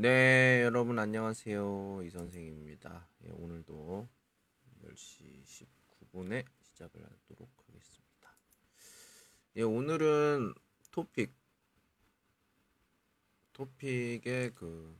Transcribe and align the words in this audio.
네, 0.00 0.62
여러분 0.62 0.96
안녕하세요. 1.00 2.02
이 2.04 2.10
선생입니다. 2.10 3.08
예, 3.24 3.30
오늘도 3.32 4.08
10시 4.84 5.42
19분에 5.44 6.44
시작을 6.60 7.02
하도록 7.02 7.50
하겠습니다. 7.66 8.36
예, 9.56 9.62
오늘은 9.62 10.54
토픽 10.92 11.34
토픽의 13.52 14.54
그 14.54 14.96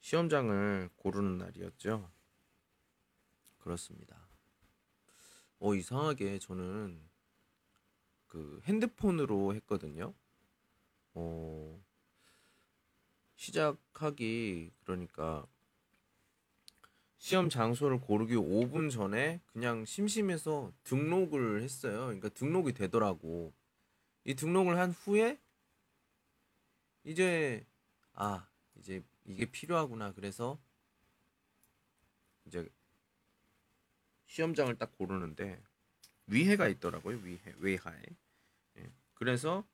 시험장을 0.00 0.88
고르는 0.96 1.36
날이었죠. 1.36 2.10
그렇습니다. 3.58 4.26
어, 5.58 5.74
이상하게 5.74 6.38
저는 6.38 7.06
그 8.28 8.62
핸드폰으로 8.64 9.54
했거든요. 9.56 10.14
어, 11.12 11.84
시작하기 13.36 14.72
그러니까 14.84 15.46
시험 17.16 17.48
장소를 17.48 18.00
고르기 18.00 18.34
5분 18.34 18.90
전에 18.90 19.40
그냥 19.46 19.84
심심해서 19.86 20.72
등록을 20.84 21.62
했어요. 21.62 22.06
그러니까 22.06 22.28
등록이 22.28 22.74
되더라고. 22.74 23.54
이 24.24 24.34
등록을 24.34 24.78
한 24.78 24.90
후에 24.90 25.40
이제 27.04 27.66
아 28.12 28.46
이제 28.76 29.02
이게 29.24 29.46
필요하구나. 29.46 30.12
그래서 30.12 30.58
이제 32.44 32.68
시험장을 34.26 34.76
딱 34.76 34.92
고르는데 34.92 35.62
위해가 36.26 36.68
있더라고요. 36.68 37.18
위해 37.18 37.40
외하에. 37.58 38.02
예. 38.78 38.92
그래서 39.14 39.66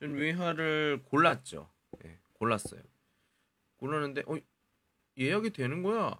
좀 0.00 0.16
위하를 0.16 1.02
골랐죠. 1.04 1.70
예, 2.04 2.18
골랐어요. 2.34 2.82
고르는데 3.78 4.22
어 4.26 4.38
예약이 5.16 5.50
되는 5.50 5.82
거야. 5.82 6.16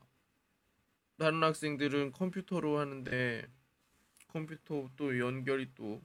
다른 1.19 1.43
학생들은 1.43 2.13
컴퓨터로 2.13 2.79
하는데 2.79 3.47
컴퓨터 4.29 4.89
또 4.97 5.19
연결이 5.19 5.75
또 5.75 6.03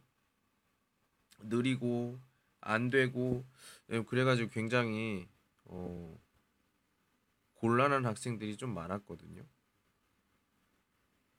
느리고 1.40 2.20
안 2.62 2.90
되고 2.90 3.46
예, 3.90 4.02
그래가지고 4.02 4.50
굉장히 4.50 5.28
어, 5.66 6.20
곤란한 7.56 8.06
학생들이 8.06 8.58
좀 8.58 8.74
많았거든요. 8.74 9.44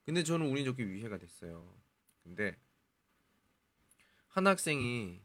근데 0.05 0.23
저는 0.23 0.47
운이 0.47 0.65
좋게 0.65 0.87
위해가 0.87 1.19
됐어요. 1.19 1.75
근데 2.23 2.57
한 4.29 4.47
학생이 4.47 5.23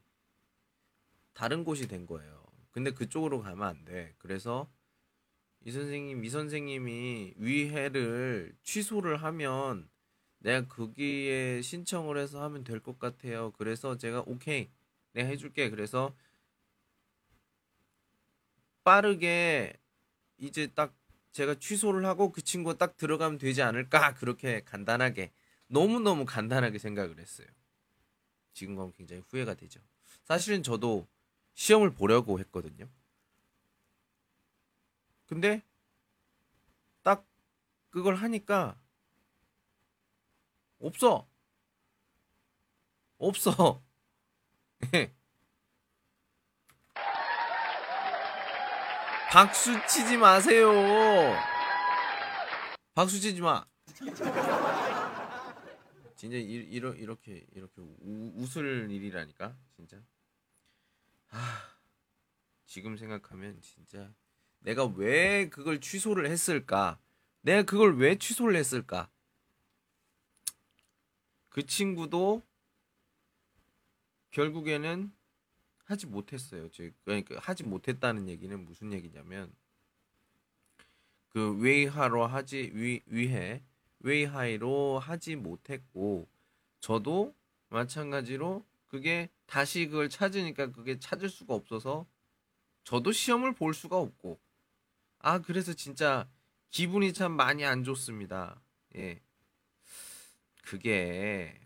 다른 1.34 1.64
곳이 1.64 1.88
된 1.88 2.06
거예요. 2.06 2.46
근데 2.72 2.92
그쪽으로 2.92 3.42
가면 3.42 3.68
안 3.68 3.86
돼. 3.86 4.14
그래서 4.18 4.72
이 5.66 5.72
선생님, 5.72 6.24
이 6.24 6.30
선생님이 6.30 7.34
위해를 7.38 8.56
취소를 8.64 9.18
하면 9.24 9.90
내가 10.40 10.68
거기에 10.68 11.62
신청을 11.62 12.18
해서 12.18 12.42
하면 12.44 12.64
될 12.64 12.80
것 12.80 12.98
같아요. 13.00 13.52
그래서 13.58 13.98
제가 13.98 14.24
오케이, 14.26 14.70
내가 15.14 15.28
해줄게. 15.30 15.70
그래서 15.70 16.16
빠르게 18.84 19.74
이제 20.38 20.68
딱 20.68 20.96
제가 21.32 21.56
취소를 21.56 22.06
하고 22.06 22.32
그 22.32 22.42
친구가 22.42 22.78
딱 22.78 22.98
들어가면 22.98 23.38
되지 23.38 23.62
않을까 23.62 24.16
그렇게 24.16 24.62
간단하게 24.64 25.32
너무너무 25.68 26.26
간단하게 26.26 26.80
생각을 26.80 27.20
했어요. 27.20 27.48
지금 28.54 28.76
가면 28.76 28.94
굉장히 28.94 29.22
후회가 29.28 29.54
되죠. 29.56 29.80
사실은 30.24 30.64
저도 30.64 31.08
시험을 31.54 31.92
보려고 31.92 32.40
했거든요. 32.40 32.88
근데 35.30 35.63
딱 37.03 37.23
그걸 37.91 38.16
하니까 38.16 38.81
없어. 40.79 41.29
없어. 43.19 43.84
박수 49.31 49.85
치지 49.85 50.18
마세요. 50.18 50.72
박수 52.95 53.19
치지 53.19 53.39
마. 53.41 53.63
진짜 56.16 56.38
이, 56.38 56.41
이러, 56.41 56.95
이렇게 56.95 57.45
이렇게 57.51 57.81
우, 57.81 58.31
웃을 58.35 58.89
일이라니까 58.89 59.56
진짜. 59.75 60.01
아, 61.29 61.69
지금 62.66 62.97
생각하면 62.97 63.62
진짜 63.62 64.12
내가 64.59 64.86
왜 64.86 65.50
그걸 65.50 65.80
취소를 65.80 66.30
했을까? 66.30 67.00
내가 67.42 67.64
그걸 67.64 67.97
왜 67.97 68.18
취소를 68.18 68.56
했을까? 68.56 69.09
그 71.50 71.66
친구도 71.66 72.44
결국에는 74.31 75.12
하지 75.86 76.06
못했어요. 76.06 76.69
그러니까 77.03 77.40
하지 77.40 77.64
못했다는 77.64 78.30
얘기는 78.30 78.64
무슨 78.64 78.94
얘기냐면 78.94 79.52
그 81.30 81.58
웨이하로 81.59 82.28
하지 82.28 82.72
위, 82.74 83.02
위해 83.08 83.64
웨이하이로 84.00 85.00
하지 85.00 85.36
못했고 85.36 86.28
저도 86.80 87.36
마찬가지로 87.69 88.66
그게 88.88 89.30
다시 89.46 89.88
그걸 89.88 90.09
찾으니까 90.09 90.72
그게 90.72 91.00
찾을 91.00 91.30
수가 91.30 91.53
없어서 91.53 92.06
저도 92.84 93.12
시험을 93.12 93.53
볼 93.53 93.74
수가 93.74 93.98
없고 93.98 94.40
아 95.19 95.40
그래서 95.40 95.74
진짜 95.74 96.30
기분이 96.72 97.13
참 97.13 97.34
많이 97.34 97.66
안 97.66 97.84
좋습니다. 97.84 98.62
예. 98.96 99.22
그게 100.63 101.59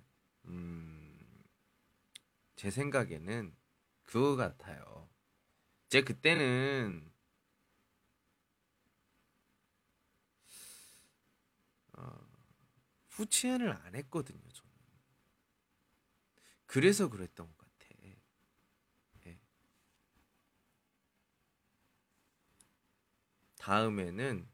음, 0.46 1.44
제 2.56 2.72
생각에는 2.72 3.56
그거 4.04 4.36
같아요. 4.36 5.10
제 5.90 6.04
그때는 6.04 7.12
어, 11.94 12.20
후치연을 13.10 13.72
안 13.72 13.96
했거든요. 13.96 14.42
저는. 14.52 14.74
그래서 16.66 17.10
그랬던 17.10 17.48
것 17.48 17.58
같아. 17.58 17.63
예. 17.63 17.63
다음에는 23.64 24.46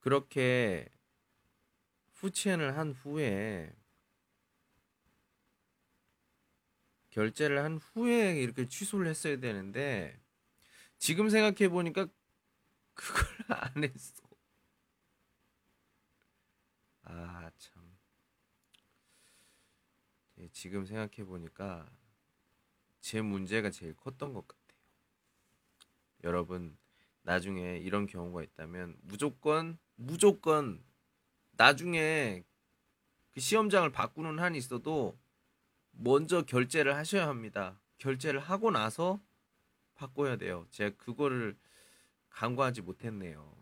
그렇게 0.00 0.88
후치연을 2.14 2.76
한 2.76 2.90
후에 2.90 3.72
결제를 7.10 7.62
한 7.62 7.76
후에 7.78 8.40
이렇게 8.40 8.66
취소를 8.66 9.06
했어야 9.06 9.38
되는데 9.38 10.20
지금 10.98 11.30
생각해 11.30 11.68
보니까 11.68 12.08
그걸 12.94 13.24
안 13.48 13.84
했어. 13.84 14.24
아 17.04 17.48
참. 17.58 17.96
예, 20.38 20.48
지금 20.48 20.84
생각해 20.84 21.24
보니까 21.24 21.88
제 23.00 23.20
문제가 23.22 23.70
제일 23.70 23.94
컸던 23.94 24.32
것 24.32 24.48
같아요. 24.48 24.59
여러분 26.24 26.76
나중에 27.22 27.78
이런 27.78 28.06
경우가 28.06 28.42
있다면 28.42 28.96
무조건 29.02 29.78
무조건 29.96 30.82
나중에 31.52 32.44
그 33.32 33.40
시험장을 33.40 33.90
바꾸는 33.92 34.38
한이 34.38 34.58
있어도 34.58 35.18
먼저 35.92 36.42
결제를 36.42 36.96
하셔야 36.96 37.28
합니다. 37.28 37.80
결제를 37.98 38.40
하고 38.40 38.70
나서 38.70 39.20
바꿔야 39.94 40.36
돼요. 40.36 40.66
제가 40.70 40.96
그거를 40.96 41.56
간과하지 42.30 42.82
못했네요. 42.82 43.54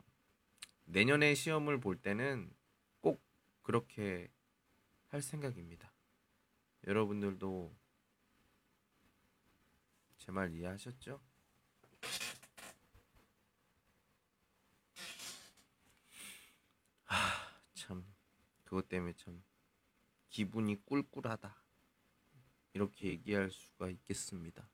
내년에 0.86 1.34
시험을 1.34 1.80
볼 1.80 1.96
때는 1.96 2.50
꼭 3.00 3.20
그렇게 3.62 4.30
할 5.08 5.20
생각입니다. 5.22 5.92
여러분들도 6.86 7.74
제 10.18 10.32
말 10.32 10.52
이해하셨죠? 10.52 11.20
아, 17.06 17.16
참 17.74 18.04
그것 18.68 18.86
때문에 18.86 19.14
참 19.14 19.42
기분이 20.28 20.84
꿀꿀하다. 20.84 21.56
이렇게 22.74 23.08
얘기할 23.08 23.50
수가 23.50 23.88
있겠습니다. 23.88 24.68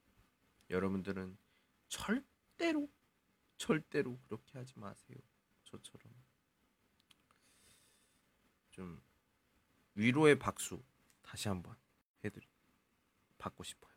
여러분들은 0.69 1.39
절대로 1.87 2.91
절대로 3.57 4.19
그렇게 4.23 4.59
하지 4.59 4.77
마세요. 4.81 5.17
저처럼 5.63 6.13
좀 8.71 9.01
위로의 9.95 10.41
박수 10.41 10.83
다시 11.23 11.47
한번 11.47 11.77
해드리 12.25 12.49
받고 13.39 13.63
싶어요. 13.63 13.95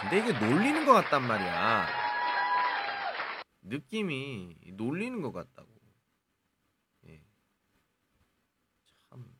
근데 0.00 0.18
이게 0.20 0.32
놀리는 0.38 0.86
것 0.86 0.92
같단 0.92 1.26
말이야. 1.26 1.88
느낌이 3.62 4.58
놀리는 4.74 5.20
것 5.22 5.32
같다고. 5.32 5.74
예. 7.06 7.22
참. 9.08 9.36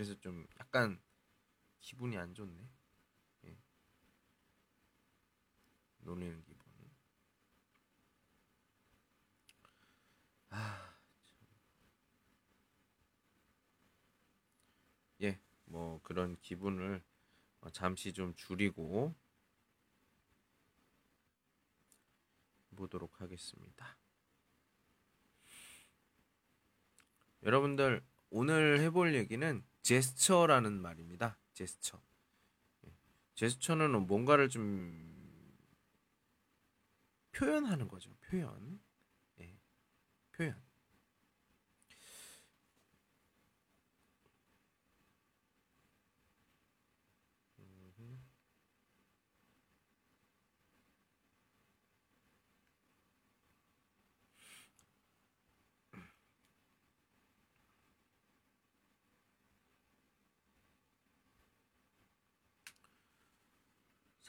그래서 0.00 0.18
좀 0.18 0.46
약간 0.58 0.98
기분이 1.80 2.16
안 2.16 2.34
좋네. 2.34 2.70
예. 3.44 3.58
놀리는 5.98 6.42
기분. 6.42 6.64
아, 10.48 10.96
참. 11.26 11.46
예, 15.20 15.38
뭐 15.66 16.00
그런 16.02 16.38
기분을 16.40 17.04
어, 17.60 17.68
잠시 17.68 18.14
좀 18.14 18.34
줄이고 18.36 19.14
보도록 22.74 23.20
하겠습니다. 23.20 23.98
여러분들 27.42 28.02
오늘 28.30 28.80
해볼 28.80 29.14
얘기는 29.14 29.69
제스처라는 29.82 30.80
말입니다. 30.80 31.38
제스처. 31.52 32.00
예, 32.86 32.96
제스처는 33.34 34.06
뭔가를 34.06 34.48
좀 34.48 35.56
표현하는 37.32 37.88
거죠. 37.88 38.14
표현. 38.20 38.80
예, 39.40 39.58
표현. 40.32 40.69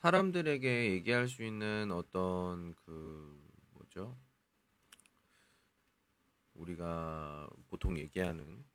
사람들에게 0.02 0.92
얘기할 0.94 1.28
수 1.28 1.44
있는 1.44 1.92
어떤 1.92 2.74
그 2.74 3.40
뭐죠? 3.74 4.18
우리가 6.56 7.48
보통 7.68 8.00
얘기하는 8.00 8.66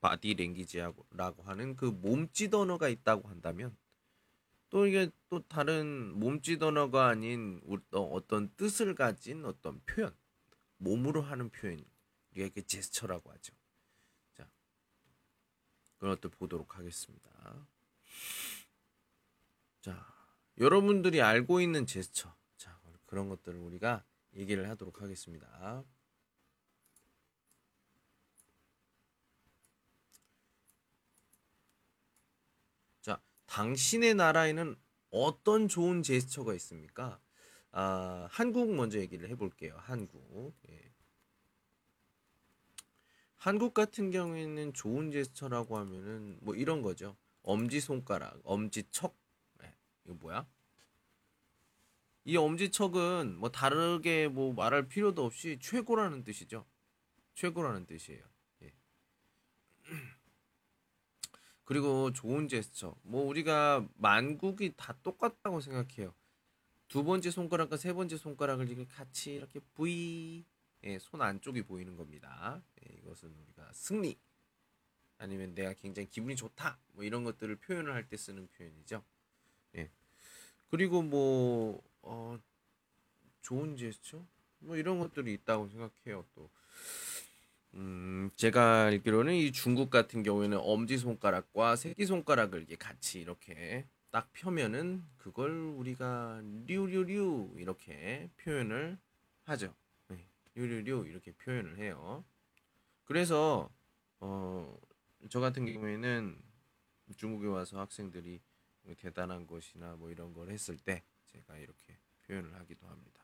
바디 0.00 0.34
랭귀지라고 0.34 1.42
하는 1.42 1.74
그 1.74 1.86
몸짓 1.86 2.54
언어가 2.54 2.88
있다고 2.88 3.28
한다면 3.28 3.76
또 4.70 4.86
이게 4.86 5.10
또 5.28 5.46
다른 5.48 6.12
몸짓 6.18 6.62
언어가 6.62 7.08
아닌 7.08 7.60
어떤 7.90 8.54
뜻을 8.54 8.94
가진 8.94 9.44
어떤 9.44 9.80
표현, 9.84 10.16
몸으로 10.78 11.22
하는 11.22 11.50
표현, 11.50 11.84
이게 12.34 12.62
제스처라고 12.62 13.32
하죠. 13.32 13.52
자, 14.34 14.48
그런 15.98 16.14
것들 16.14 16.30
보도록 16.30 16.78
하겠습니다. 16.78 17.66
자, 19.82 20.11
여러분들이 20.58 21.22
알고 21.22 21.60
있는 21.60 21.86
제스처, 21.86 22.34
자 22.56 22.78
그런 23.06 23.28
것들을 23.28 23.58
우리가 23.58 24.04
얘기를 24.34 24.68
하도록 24.70 25.00
하겠습니다. 25.02 25.84
자, 33.00 33.20
당신의 33.46 34.14
나라에는 34.14 34.76
어떤 35.10 35.68
좋은 35.68 36.02
제스처가 36.02 36.54
있습니까? 36.54 37.20
아, 37.70 38.26
한국 38.30 38.74
먼저 38.74 38.98
얘기를 38.98 39.28
해볼게요. 39.30 39.76
한국. 39.78 40.54
예. 40.70 40.92
한국 43.36 43.74
같은 43.74 44.10
경우에는 44.10 44.72
좋은 44.72 45.10
제스처라고 45.10 45.76
하면은 45.78 46.38
뭐 46.40 46.54
이런 46.54 46.80
거죠. 46.80 47.16
엄지 47.42 47.80
손가락, 47.80 48.40
엄지 48.44 48.84
척. 48.90 49.21
예, 50.08 50.12
이거 50.12 50.14
뭐야? 50.14 50.46
이 52.24 52.36
엄지척은 52.36 53.38
뭐 53.38 53.50
다르게 53.50 54.28
뭐 54.28 54.52
말할 54.52 54.88
필요도 54.88 55.24
없이 55.24 55.58
최고라는 55.60 56.24
뜻이죠. 56.24 56.66
최고라는 57.34 57.86
뜻이에요. 57.86 58.24
예. 58.62 58.72
그리고 61.64 62.12
좋은 62.12 62.48
제스처. 62.48 62.94
뭐 63.02 63.24
우리가 63.26 63.86
만국이 63.96 64.74
다 64.76 64.96
똑같다고 65.02 65.60
생각해요. 65.60 66.14
두 66.88 67.04
번째 67.04 67.30
손가락과 67.30 67.76
세 67.76 67.92
번째 67.92 68.16
손가락을 68.16 68.68
이렇게 68.68 68.84
같이 68.86 69.34
이렇게 69.34 69.60
V 69.74 70.44
예, 70.84 70.98
손 70.98 71.22
안쪽이 71.22 71.62
보이는 71.62 71.96
겁니다. 71.96 72.62
예, 72.84 72.94
이것은 72.98 73.34
우리가 73.34 73.72
승리 73.72 74.18
아니면 75.18 75.54
내가 75.54 75.72
굉장히 75.74 76.08
기분이 76.08 76.36
좋다 76.36 76.78
뭐 76.92 77.04
이런 77.04 77.24
것들을 77.24 77.56
표현을 77.56 77.92
할 77.94 78.08
때 78.08 78.16
쓰는 78.16 78.48
표현이죠. 78.48 79.02
예. 79.76 79.90
그리고 80.70 81.02
뭐 81.02 81.82
어, 82.02 82.38
좋은 83.42 83.76
제스처 83.76 84.24
뭐 84.58 84.76
이런 84.76 84.98
것들이 84.98 85.32
있다고 85.34 85.68
생각해요. 85.68 86.24
또 86.34 86.50
음, 87.74 88.30
제가 88.36 88.84
알기로는 88.84 89.34
이 89.34 89.52
중국 89.52 89.90
같은 89.90 90.22
경우에는 90.22 90.58
엄지 90.60 90.98
손가락과 90.98 91.76
새끼 91.76 92.04
손가락을 92.06 92.58
이렇게 92.60 92.76
같이 92.76 93.20
이렇게 93.20 93.86
딱 94.10 94.30
펴면은 94.32 95.04
그걸 95.16 95.50
우리가 95.50 96.42
류류류 96.66 97.54
이렇게 97.56 98.28
표현을 98.36 98.98
하죠. 99.44 99.74
네, 100.08 100.26
류류류 100.54 101.06
이렇게 101.08 101.32
표현을 101.32 101.78
해요. 101.78 102.24
그래서 103.04 103.70
어, 104.20 104.78
저 105.30 105.40
같은 105.40 105.64
경우에는 105.64 106.38
중국에 107.16 107.48
와서 107.48 107.78
학생들이 107.80 108.38
뭐 108.38 108.51
대단한 108.98 109.46
것이나 109.46 109.96
뭐 109.96 110.10
이런 110.10 110.32
걸 110.34 110.50
했을 110.50 110.76
때 110.76 111.02
제가 111.26 111.56
이렇게 111.58 111.98
표현을 112.26 112.54
하기도 112.54 112.86
합니다. 112.88 113.22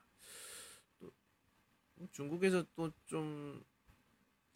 또 0.98 1.12
중국에서 2.12 2.64
또 2.74 2.90
좀 3.06 3.64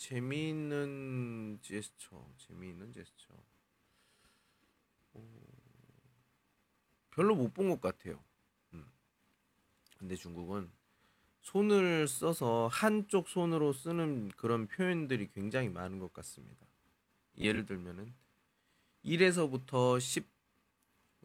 재미있는 0.03 1.61
제스처, 1.63 2.29
재미있는 2.37 2.93
제스처. 2.93 3.35
어, 5.15 5.43
별로 7.11 7.37
못 7.37 7.55
본 7.55 7.69
것 7.69 7.81
같아요. 7.81 8.23
음. 8.73 8.85
근데 9.99 10.17
중국은 10.17 10.73
손을 11.43 12.09
써서 12.09 12.69
한쪽 12.73 13.29
손으로 13.29 13.73
쓰는 13.73 14.29
그런 14.31 14.67
표현들이 14.67 15.29
굉장히 15.29 15.69
많은 15.69 16.01
것 16.01 16.13
같습니다. 16.13 16.67
예를 17.39 17.65
들면은 17.65 18.13
1에서부터 19.05 20.01
10 20.01 20.32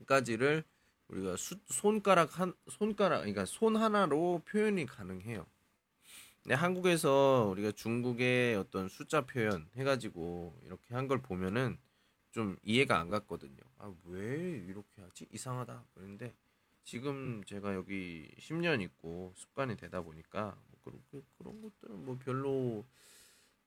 까지를 0.05 0.63
우리가 1.07 1.37
수, 1.37 1.55
손가락 1.67 2.39
한 2.39 2.53
손가락 2.69 3.19
그러니까 3.19 3.45
손 3.45 3.75
하나로 3.77 4.41
표현이 4.45 4.85
가능해요. 4.85 5.45
근데 6.43 6.55
한국에서 6.55 7.47
우리가 7.51 7.71
중국의 7.73 8.55
어떤 8.55 8.87
숫자 8.89 9.25
표현 9.25 9.69
해가지고 9.75 10.59
이렇게 10.63 10.93
한 10.95 11.07
걸 11.07 11.21
보면은 11.21 11.77
좀 12.31 12.57
이해가 12.63 12.99
안 12.99 13.09
갔거든요. 13.09 13.57
아, 13.77 13.93
왜 14.05 14.25
이렇게 14.67 15.01
하지? 15.01 15.27
이상하다. 15.31 15.85
그런데 15.93 16.33
지금 16.83 17.43
제가 17.45 17.73
여기 17.75 18.29
10년 18.39 18.81
있고 18.81 19.33
습관이 19.35 19.75
되다 19.77 20.01
보니까 20.01 20.57
뭐 20.69 20.79
그런 20.83 21.01
그- 21.11 21.25
그런 21.37 21.61
것들은 21.61 22.05
뭐 22.05 22.17
별로 22.19 22.85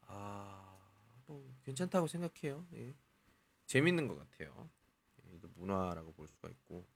아, 0.06 0.78
뭐 1.26 1.54
괜찮다고 1.64 2.06
생각해요. 2.06 2.66
예. 2.74 2.94
재밌는 3.66 4.08
것 4.08 4.16
같아요. 4.18 4.68
예, 5.40 5.46
이거 5.46 5.48
문화라고 5.56 6.12
볼 6.12 6.28
수가 6.28 6.48
있고. 6.50 6.86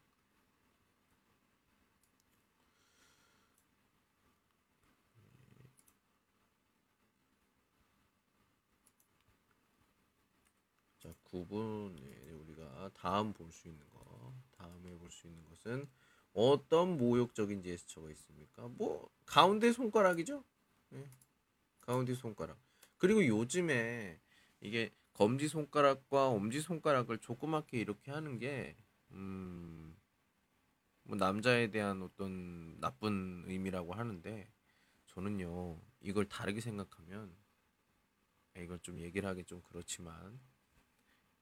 자, 10.98 11.14
9분 11.24 11.96
우리가 12.32 12.90
다음 12.94 13.32
볼 13.32 13.52
수 13.52 13.68
있는 13.68 13.84
거, 13.90 14.34
다음에 14.52 14.94
볼 14.96 15.10
수 15.10 15.26
있는 15.26 15.44
것은 15.44 15.86
어떤 16.32 16.96
모욕적인 16.96 17.62
제스처가 17.62 18.10
있습니까? 18.10 18.68
뭐 18.68 19.08
가운데 19.26 19.72
손가락이죠. 19.72 20.44
예. 20.94 21.08
가운데 21.80 22.14
손가락. 22.14 22.58
그리고 22.98 23.26
요즘에 23.26 24.20
이게 24.60 24.92
검지 25.14 25.48
손가락과 25.48 26.28
엄지 26.28 26.60
손가락을 26.60 27.18
조그맣게 27.18 27.78
이렇게 27.78 28.10
하는 28.10 28.38
게 28.38 28.76
음, 29.12 29.96
뭐 31.04 31.16
남자에 31.16 31.70
대한 31.70 32.02
어떤 32.02 32.78
나쁜 32.80 33.44
의미라고 33.46 33.94
하는데 33.94 34.52
저는요 35.06 35.80
이걸 36.00 36.28
다르게 36.28 36.60
생각하면 36.60 37.34
아, 38.54 38.60
이걸 38.60 38.78
좀 38.80 38.98
얘기를 38.98 39.28
하기 39.28 39.44
좀 39.44 39.62
그렇지만 39.68 40.40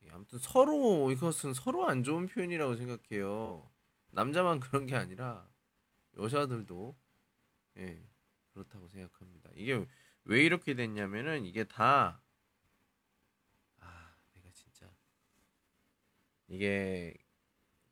예, 0.05 0.11
아무튼 0.11 0.39
서로 0.39 1.11
이것은 1.11 1.55
서로 1.55 1.89
안 1.89 2.03
좋은 2.03 2.27
표현이라고 2.27 2.77
생각해요. 2.77 3.71
남자만 4.11 4.61
그런 4.61 4.87
게 4.87 4.97
아니라 4.97 5.49
여자들도 6.17 6.97
예, 7.79 8.03
그렇다고 8.53 8.89
생각합니다. 8.89 9.51
이게 9.55 9.87
왜 10.25 10.43
이렇게 10.43 10.75
됐냐면은 10.75 11.45
이게 11.45 11.65
다 11.65 12.23
아, 13.81 14.15
내가 14.35 14.51
진짜 14.53 14.91
이게 16.53 17.15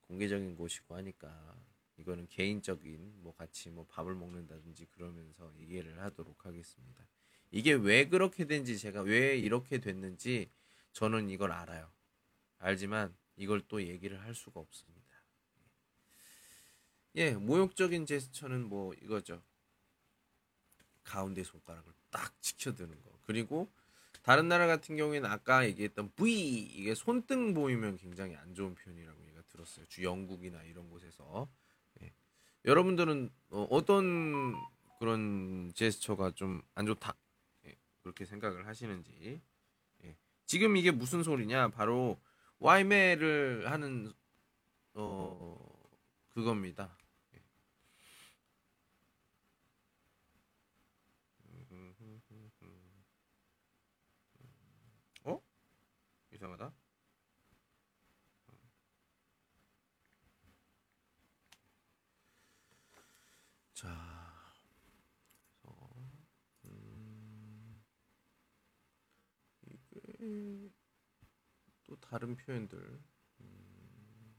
공개적인 0.02 0.54
곳이고 0.54 0.94
하니까 0.94 1.56
이거는 1.96 2.26
개인적인 2.28 3.22
뭐 3.22 3.34
같이 3.34 3.70
뭐 3.70 3.86
밥을 3.86 4.14
먹는다든지 4.14 4.84
그러면서 4.90 5.50
얘기를 5.58 5.98
하도록 6.02 6.44
하겠습니다. 6.44 7.06
이게 7.50 7.72
왜 7.72 8.06
그렇게 8.06 8.44
된지 8.44 8.78
제가 8.78 9.00
왜 9.00 9.38
이렇게 9.38 9.78
됐는지 9.78 10.50
저는 10.92 11.30
이걸 11.30 11.52
알아요. 11.52 11.90
알지만 12.58 13.16
이걸 13.36 13.62
또 13.66 13.82
얘기를 13.82 14.20
할 14.20 14.34
수가 14.34 14.60
없습니다. 14.60 15.00
예, 17.14 17.34
모욕적인 17.34 18.04
제스처는 18.04 18.64
뭐 18.68 18.92
이거죠. 18.92 19.42
가운데 21.02 21.42
손가락을 21.42 21.94
딱 22.10 22.40
치켜드는 22.42 23.02
거. 23.02 23.18
그리고 23.22 23.72
다른 24.22 24.48
나라 24.48 24.66
같은 24.66 24.96
경우에는 24.96 25.30
아까 25.30 25.64
얘기했던 25.66 26.12
V 26.16 26.60
이게 26.60 26.94
손등 26.94 27.54
보이면 27.54 27.96
굉장히 27.96 28.36
안 28.36 28.54
좋은 28.54 28.74
표현이라고 28.74 29.26
얘가 29.28 29.42
들었어요. 29.48 29.86
주 29.86 30.04
영국이나 30.04 30.62
이런 30.64 30.88
곳에서 30.90 31.48
예. 32.02 32.12
여러분들은 32.64 33.30
어, 33.50 33.84
떤 33.84 34.54
그런 34.98 35.72
제스처가 35.74 36.32
좀 36.32 36.62
안 36.74 36.86
좋다 36.86 37.14
예. 37.66 37.76
그렇게 38.02 38.24
생각을 38.24 38.66
하시는지 38.66 39.40
예. 40.04 40.16
지금 40.44 40.76
이게 40.76 40.90
무슨 40.90 41.22
소리냐 41.22 41.68
바로 41.68 42.20
와이메를 42.58 43.70
하는 43.70 44.12
어 44.94 45.56
그겁니다. 46.30 46.96
이상하다. 56.40 56.72
자, 63.74 63.88
음, 66.64 67.82
이게 69.66 70.70
또 71.84 71.94
다른 71.96 72.34
표현들. 72.36 73.02
음, 73.40 74.34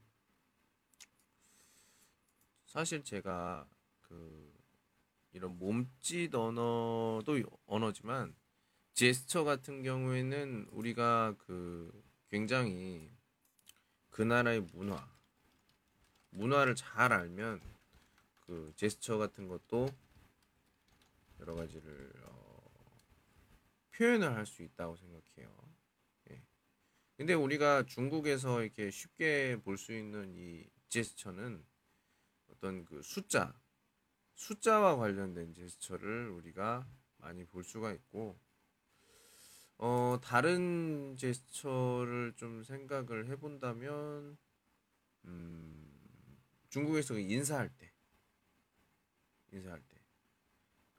사실 2.66 3.04
제가 3.04 3.68
그 4.00 4.52
이런 5.32 5.56
몸짓 5.56 6.34
언어도 6.34 7.38
언어지만 7.66 8.34
제스처 8.94 9.44
같은 9.44 9.82
경우에는 9.82 10.68
우리가 10.70 11.34
그 11.38 11.90
굉장히 12.28 13.10
그 14.10 14.22
나라의 14.22 14.60
문화, 14.72 15.08
문화를 16.30 16.74
잘 16.74 17.12
알면 17.12 17.60
그 18.40 18.72
제스처 18.76 19.16
같은 19.16 19.48
것도 19.48 19.88
여러 21.40 21.54
가지를 21.54 22.12
어, 22.24 23.00
표현을 23.92 24.34
할 24.34 24.46
수 24.46 24.62
있다고 24.62 24.96
생각해요. 24.96 25.56
예. 26.30 26.42
근데 27.16 27.32
우리가 27.34 27.84
중국에서 27.84 28.62
이렇게 28.62 28.90
쉽게 28.90 29.58
볼 29.64 29.78
수 29.78 29.92
있는 29.92 30.34
이 30.36 30.66
제스처는 30.90 31.64
어떤 32.48 32.84
그 32.84 33.00
숫자, 33.02 33.58
숫자와 34.34 34.96
관련된 34.96 35.54
제스처를 35.54 36.28
우리가 36.28 36.86
많이 37.16 37.44
볼 37.46 37.64
수가 37.64 37.92
있고 37.92 38.38
어, 39.84 40.16
다른 40.22 41.16
제스처를 41.16 42.34
좀 42.36 42.62
생각을 42.62 43.28
해본다면, 43.28 44.38
음, 45.24 46.38
중국에서 46.68 47.18
인사할 47.18 47.68
때, 47.68 47.90
인사할 49.50 49.82
때, 49.88 50.00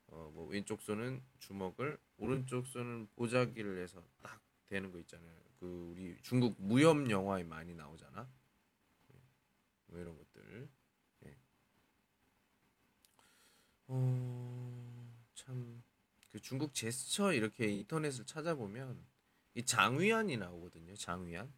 어, 0.07 0.29
뭐, 0.33 0.47
왼쪽 0.47 0.81
손은 0.81 1.23
주먹을, 1.39 1.97
오른쪽 2.17 2.67
손은 2.67 3.07
보자기를 3.15 3.81
해서 3.81 4.03
딱 4.21 4.41
되는 4.67 4.91
거 4.91 4.99
있잖아요. 4.99 5.39
그, 5.61 5.65
우리 5.93 6.17
중국 6.21 6.53
무협 6.57 7.09
영화에 7.09 7.45
많이 7.45 7.73
나오잖아. 7.73 8.29
뭐 9.85 9.97
이런 9.97 10.17
것들. 10.17 10.69
예. 11.25 11.37
어, 13.87 15.23
참. 15.35 15.82
그 16.33 16.41
중국 16.41 16.73
제스처 16.73 17.31
이렇게 17.31 17.67
인터넷을 17.67 18.25
찾아보면 18.25 19.05
이 19.53 19.63
장위안이 19.63 20.37
나오거든요. 20.37 20.95
장위안. 20.95 21.53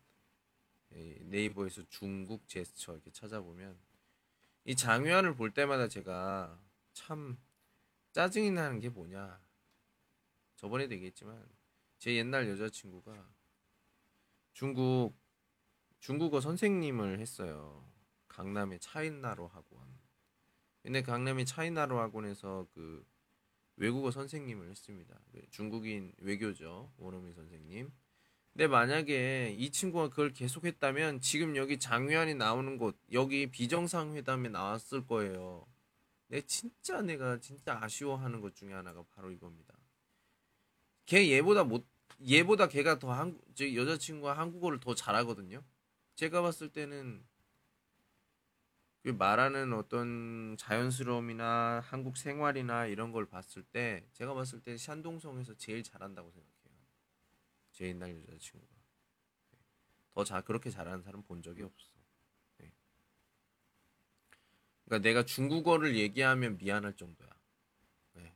네이버에서 0.89 1.83
중국 1.87 2.45
제스처 2.49 2.91
이렇게 2.91 3.09
찾아보면 3.09 3.79
이 4.65 4.75
장위안을 4.75 5.35
볼 5.35 5.53
때마다 5.53 5.87
제가 5.87 6.59
참 6.91 7.37
짜증이 8.11 8.51
나는 8.51 8.81
게 8.81 8.89
뭐냐. 8.89 9.39
저번에도 10.57 10.93
얘기했지만 10.95 11.47
제 11.97 12.13
옛날 12.17 12.49
여자친구가 12.49 13.29
중국 14.51 15.15
중국어 15.99 16.41
선생님을 16.41 17.21
했어요. 17.21 17.89
강남의 18.27 18.81
차이나로 18.81 19.47
학원. 19.47 19.87
근데 20.83 21.01
강남의 21.01 21.45
차이나로 21.45 21.97
학원에서 21.97 22.67
그 22.73 23.05
외국어 23.77 24.11
선생님을 24.11 24.69
했습니다. 24.69 25.19
그 25.31 25.41
중국인 25.49 26.13
외교죠. 26.19 26.91
원어민 26.97 27.33
선생님. 27.33 27.91
근데 28.53 28.67
만약에 28.67 29.53
이 29.57 29.69
친구가 29.69 30.09
그걸 30.09 30.31
계속했다면 30.31 31.19
지금 31.19 31.57
여기 31.57 31.77
장유한이 31.77 32.35
나오는 32.35 32.77
곳 32.77 32.97
여기 33.11 33.47
비정상회담에 33.47 34.47
나왔을 34.49 35.05
거예요. 35.05 35.67
내 36.27 36.41
진짜 36.41 37.01
내가 37.01 37.39
진짜 37.39 37.77
아쉬워하는 37.81 38.39
것 38.39 38.55
중에 38.55 38.71
하나가 38.71 39.03
바로 39.13 39.29
이겁니다. 39.31 39.73
걔 41.05 41.29
얘보다 41.31 41.65
못 41.65 41.85
얘보다 42.25 42.69
걔가 42.69 42.97
더 42.97 43.11
한국 43.11 43.43
저 43.55 43.73
여자친구가 43.73 44.37
한국어를 44.37 44.79
더 44.79 44.95
잘하거든요. 44.95 45.61
제가 46.15 46.41
봤을 46.41 46.69
때는 46.69 47.25
그 47.33 47.34
말하는 49.11 49.73
어떤 49.73 50.55
자연스러움이나 50.57 51.81
한국 51.85 52.17
생활이나 52.17 52.87
이런 52.87 53.11
걸 53.11 53.25
봤을 53.27 53.63
때 53.63 54.05
제가 54.13 54.33
봤을 54.33 54.61
때 54.61 54.77
샨동성에서 54.77 55.55
제일 55.57 55.83
잘한다고 55.83 56.31
생각해요. 56.31 56.55
제 57.71 57.87
옛날 57.87 58.15
여자친구가 58.29 58.73
네. 59.51 59.59
더잘 60.13 60.43
그렇게 60.43 60.69
잘하는 60.69 61.03
사람 61.03 61.23
본 61.23 61.41
적이 61.41 61.63
없어. 61.63 61.91
네. 62.57 62.71
그러니까 64.85 65.07
내가 65.07 65.23
중국어를 65.25 65.95
얘기하면 65.95 66.57
미안할 66.57 66.95
정도야. 66.95 67.29
네. 68.13 68.35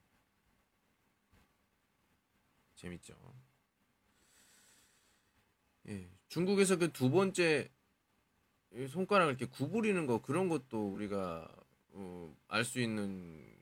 재밌죠. 2.75 3.15
예, 5.87 6.09
중국에서 6.27 6.77
그 6.77 6.91
두 6.91 7.09
번째 7.09 7.69
손가락을 8.87 9.33
이렇게 9.33 9.45
구부리는 9.45 10.05
거 10.05 10.21
그런 10.21 10.47
것도 10.49 10.89
우리가 10.93 11.47
어, 11.91 12.35
알 12.47 12.63
수 12.63 12.79
있는 12.79 13.57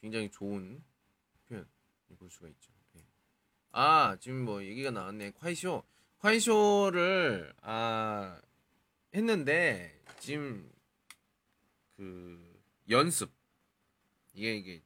굉장히 0.00 0.30
좋은 0.30 0.82
표현 1.48 1.66
볼 2.18 2.30
수가 2.30 2.48
있죠. 2.48 2.72
네. 2.94 3.02
아 3.72 4.16
지금 4.20 4.44
뭐 4.44 4.62
얘기가 4.64 4.90
나왔네. 4.90 5.32
콰이쇼 5.32 5.82
콰이쇼를 6.18 7.54
아 7.60 8.40
했는데 9.14 10.00
지금 10.18 10.70
그 11.96 12.60
연습 12.88 13.30
이게 14.34 14.56
이게 14.56 14.82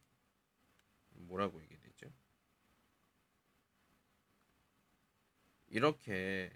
뭐라고 1.13 1.63
얘기해야 1.63 1.83
되죠? 1.83 2.13
이렇게 5.69 6.51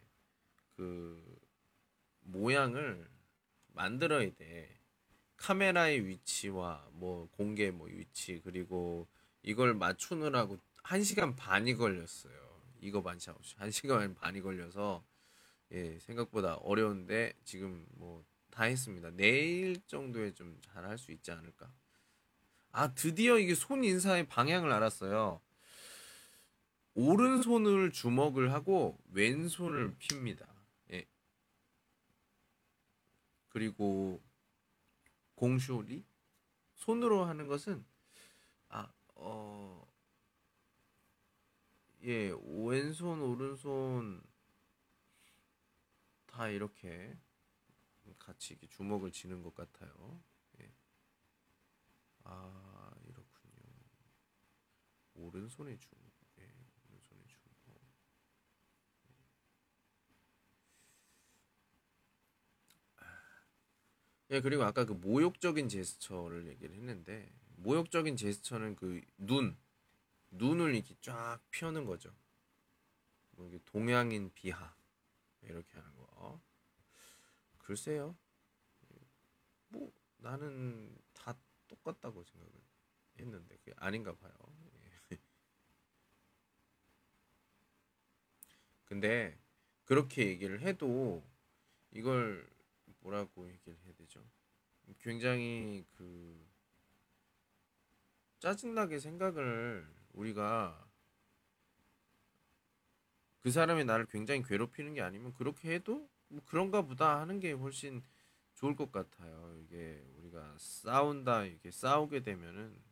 그 0.76 1.40
모양을 2.24 3.08
만들어야 3.68 4.30
돼. 4.34 4.78
카메라의 5.36 6.06
위치와 6.06 6.88
뭐 6.92 7.28
공개 7.32 7.70
뭐 7.70 7.88
위치 7.88 8.40
그리고 8.44 9.08
이걸 9.42 9.74
맞추느라고 9.74 10.58
한 10.82 11.02
시간 11.02 11.36
반이 11.36 11.74
걸렸어요. 11.76 12.34
이거 12.80 13.02
반샤오시 13.02 13.56
한 13.58 13.70
시간 13.70 14.14
반이 14.14 14.40
걸려서 14.42 15.04
예 15.72 15.98
생각보다 16.00 16.56
어려운데 16.56 17.34
지금 17.44 17.86
뭐 17.96 18.24
다 18.54 18.64
했습니다. 18.64 19.10
내일 19.10 19.80
정도에 19.86 20.32
좀 20.32 20.56
잘 20.62 20.84
할 20.86 20.96
수 20.98 21.10
있지 21.12 21.32
않을까? 21.32 21.72
아 22.72 22.94
드디어 22.94 23.38
이게 23.38 23.54
손 23.54 23.82
인사의 23.84 24.28
방향을 24.28 24.70
알았어요. 24.72 25.40
오른손을 26.94 27.90
주먹을 27.92 28.52
하고 28.52 28.98
왼손을 29.12 29.96
핍니다. 29.98 30.46
그리고 33.54 34.20
공쇼리 35.37 36.04
손으로 36.75 37.25
하는 37.25 37.46
것은 37.46 37.87
아, 38.68 38.92
어, 39.14 39.87
예, 42.02 42.34
왼손, 42.42 43.23
오른손 43.23 44.20
다 46.26 46.49
이렇게 46.49 47.16
같이 48.18 48.54
이렇게 48.54 48.66
주먹을 48.66 49.12
쥐는 49.12 49.40
것 49.44 49.54
같아요. 49.54 50.20
예. 50.61 50.75
아, 52.25 52.90
이렇군요. 53.04 53.73
오른손에 55.14 55.78
주먹. 55.78 56.11
예, 56.40 56.52
오른손에 56.88 57.23
주먹. 57.28 57.44
예, 64.34 64.40
그리고 64.40 64.64
아까 64.64 64.84
그 64.84 64.94
모욕적인 64.94 65.68
제스처를 65.68 66.48
얘기를 66.48 66.74
했는데 66.74 67.32
모욕적인 67.54 68.16
제스처는 68.16 68.74
그 68.74 69.00
눈, 69.16 69.56
눈을 70.30 70.74
이렇게 70.74 70.96
쫙 71.00 71.38
펴는 71.52 71.84
거죠. 71.84 72.12
뭐 73.30 73.46
이게 73.46 73.60
동양인 73.64 74.32
비하 74.34 74.74
이렇게 75.42 75.78
하는 75.78 75.94
거. 75.94 76.40
글쎄요. 77.58 78.16
뭐 79.68 79.92
나는 80.16 80.98
다 81.12 81.36
똑같다고 81.68 82.24
생각을 82.24 82.52
했는데 83.20 83.56
그게 83.58 83.72
아닌가 83.76 84.16
봐요. 84.16 84.32
예. 85.12 85.16
근데 88.84 89.38
그렇게 89.84 90.26
얘기를 90.26 90.60
해도 90.60 91.24
이걸 91.92 92.52
뭐라고 93.04 93.49
얘기를 93.49 93.76
해야 93.84 93.94
되죠? 93.94 94.25
굉장히 95.00 95.84
그 95.96 96.46
짜증나게 98.38 98.99
생각을 98.99 99.87
우리가 100.12 100.87
그 103.40 103.50
사람이 103.50 103.84
나를 103.84 104.06
굉장히 104.06 104.42
괴롭히는 104.42 104.94
게 104.94 105.02
아니면 105.02 105.34
그렇게 105.34 105.75
해도 105.75 106.08
뭐 106.28 106.42
그런가 106.46 106.82
보다 106.82 107.20
하는 107.20 107.40
게 107.40 107.52
훨씬 107.52 108.02
좋을 108.54 108.75
것 108.75 108.90
같아요. 108.90 109.54
이게 109.62 110.02
우리가 110.16 110.56
싸운다 110.58 111.44
이게 111.44 111.70
싸우게 111.70 112.20
되면은 112.20 112.82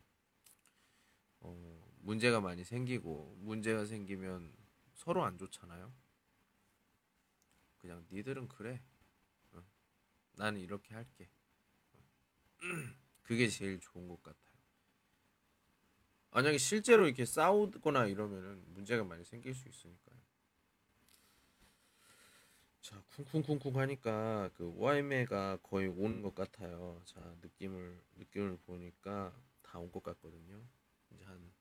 어, 1.40 1.94
문제가 2.00 2.40
많이 2.40 2.64
생기고 2.64 3.36
문제가 3.40 3.86
생기면 3.86 4.52
서로 4.94 5.24
안 5.24 5.38
좋잖아요. 5.38 5.90
그냥 7.78 8.04
니들은 8.10 8.48
그래. 8.48 8.80
어, 10.32 10.36
나는 10.36 10.60
이렇게 10.60 10.94
할게. 10.94 11.28
그게 13.22 13.48
제일 13.48 13.78
좋은 13.80 14.08
것 14.08 14.22
같아요. 14.22 14.42
만약에 16.30 16.58
실제로 16.58 17.06
이렇게 17.06 17.24
싸우거나 17.24 18.06
이러면은 18.06 18.62
문제가 18.72 19.04
많이 19.04 19.24
생길 19.24 19.54
수 19.54 19.68
있으니까요. 19.68 20.18
자, 22.80 23.00
쿵쿵쿵쿵 23.16 23.78
하니까 23.78 24.50
그 24.54 24.72
와이메가 24.76 25.58
거의 25.62 25.88
오는 25.88 26.20
것 26.22 26.34
같아요. 26.34 27.00
자, 27.04 27.20
느낌을 27.42 28.00
느낌을 28.16 28.58
보니까 28.66 29.32
다 29.62 29.78
온 29.78 29.90
것 29.92 30.02
같거든요. 30.02 30.66
이제 31.10 31.24
한 31.24 31.52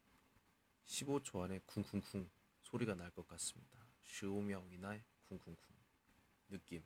15초 0.86 1.42
안에 1.44 1.60
쿵쿵쿵 1.66 2.30
소리가 2.64 2.96
날 2.96 3.12
것 3.12 3.28
같습니다. 3.28 3.78
슈오명이나의 4.04 5.04
쿵쿵쿵 5.30 5.56
느낌, 6.50 6.84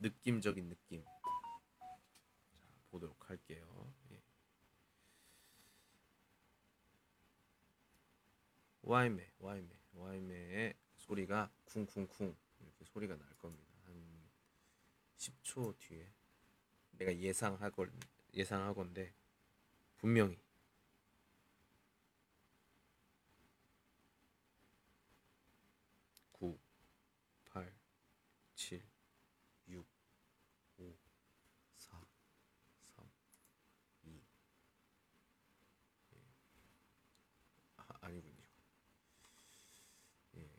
느낌적인 0.00 0.68
느낌. 0.68 1.04
자, 2.52 2.58
보도록 2.90 3.28
할게요. 3.28 3.94
예. 4.10 4.22
와이메, 8.82 9.32
와이메, 9.38 9.68
와이메의 9.92 10.74
소리가 10.96 11.50
쿵쿵쿵 11.64 12.36
이렇게 12.60 12.84
소리가 12.84 13.16
날 13.16 13.28
겁니다. 13.38 13.72
한 13.84 14.30
10초 15.16 15.78
뒤에 15.78 16.12
내가 16.92 17.16
예상하건 17.16 17.92
예상하건데 18.34 19.14
분명히 19.98 20.38
구, 26.32 26.58
팔, 27.44 27.74
칠, 28.54 28.82
육, 29.68 29.86
오, 30.78 30.96
사, 31.76 32.00
삼, 32.82 33.10
이, 34.04 34.22
예. 36.14 36.18
아, 37.76 37.84
아니군요. 38.00 38.42
예. 40.36 40.50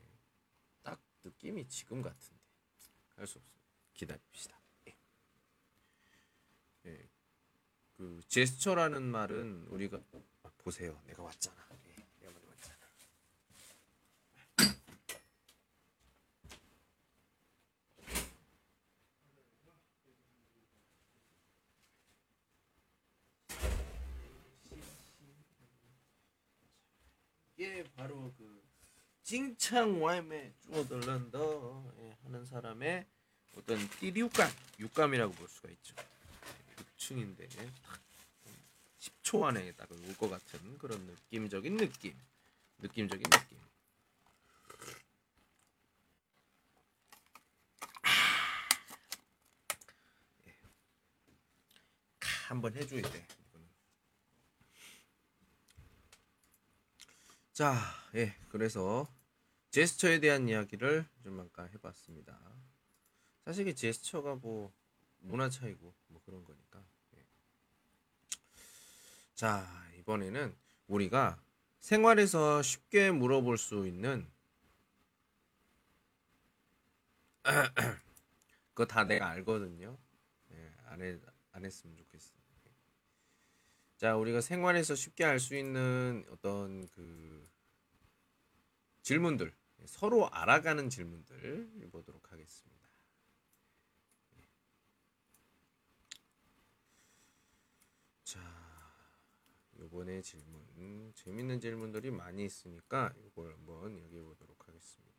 딱 0.84 1.00
느낌이 1.42 1.68
지금 1.68 2.02
같은데 2.04 2.40
할 3.16 3.26
수 3.28 3.40
없어요. 3.40 3.62
기다립시다. 3.94 4.60
예. 4.88 4.96
예. 6.86 7.10
그 7.98 8.22
제스처라는 8.28 9.04
말은 9.04 9.66
우리가 9.68 10.00
아, 10.44 10.50
보세요. 10.60 11.02
내가 11.08 11.24
왔잖아. 11.24 11.58
예. 11.88 11.96
내가 12.20 12.40
왔잖아. 12.48 12.78
이게 27.56 27.84
바로 27.96 28.34
그 28.38 28.51
칭찬 29.32 30.02
와임에 30.02 30.52
주어들른다 30.60 31.40
예, 31.40 32.18
하는 32.26 32.46
사람의 32.46 33.06
어떤 33.56 33.78
띠리육감 33.92 34.52
육감이라고 34.78 35.32
볼 35.36 35.48
수가 35.48 35.70
있죠. 35.70 35.96
6층인데 36.98 37.48
딱 37.82 38.02
10초 39.00 39.44
안에 39.44 39.72
딱 39.72 39.90
올 39.90 40.18
것 40.18 40.30
같은 40.30 40.78
그런 40.78 41.00
느낌적인 41.06 41.78
느낌, 41.78 42.14
느낌적인 42.80 43.24
느낌. 43.24 43.58
예. 50.48 50.56
카 52.20 52.30
한번 52.50 52.76
해줘야 52.76 53.02
돼. 53.02 53.26
자, 57.54 57.78
예, 58.16 58.36
그래서 58.50 59.08
제스처에 59.72 60.20
대한 60.20 60.50
이야기를 60.50 61.06
좀 61.24 61.40
아까 61.40 61.64
해봤습니다. 61.64 62.38
사실 63.46 63.68
이 63.68 63.76
제스처가 63.76 64.36
뭐 64.36 64.74
문화 65.20 65.50
차이고 65.50 65.94
뭐 66.08 66.22
그런 66.26 66.44
거니까. 66.44 66.84
예. 67.16 67.26
자, 69.34 69.66
이번에는 70.00 70.54
우리가 70.88 71.42
생활에서 71.80 72.62
쉽게 72.62 73.12
물어볼 73.12 73.58
수 73.58 73.88
있는 73.88 74.30
그거 78.74 78.86
다 78.86 79.04
내가 79.06 79.30
알거든요. 79.30 79.98
예, 80.52 80.74
안, 80.88 81.02
해, 81.02 81.18
안 81.52 81.66
했으면 81.66 81.96
좋겠어. 81.98 82.34
예. 82.68 82.72
자, 83.98 84.16
우리가 84.18 84.42
생활에서 84.42 84.96
쉽게 84.96 85.24
알 85.26 85.40
수 85.40 85.56
있는 85.56 86.26
어떤 86.30 86.88
그 86.90 87.50
질문들, 89.02 89.54
서로 89.86 90.30
알아가는 90.30 90.90
질문들 90.90 91.90
보도록 91.92 92.32
하겠습니다. 92.32 92.90
자, 98.24 98.40
요번에 99.80 100.22
질문 100.22 101.14
재밌는 101.16 101.60
질문들이 101.60 102.12
많이 102.12 102.46
있으니까 102.46 103.14
이걸 103.26 103.54
한번 103.54 103.98
얘기해 103.98 104.22
보도록 104.24 104.68
하겠습니다. 104.68 105.12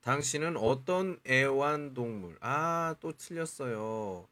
당신은 0.00 0.56
어떤 0.56 1.18
애완동물? 1.26 2.38
아, 2.40 2.94
또 3.00 3.12
틀렸어요. 3.16 4.28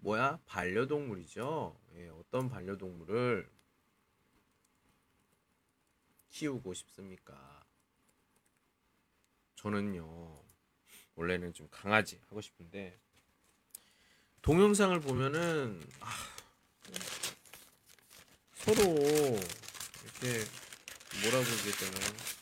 뭐야? 0.00 0.38
반려동물이죠. 0.46 1.78
예, 1.96 2.08
어떤 2.08 2.48
반려동물을 2.48 3.50
키우고 6.30 6.72
싶습니까? 6.74 7.64
저는요, 9.56 10.42
원래는 11.16 11.52
좀 11.52 11.68
강아지 11.70 12.18
하고 12.28 12.40
싶은데, 12.40 12.98
동영상을 14.40 14.98
보면은, 15.00 15.82
아, 16.00 16.08
서로 18.54 18.82
이렇게 18.82 20.44
뭐라고 21.22 21.44
얘기했잖아요. 21.58 22.40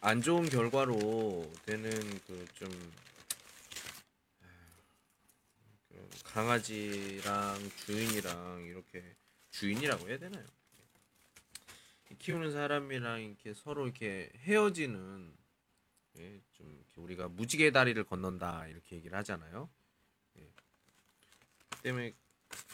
안 0.00 0.22
좋은 0.22 0.48
결과로 0.48 1.50
되는 1.66 1.90
그좀 2.20 2.68
그 2.68 3.13
강아지랑 6.24 7.70
주인이랑 7.86 8.64
이렇게 8.64 9.14
주인이라고 9.50 10.08
해야 10.08 10.18
되나요? 10.18 10.44
키우는 12.18 12.52
사람이랑 12.52 13.22
이렇게 13.22 13.54
서로 13.54 13.84
이렇게 13.84 14.30
헤어지는 14.38 15.32
예, 16.18 16.40
좀 16.52 16.84
우리가 16.96 17.28
무지개 17.28 17.72
다리를 17.72 18.02
건넌다 18.04 18.68
이렇게 18.68 18.96
얘기를 18.96 19.16
하잖아요. 19.18 19.68
예. 20.38 20.48
때문에 21.82 22.12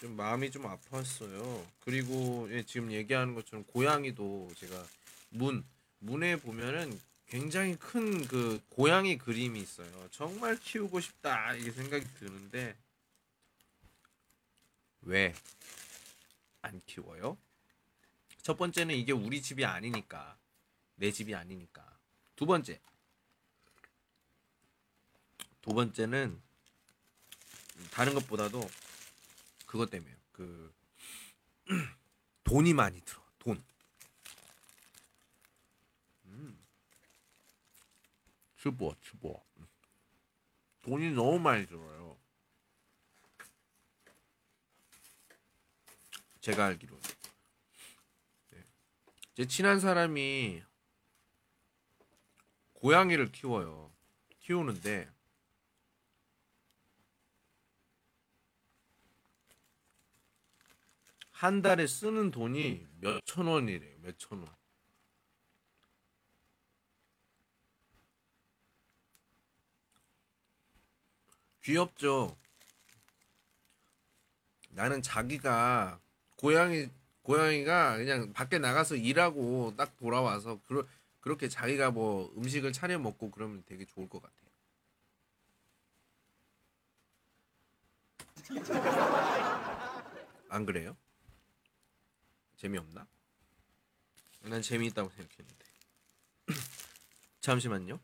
좀 0.00 0.14
마음이 0.14 0.50
좀 0.50 0.64
아팠어요. 0.64 1.66
그리고 1.80 2.48
예, 2.50 2.62
지금 2.62 2.92
얘기하는 2.92 3.34
것처럼 3.34 3.64
고양이도 3.64 4.50
제가 4.56 4.86
문 5.30 5.64
문에 6.00 6.36
보면은 6.36 6.98
굉장히 7.26 7.76
큰 7.76 8.26
그 8.26 8.60
고양이 8.68 9.16
그림이 9.16 9.58
있어요. 9.60 10.08
정말 10.10 10.58
키우고 10.58 11.00
싶다 11.00 11.54
이게 11.54 11.70
생각이 11.70 12.04
드는데 12.18 12.76
왜 15.02 15.34
안 16.62 16.80
키워요? 16.86 17.38
첫 18.42 18.56
번째는 18.56 18.94
이게 18.94 19.12
우리 19.12 19.42
집이 19.42 19.64
아니니까 19.64 20.38
내 20.96 21.10
집이 21.10 21.34
아니니까 21.34 21.98
두 22.36 22.46
번째 22.46 22.80
두 25.62 25.74
번째는 25.74 26.40
다른 27.92 28.14
것보다도 28.14 28.68
그것 29.66 29.90
때문에요. 29.90 30.16
그 30.32 30.74
돈이 32.44 32.74
많이 32.74 33.00
들어. 33.02 33.22
돈. 33.38 33.62
음. 36.26 36.66
츠보 38.58 38.94
츠보. 39.02 39.42
돈이 40.82 41.10
너무 41.12 41.38
많이 41.38 41.66
들어요. 41.66 42.19
제가 46.40 46.66
알기로. 46.66 46.98
네. 48.50 48.64
제 49.34 49.46
친한 49.46 49.78
사람이 49.80 50.62
고양이를 52.74 53.30
키워요. 53.30 53.92
키우는데 54.40 55.08
한 61.30 61.62
달에 61.62 61.86
쓰는 61.86 62.30
돈이 62.30 62.86
몇 63.00 63.20
천 63.24 63.46
원이래요. 63.46 63.98
몇 64.00 64.16
천 64.18 64.38
원. 64.40 64.48
귀엽죠. 71.62 72.36
나는 74.70 75.02
자기가 75.02 76.00
고양이 76.40 76.88
고양이가 77.22 77.98
그냥 77.98 78.32
밖에 78.32 78.58
나가서 78.58 78.96
일하고 78.96 79.74
딱 79.76 79.94
돌아와서 79.98 80.58
그러, 80.66 80.86
그렇게 81.20 81.48
자기가 81.48 81.90
뭐 81.90 82.32
음식을 82.34 82.72
차려 82.72 82.98
먹고 82.98 83.30
그러면 83.30 83.62
되게 83.66 83.84
좋을 83.84 84.08
것 84.08 84.22
같아요. 84.22 84.40
안 90.48 90.64
그래요? 90.64 90.96
재미없나? 92.56 93.06
난 94.40 94.62
재미있다고 94.62 95.10
생각했는데. 95.10 95.66
잠시만요. 97.42 98.00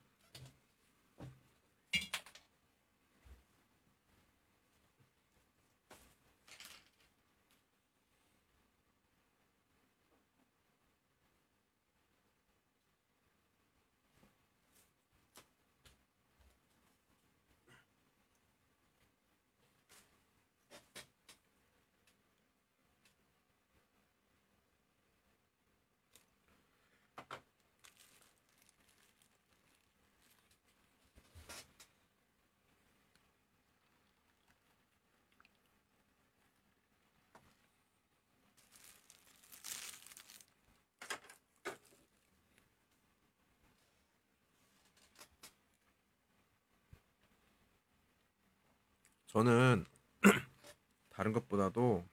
저는 49.36 49.84
다른 51.10 51.34
것보다도 51.34 52.08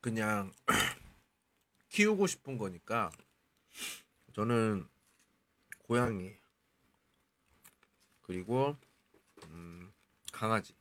그냥 0.00 0.50
키우고 1.90 2.26
싶은 2.26 2.56
거니까 2.56 3.10
저는 4.32 4.88
고양이 5.80 6.34
그리고 8.22 8.74
음, 9.48 9.92
강아지 10.32 10.74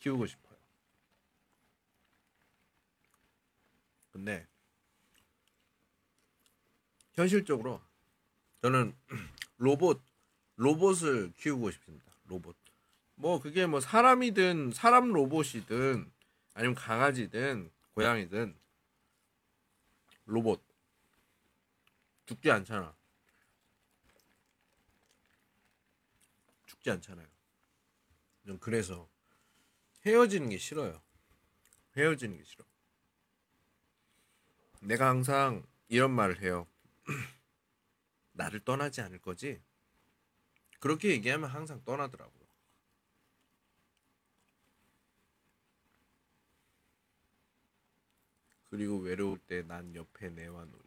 키우고 0.00 0.26
싶어요. 0.26 0.58
근데 4.10 4.46
현실적으로 7.14 7.80
저는 8.62 8.94
로봇 9.58 10.00
로봇을 10.56 11.32
키우고 11.36 11.70
싶습니다. 11.72 12.12
로봇. 12.26 12.56
뭐 13.16 13.40
그게 13.40 13.66
뭐 13.66 13.80
사람이든 13.80 14.72
사람 14.72 15.12
로봇이든 15.12 16.10
아니면 16.54 16.74
강아지든 16.74 17.70
고양이든 17.94 18.56
로봇 20.26 20.62
죽지 22.26 22.50
않잖아. 22.50 22.94
죽지 26.66 26.90
않잖아요. 26.90 27.26
전 28.46 28.58
그래서 28.60 29.08
헤어지는 30.06 30.48
게 30.50 30.58
싫어요. 30.58 31.02
헤어지는 31.96 32.36
게 32.36 32.44
싫어. 32.44 32.64
내가 34.80 35.08
항상 35.08 35.64
이런 35.88 36.12
말을 36.12 36.40
해요. 36.42 36.66
나를 38.42 38.60
떠나지 38.64 39.00
않을 39.02 39.20
거지? 39.20 39.62
그렇게 40.80 41.10
얘기하면 41.10 41.48
항상 41.48 41.82
떠나더라고요. 41.84 42.42
그리고 48.70 48.98
외로울 48.98 49.38
때 49.38 49.62
난 49.62 49.94
옆에 49.94 50.30
내와 50.30 50.64
놀 50.64 50.80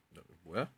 뭐야? 0.43 0.71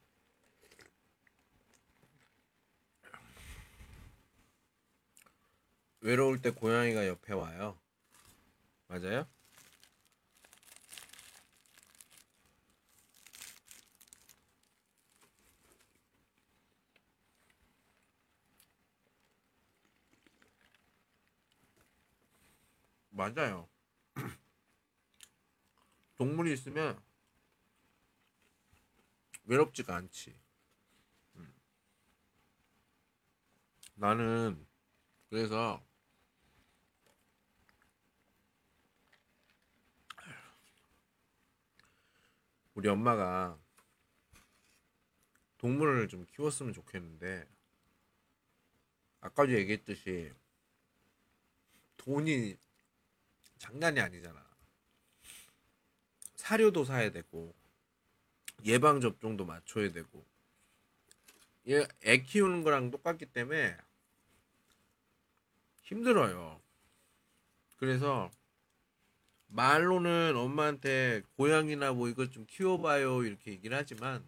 외로울 6.02 6.42
때 6.42 6.52
고양이가 6.52 7.08
옆에 7.08 7.34
와요. 7.34 7.78
맞아요? 8.88 9.28
맞아요. 23.18 23.68
동물이 26.18 26.54
있으면 26.54 27.02
외롭지가 29.46 29.96
않지. 29.96 30.40
음. 31.38 31.52
나는 33.96 34.68
그래서 35.32 35.84
우리 42.76 42.88
엄마가 42.88 43.58
동물을 45.58 46.08
좀 46.08 46.24
키웠으면 46.28 46.72
좋겠는데 46.72 47.50
아까도 49.22 49.54
얘기했듯이 49.54 50.32
돈이 51.98 52.60
장난이 53.58 54.00
아니잖아. 54.00 54.46
사료도 56.36 56.86
사야 56.86 57.12
되고 57.12 57.54
예방 58.66 59.02
접종도 59.02 59.46
맞춰야 59.46 59.92
되고 59.92 60.26
얘애 61.68 62.18
키우는 62.24 62.64
거랑 62.64 62.92
똑같기 62.92 63.26
때문에 63.28 63.78
힘들어요. 65.82 66.62
그래서 67.78 68.32
말로는 69.48 70.36
엄마한테 70.36 71.22
고양이나 71.36 71.94
뭐 71.94 72.10
이것 72.10 72.32
좀 72.32 72.46
키워봐요 72.46 73.24
이렇게 73.24 73.52
얘기를 73.52 73.78
하지만 73.78 74.26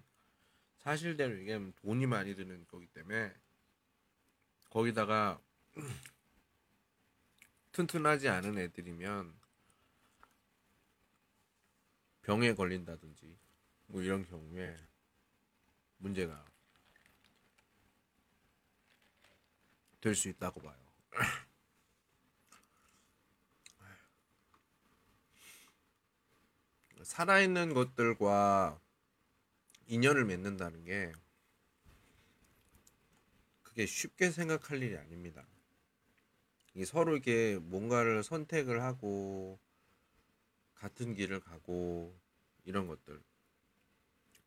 사실대로 0.77 1.37
얘기하면 1.39 1.73
돈이 1.81 2.05
많이 2.05 2.35
드는 2.35 2.65
거기 2.69 2.87
때문에 2.87 3.33
거기다가 4.69 5.39
튼튼하지 7.71 8.29
않은 8.29 8.57
애들이면 8.57 9.33
병에 12.21 12.53
걸린다든지 12.53 13.37
뭐 13.87 14.01
이런 14.01 14.25
경우에 14.25 14.77
문제가 15.97 16.45
될 20.01 20.15
수 20.15 20.29
있다고 20.29 20.61
봐요. 20.61 20.77
살아있는 27.03 27.73
것들과 27.73 28.79
인연을 29.87 30.25
맺는다는 30.25 30.85
게 30.85 31.11
그게 33.63 33.85
쉽게 33.85 34.31
생각할 34.31 34.81
일이 34.83 34.97
아닙니다. 34.97 35.45
이 36.75 36.85
서로 36.85 37.13
이렇게 37.13 37.57
뭔가를 37.59 38.23
선택을 38.23 38.81
하고 38.83 39.59
같은 40.75 41.13
길을 41.13 41.39
가고 41.39 42.17
이런 42.65 42.87
것들. 42.87 43.21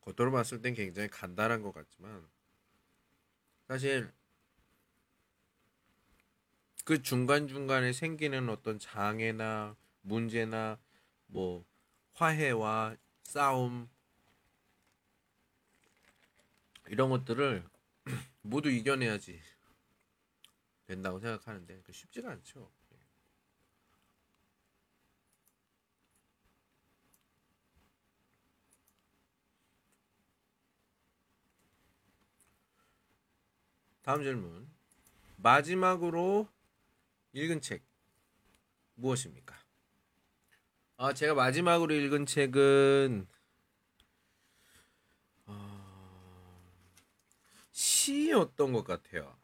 겉으로 0.01 0.31
봤을 0.31 0.61
땐 0.61 0.73
굉장히 0.73 1.07
간단한 1.09 1.61
것 1.61 1.73
같지만 1.73 2.27
사실 3.67 4.11
그 6.83 7.01
중간중간에 7.01 7.93
생기는 7.93 8.49
어떤 8.49 8.77
장애나 8.77 9.77
문제나 10.01 10.77
뭐 11.27 11.65
화해와 12.13 12.97
싸움 13.23 13.89
이런 16.87 17.09
것들을 17.09 17.63
모두 18.41 18.69
이겨내야지 18.69 19.41
된다고 20.93 21.19
생각하는데 21.19 21.81
그 21.83 21.91
쉽지가 21.91 22.29
않죠. 22.29 22.71
다음 34.03 34.21
질문. 34.21 34.69
마지막으로 35.37 36.47
읽은 37.31 37.61
책 37.61 37.83
무엇입니까? 38.95 39.57
아, 40.97 41.13
제가 41.13 41.33
마지막으로 41.33 41.93
읽은 41.93 42.25
책은 42.25 43.27
어... 45.45 46.61
시였던 47.71 48.73
것 48.73 48.83
같아요. 48.83 49.35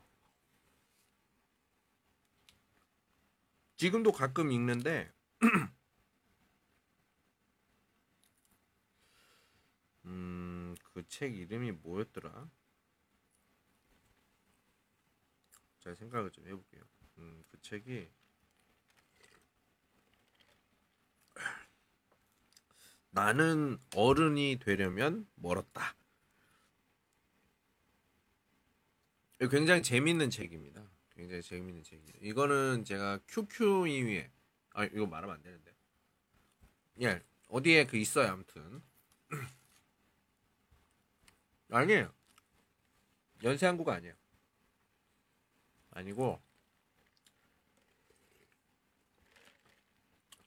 지금도 3.79 4.11
가끔 4.11 4.51
읽는데 4.51 5.09
음, 10.05 10.75
그 10.83 11.01
책 11.07 11.37
이름이 11.37 11.71
뭐였더라? 11.71 12.49
잘 15.79 15.95
생각을 15.95 16.29
좀 16.31 16.45
해볼게요. 16.45 16.83
음, 17.19 17.41
그 17.49 17.61
책이 17.61 18.11
나는 23.11 23.79
어른이 23.95 24.59
되려면 24.59 25.25
멀었다. 25.35 25.95
굉장히 29.49 29.81
재밌는 29.81 30.29
책입니다. 30.31 30.83
굉장히 31.19 31.41
재밌는 31.41 31.84
책이에요. 31.84 32.13
이거는 32.21 32.86
제가 32.86 33.19
QQ 33.27 33.88
이위에 33.88 34.32
아 34.71 34.86
이거 34.86 35.05
말하면 35.05 35.36
안 35.36 35.41
되는데. 35.41 35.75
예 37.01 37.21
어디에 37.49 37.86
그 37.86 37.97
있어요 37.97 38.29
아무튼 38.29 38.82
아니에요. 41.71 42.13
연세한국 43.43 43.89
아니에요. 43.89 44.13
아니고 45.91 46.41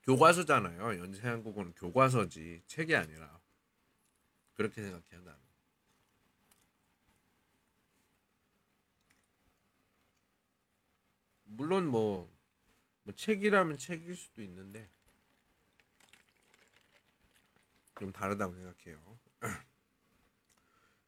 교과서잖아요. 0.04 0.98
연세한국은 0.98 1.74
교과서지 1.74 2.62
책이 2.66 2.96
아니라 2.96 3.40
그렇게 4.54 4.80
생각해요 4.82 5.20
나는. 5.22 5.51
물론 11.56 11.86
뭐, 11.88 12.30
뭐 13.04 13.14
책이라면 13.14 13.78
책일 13.78 14.16
수도 14.16 14.42
있는데 14.42 14.88
좀 17.98 18.12
다르다고 18.12 18.54
생각해요. 18.54 19.18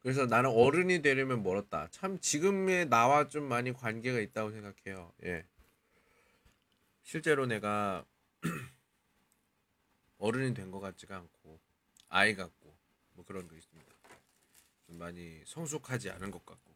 그래서 0.01 0.27
나는 0.27 0.51
어른이 0.51 1.03
되려면 1.03 1.43
멀었다. 1.43 1.89
참 1.91 2.19
지금의 2.21 2.89
나와 2.89 3.29
좀 3.29 3.45
많이 3.49 3.73
관계가 3.73 4.21
있다고 4.21 4.51
생각해요. 4.51 5.13
예. 5.25 5.47
실제로 7.03 7.47
내가 7.47 8.05
어른이 10.19 10.55
된 10.55 10.71
것 10.71 10.81
같지가 10.81 11.17
않고 11.17 11.61
아이 12.09 12.35
같고 12.35 12.77
뭐 13.13 13.25
그런 13.25 13.49
거 13.49 13.57
있습니다. 13.57 13.93
좀 14.87 14.99
많이 14.99 15.43
성숙하지 15.47 16.11
않은 16.11 16.31
것 16.31 16.45
같고 16.45 16.75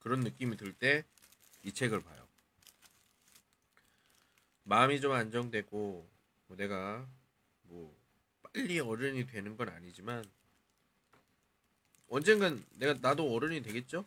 그런 0.00 0.20
느낌이 0.20 0.56
들 0.56 0.72
때 0.74 1.04
이 1.64 1.72
책을 1.72 2.02
봐요. 2.02 2.25
마음이 4.66 5.00
좀 5.00 5.12
안정되고 5.12 6.08
뭐 6.48 6.56
내가 6.56 7.06
뭐 7.62 7.96
빨리 8.42 8.80
어른이 8.80 9.26
되는 9.26 9.56
건 9.56 9.68
아니지만 9.68 10.24
언젠간 12.08 12.64
내가 12.74 12.94
나도 13.00 13.32
어른이 13.32 13.62
되겠죠? 13.62 14.04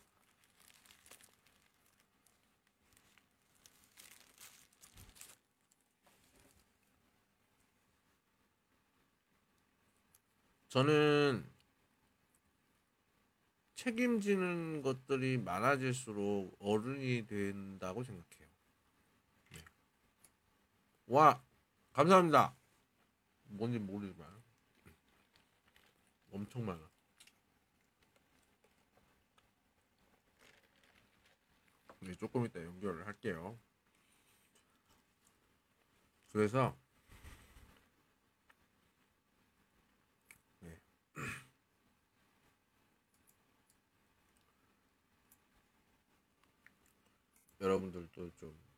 저는 10.68 11.50
책임지는 13.76 14.82
것들이 14.82 15.38
많아질수록 15.38 16.58
어른이 16.60 17.28
된다고 17.28 18.04
생각해요. 18.04 18.49
네. 21.10 21.16
와, 21.16 21.44
감사합니다. 21.92 22.56
뭔지 23.46 23.80
모르지만 23.80 24.28
엄청 26.32 26.66
많아. 26.66 26.80
네, 32.02 32.16
조금 32.16 32.46
이따 32.46 32.64
연결을 32.64 33.08
할게요. 33.08 33.60
그래서 36.32 36.78
네. 40.60 40.80
여러분들도 47.60 48.30
좀 48.36 48.69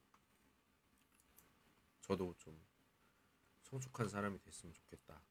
저도 2.12 2.36
좀 2.38 2.60
성숙한 3.64 4.10
사람이 4.10 4.38
됐으면 4.40 4.74
좋겠다. 4.74 5.22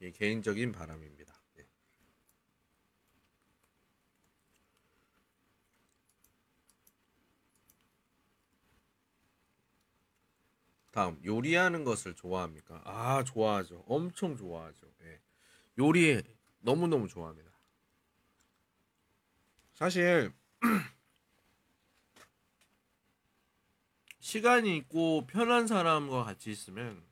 예, 0.00 0.10
개인적인 0.12 0.72
바람입니다. 0.72 1.34
예. 1.58 1.68
다음 10.90 11.20
요리하는 11.22 11.84
것을 11.84 12.14
좋아합니까? 12.14 12.80
아 12.86 13.22
좋아하죠. 13.24 13.84
엄청 13.86 14.36
좋아하죠. 14.36 14.86
예. 15.02 15.20
요리 15.78 16.22
너무 16.60 16.88
너무 16.88 17.08
좋아합니다. 17.08 17.50
사실 19.74 20.32
시간이 24.24 24.74
있고 24.78 25.26
편한 25.26 25.66
사람과 25.66 26.24
같이 26.24 26.50
있으면 26.50 27.04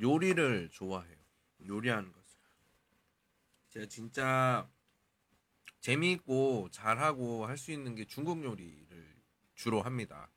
요리를 0.00 0.68
좋아해요. 0.70 1.16
요리하는 1.66 2.12
것을. 2.12 2.38
제가 3.70 3.86
진짜 3.86 4.70
재미있고 5.80 6.68
잘하고 6.70 7.44
할 7.46 7.58
수 7.58 7.72
있는 7.72 7.96
게 7.96 8.04
중국 8.04 8.44
요리를 8.44 9.16
주로 9.56 9.82
합니다. 9.82 10.30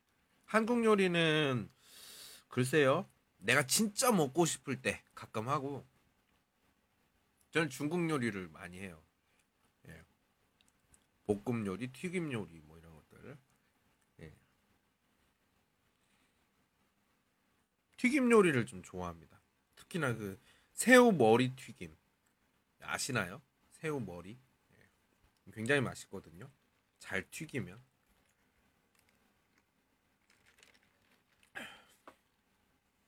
한국 0.45 0.83
요리는 0.83 1.69
글쎄요. 2.47 3.07
내가 3.37 3.67
진짜 3.67 4.11
먹고 4.11 4.45
싶을 4.45 4.81
때 4.81 5.03
가끔 5.13 5.49
하고 5.49 5.87
저는 7.51 7.69
중국 7.69 8.09
요리를 8.09 8.47
많이 8.47 8.79
해요. 8.79 8.99
예. 9.87 10.01
볶음 11.25 11.67
요리, 11.67 11.91
튀김 11.91 12.31
요리 12.33 12.59
뭐 12.61 12.70
튀김 18.01 18.31
요리를 18.31 18.65
좀 18.65 18.81
좋아합니다. 18.81 19.39
특히나 19.75 20.15
그 20.15 20.39
새우 20.73 21.11
머리 21.11 21.55
튀김 21.55 21.95
아시나요? 22.79 23.43
새우 23.69 23.99
머리 23.99 24.39
예. 24.73 25.51
굉장히 25.53 25.81
맛있거든요. 25.81 26.49
잘 26.97 27.29
튀기면 27.29 27.79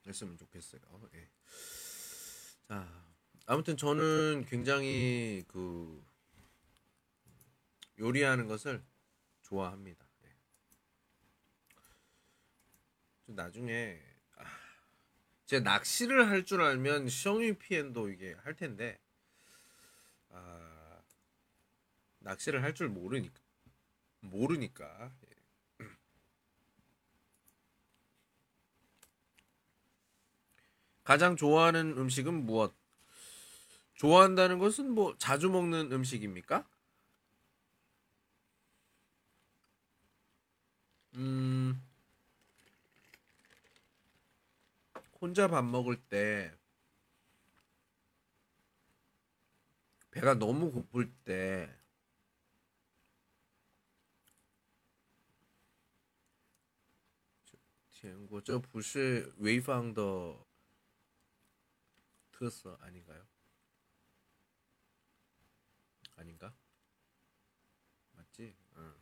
했으면 0.05 0.37
좋겠어요. 0.37 0.81
예. 1.15 1.27
자, 2.67 2.87
아무튼 3.47 3.75
저는 3.75 4.45
굉장히 4.47 5.43
그 5.47 6.05
요리하는 7.97 8.45
것을 8.45 8.83
좋아합니다. 9.41 10.05
예. 10.25 10.35
좀 13.25 13.33
나중에 13.33 13.99
아, 13.99 14.12
제 15.53 15.59
낚시를 15.59 16.29
할 16.29 16.45
줄 16.45 16.63
알면 16.63 17.09
시영이 17.09 17.59
피엔도 17.59 18.09
이게 18.09 18.33
할 18.43 18.55
텐데 18.55 18.97
아, 20.31 20.99
낚시를 22.21 22.63
할 22.63 22.73
줄 22.73 22.89
모르니까 22.89 23.39
모르니까 24.21 25.11
예. 25.29 25.85
가장 31.03 31.35
좋아하는 31.35 31.97
음식은 31.97 32.33
무엇? 32.45 32.73
좋아한다는 33.95 34.59
것은 34.59 34.91
뭐 34.91 35.15
자주 35.17 35.49
먹는 35.49 35.91
음식입니까? 35.91 36.65
음, 41.15 41.81
혼자 45.23 45.47
밥 45.47 45.63
먹을 45.63 45.95
때 45.95 46.51
배가 50.11 50.33
너무 50.33 50.69
고플 50.69 51.13
때 51.23 51.73
거, 58.29 58.41
저不是 58.43 59.31
웨이팡더 59.37 60.45
트었어 62.33 62.77
아닌가요? 62.81 63.23
아닌가? 66.17 66.53
맞지? 68.17 68.53
응. 68.75 68.93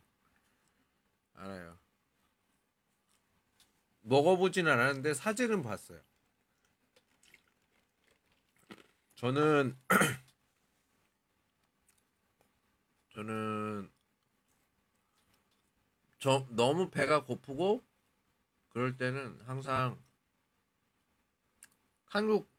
알아요. 1.34 1.76
먹어보진 4.02 4.68
않았는데 4.68 5.14
사진은 5.14 5.64
봤어요. 5.64 6.11
저는 9.22 9.78
저는 13.14 13.88
저 16.18 16.44
너무 16.50 16.90
배가 16.90 17.22
고프고 17.22 17.84
그럴 18.70 18.96
때는 18.96 19.40
항상 19.42 20.02
한국 22.06 22.50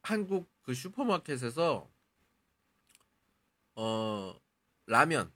한국 0.00 0.50
그 0.62 0.72
슈퍼마켓에서 0.72 1.86
어 3.74 4.40
라면 4.86 5.30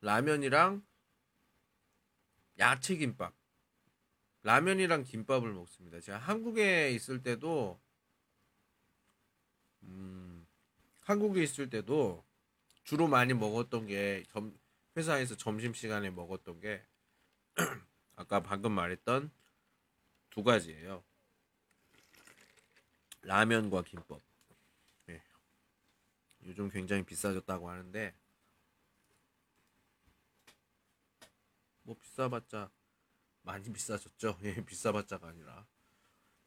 라면이랑 0.00 0.84
야채 2.58 2.96
김밥 2.96 3.32
라면이랑 4.42 5.04
김밥을 5.04 5.52
먹습니다. 5.52 6.00
제가 6.00 6.18
한국에 6.18 6.90
있을 6.90 7.22
때도 7.22 7.80
음, 9.82 10.46
한국에 11.00 11.42
있을 11.42 11.70
때도 11.70 12.24
주로 12.84 13.06
많이 13.06 13.34
먹었던 13.34 13.86
게 13.86 14.24
점, 14.32 14.58
회사에서 14.96 15.36
점심 15.36 15.74
시간에 15.74 16.10
먹었던 16.10 16.60
게 16.60 16.84
아까 18.16 18.42
방금 18.42 18.72
말했던 18.72 19.30
두 20.30 20.42
가지예요. 20.42 21.04
라면과 23.22 23.82
김밥. 23.82 24.20
네. 25.06 25.22
요즘 26.44 26.68
굉장히 26.70 27.04
비싸졌다고 27.04 27.68
하는데 27.68 28.14
뭐 31.82 31.96
비싸봤자 31.98 32.70
많이 33.42 33.72
비싸졌죠. 33.72 34.38
예, 34.44 34.64
비싸봤자가 34.64 35.28
아니라 35.28 35.66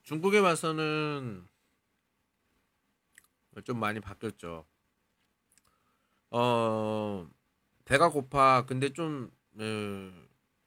중국에 0.04 0.41
봐서는 0.41 1.48
좀 3.64 3.80
많이 3.80 4.00
바뀌었죠. 4.00 4.66
어 6.30 7.30
배가 7.86 8.10
고파. 8.10 8.66
근데 8.66 8.94
좀 8.94 9.32
에, 9.60 10.12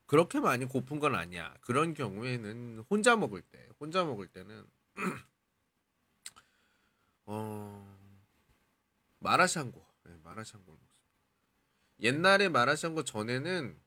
그렇게 0.07 0.41
많이 0.41 0.67
고픈 0.67 0.99
건 1.01 1.15
아니야. 1.15 1.55
그런 1.63 1.95
경우에는 1.95 2.85
혼자 2.91 3.17
먹을 3.17 3.41
때, 3.43 3.67
혼자 3.81 4.05
먹을 4.05 4.29
때는 4.29 4.67
어 7.27 7.99
마라샹궈, 9.21 9.87
네, 10.05 10.19
마라샹궈 10.23 10.71
먹습니다. 10.71 10.95
옛날에 12.01 12.49
마라샹궈 12.51 13.05
전에는 13.05 13.81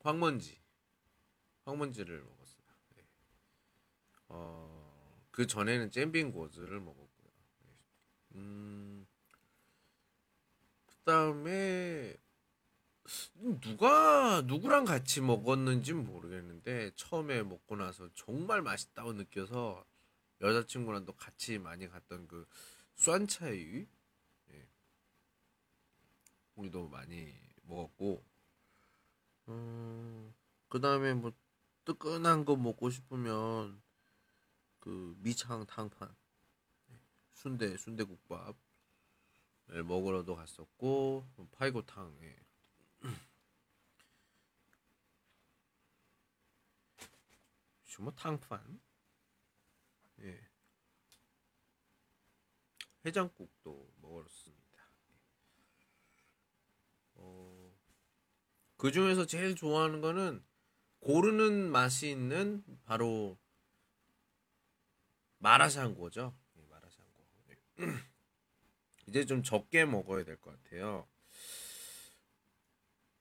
황먼지, 0.00 0.60
황먼지를 1.64 2.22
먹었어요. 2.24 2.66
네. 2.96 3.04
어 4.28 4.75
그 5.36 5.46
전에는 5.46 5.90
잼빙고즈를 5.90 6.80
먹었고요. 6.80 7.30
네. 7.60 7.68
음 8.36 9.06
그 11.06 11.12
다음에 11.12 12.16
누가 13.60 14.42
누구랑 14.42 14.84
같이 14.86 15.20
먹었는지 15.20 15.92
모르겠는데 15.92 16.90
처음에 16.96 17.44
먹고 17.44 17.76
나서 17.76 18.08
정말 18.14 18.60
맛있다고 18.60 19.12
느껴서 19.12 19.86
여자친구랑도 20.40 21.12
같이 21.12 21.60
많이 21.60 21.88
갔던 21.88 22.26
그 22.26 22.44
酸차이 22.96 23.86
예. 24.50 24.68
우리도 26.56 26.88
많이 26.88 27.32
먹었고 27.62 28.24
음, 29.48 30.34
그 30.68 30.80
다음에 30.80 31.14
뭐 31.14 31.30
뜨끈한 31.84 32.44
거 32.44 32.56
먹고 32.56 32.90
싶으면 32.90 33.80
그 34.86 35.16
미창 35.18 35.66
탕판 35.66 36.14
예, 36.90 37.00
순대 37.32 37.76
순대국밥 37.76 38.56
먹으러도 39.84 40.36
갔었고 40.36 41.26
파이고탕 41.50 42.16
예. 42.22 42.36
뭐 47.98 48.12
탕판 48.14 48.80
예. 50.20 50.48
해장국도 53.04 53.92
먹었습니다. 54.02 54.90
어, 57.14 57.72
그 58.76 58.92
중에서 58.92 59.26
제일 59.26 59.56
좋아하는 59.56 60.00
거는 60.00 60.44
고르는 61.00 61.72
맛이 61.72 62.08
있는 62.08 62.62
바로 62.84 63.36
마라샹궈죠. 65.38 66.34
예, 66.58 66.62
마라샹궈. 66.70 67.24
예. 67.50 67.56
이제 69.08 69.24
좀 69.24 69.42
적게 69.42 69.84
먹어야 69.84 70.24
될 70.24 70.36
것 70.40 70.62
같아요. 70.62 71.06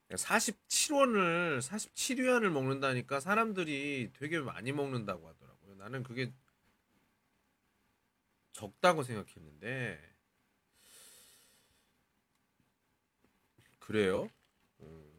47원을 0.10 1.62
47위안을 1.62 2.50
먹는다니까 2.50 3.20
사람들이 3.20 4.12
되게 4.14 4.40
많이 4.40 4.72
먹는다고 4.72 5.28
하더라고요. 5.28 5.76
나는 5.76 6.04
그게 6.04 6.32
적다고 8.54 9.04
생각했는데 9.04 10.00
그래요? 13.80 14.30
음. 14.82 15.15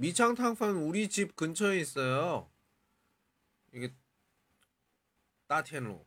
미창탕판 0.00 0.76
우리 0.76 1.10
집 1.10 1.36
근처에 1.36 1.78
있어요. 1.78 2.50
이게 3.74 3.92
따텐로 5.46 6.06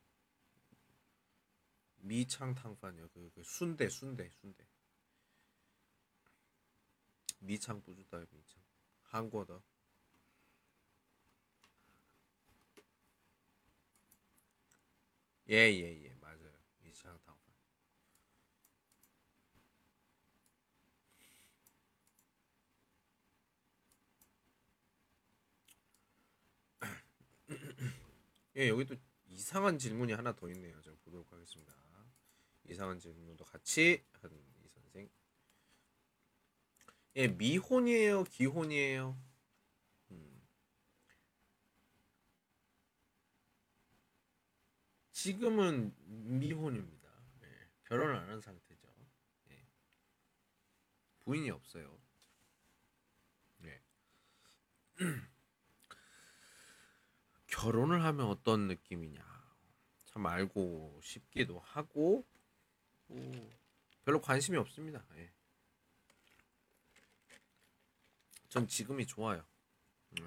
미창탕판이요. 1.98 3.10
그, 3.14 3.32
그 3.36 3.44
순대 3.44 3.88
순대 3.90 4.28
순대. 4.42 4.66
미창 7.40 7.82
부주다 7.84 8.18
미창 8.32 8.64
한국어 9.04 9.62
예예예 15.50 16.04
예, 16.04 16.14
맞아요 16.20 16.52
미창탕판 16.82 17.38
예 28.58 28.70
여기 28.70 28.86
또 28.86 28.96
이상한 29.28 29.78
질문이 29.78 30.14
하나 30.14 30.34
더 30.36 30.50
있네요. 30.50 30.80
제가 30.82 30.96
보도록 31.04 31.32
하겠습니다. 31.32 31.74
이상한 32.66 33.00
질문도 33.00 33.46
같이 33.46 34.04
하는 34.22 34.38
이 34.64 34.68
선생. 34.70 35.10
예 37.16 37.28
미혼이에요? 37.28 38.24
기혼이에요? 38.26 39.18
음. 40.12 40.42
지금은 45.12 45.94
미혼입니다. 46.06 47.10
예, 47.44 47.70
결혼을 47.86 48.16
안 48.16 48.30
한 48.30 48.42
상태죠. 48.42 48.88
예. 49.52 49.66
부인이 51.24 51.50
없어요. 51.52 51.98
예. 53.64 53.82
결혼을 57.54 58.04
하면 58.04 58.26
어떤 58.26 58.68
느낌이냐 58.68 59.24
참 60.06 60.26
알고 60.26 61.00
싶기도 61.04 61.60
하고 61.60 62.26
뭐 63.06 63.52
별로 64.04 64.20
관심이 64.20 64.58
없습니다. 64.58 65.06
예. 65.18 65.32
전 68.50 68.68
지금이 68.68 69.06
좋아요. 69.06 69.46
네. 70.10 70.24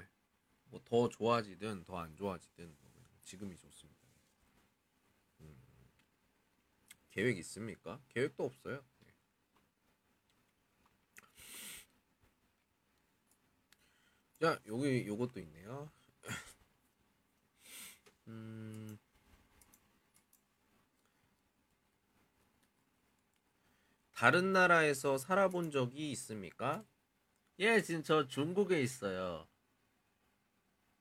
뭐더 0.67 1.09
좋아지든 1.09 1.85
더 1.85 1.99
안 1.99 2.15
좋아지든 2.15 2.77
뭐 2.81 2.93
지금이 3.23 3.57
좋습니다. 3.57 4.07
음. 5.41 5.57
계획 7.11 7.39
있습니까? 7.39 8.01
계획도 8.09 8.45
없어요. 8.45 8.85
예. 9.05 9.15
자 14.41 14.61
여기 14.67 15.07
요것도 15.09 15.41
있네요. 15.41 15.91
음. 18.29 18.99
다른 24.13 24.53
나라에서 24.53 25.19
살아본 25.19 25.71
적이 25.71 26.11
있습니까? 26.13 26.85
예, 27.59 27.83
지금 27.83 28.03
저 28.03 28.27
중국에 28.27 28.81
있어요. 28.81 29.47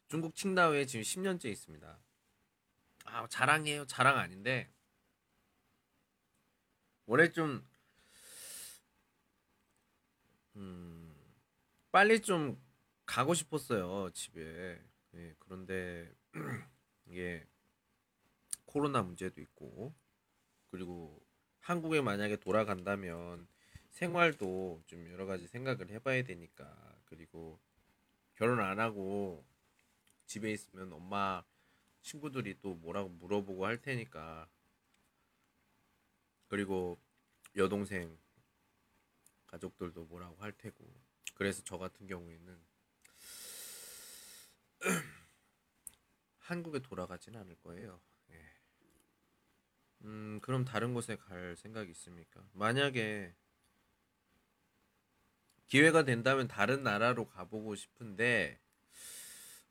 중국 0.08 0.36
칭다오에 0.36 0.86
지금 0.86 1.02
10년째 1.04 1.46
있습니다. 1.46 1.98
아, 3.06 3.28
자랑이에요. 3.28 3.86
자랑 3.86 4.18
아닌데. 4.18 4.70
원래 7.06 7.32
좀, 7.32 7.66
음, 10.56 11.16
빨리 11.92 12.22
좀 12.22 12.62
가고 13.06 13.34
싶었어요. 13.34 14.10
집에. 14.12 14.82
예, 15.16 15.36
그런데, 15.40 16.14
이게, 17.06 17.46
코로나 18.66 19.02
문제도 19.02 19.40
있고, 19.42 19.94
그리고 20.70 21.22
한국에 21.60 22.02
만약에 22.02 22.38
돌아간다면 22.38 23.48
생활도 23.92 24.84
좀 24.88 25.10
여러 25.12 25.26
가지 25.26 25.48
생각을 25.48 25.90
해봐야 25.90 26.24
되니까 26.24 26.96
그리고 27.06 27.60
결혼 28.36 28.60
안 28.60 28.80
하고 28.80 29.46
집에 30.26 30.52
있으면 30.52 30.92
엄마 30.92 31.44
친구들이 32.02 32.60
또 32.62 32.76
뭐라고 32.76 33.10
물어보고 33.10 33.66
할 33.66 33.82
테니까. 33.82 34.48
그리고 36.48 37.00
여동생 37.56 38.16
가족들도 39.48 40.06
뭐라고 40.06 40.36
할 40.44 40.52
테고. 40.52 40.86
그래서 41.34 41.64
저 41.64 41.78
같은 41.78 42.06
경우에는 42.06 42.60
한국에 46.46 46.80
돌아가진 46.80 47.36
않을 47.36 47.56
거예요. 47.64 48.00
음, 50.04 50.40
그럼 50.44 50.64
다른 50.64 50.94
곳에 50.94 51.16
갈 51.16 51.56
생각이 51.56 51.90
있습니까? 51.92 52.48
만약에 52.54 53.34
기회가 55.66 56.04
된다면 56.04 56.48
다른 56.48 56.84
나라로 56.84 57.28
가보고 57.28 57.74
싶은데 57.74 58.60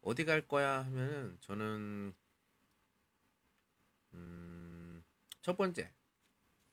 어디 0.02 0.24
갈 0.24 0.46
거야 0.48 0.84
하면은 0.84 1.38
저는 1.40 2.12
음, 4.14 5.04
첫 5.42 5.56
번째 5.56 5.92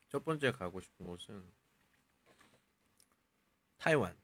첫 0.09 0.25
번째 0.25 0.51
가고 0.51 0.81
싶은 0.81 1.05
곳은 1.05 1.43
타이완 3.77 4.17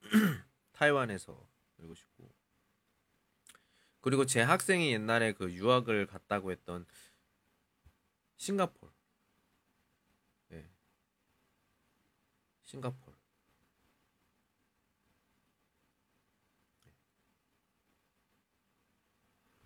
타이완에서 0.72 1.48
살고 1.76 1.94
싶고 1.94 2.41
그리고 4.02 4.26
제 4.26 4.42
학생이 4.42 4.92
옛날에 4.92 5.32
그 5.32 5.50
유학을 5.52 6.06
갔다고 6.06 6.50
했던 6.50 6.84
싱가폴. 8.36 8.90
네. 10.48 10.68
싱가폴. 12.64 13.14
네. 16.84 16.90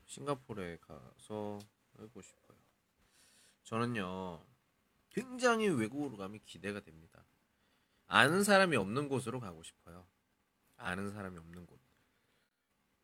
싱가폴에 0.05 0.79
가서 0.83 1.59
살고 1.97 2.21
싶어요. 2.21 2.59
저는요, 3.65 4.45
굉장히 5.09 5.69
외국으로 5.69 6.19
가면 6.19 6.41
기대가 6.45 6.81
됩니다. 6.81 7.25
아는 8.07 8.45
사람이 8.45 8.77
없는 8.77 9.09
곳으로 9.09 9.41
가고 9.41 9.63
싶어요. 9.63 10.07
아는 10.77 11.11
사람이 11.11 11.39
없는 11.39 11.67
곳. 11.67 11.81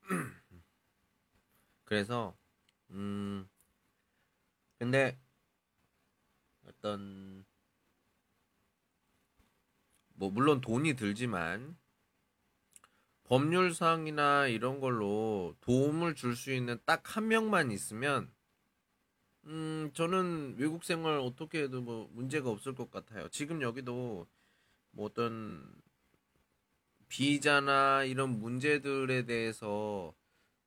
그래서, 1.92 2.34
음, 2.90 3.46
근데 4.78 5.16
어떤 6.66 7.44
뭐 10.14 10.30
물론 10.30 10.60
돈이 10.62 10.94
들지만 10.96 11.76
법률상이나 13.24 14.46
이런 14.46 14.78
걸로 14.78 15.56
도움을 15.60 16.14
줄 16.14 16.36
수 16.36 16.52
있는 16.52 16.78
딱 16.86 17.16
한 17.16 17.26
명만 17.26 17.72
있으면 17.72 18.32
음 19.44 19.90
저는 19.94 20.56
외국 20.58 20.84
생활 20.84 21.18
어떻게 21.18 21.62
해도 21.64 21.80
뭐 21.82 22.08
문제가 22.12 22.50
없을 22.50 22.74
것 22.74 22.90
같아요. 22.90 23.28
지금 23.28 23.60
여기도 23.62 24.26
뭐 24.92 25.06
어떤 25.06 25.64
비자나 27.08 28.02
이런 28.04 28.40
문제들에 28.40 29.24
대해서 29.24 30.12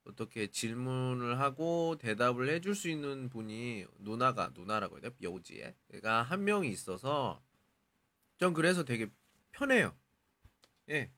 어떻게 0.06 0.48
질문을 0.48 1.40
하고 1.40 1.98
대답을 2.00 2.50
해줄 2.50 2.76
수 2.76 2.90
있는 2.90 3.30
분이 3.30 3.86
누나가 4.00 4.52
누나라고 4.54 5.00
해야 5.00 5.10
돼 5.10 5.16
여우지에가 5.22 6.24
한 6.24 6.44
명이 6.44 6.70
있어서 6.70 7.44
전 8.38 8.54
그래서 8.54 8.84
되게 8.84 9.10
편해요. 9.52 9.96
예. 10.90 11.12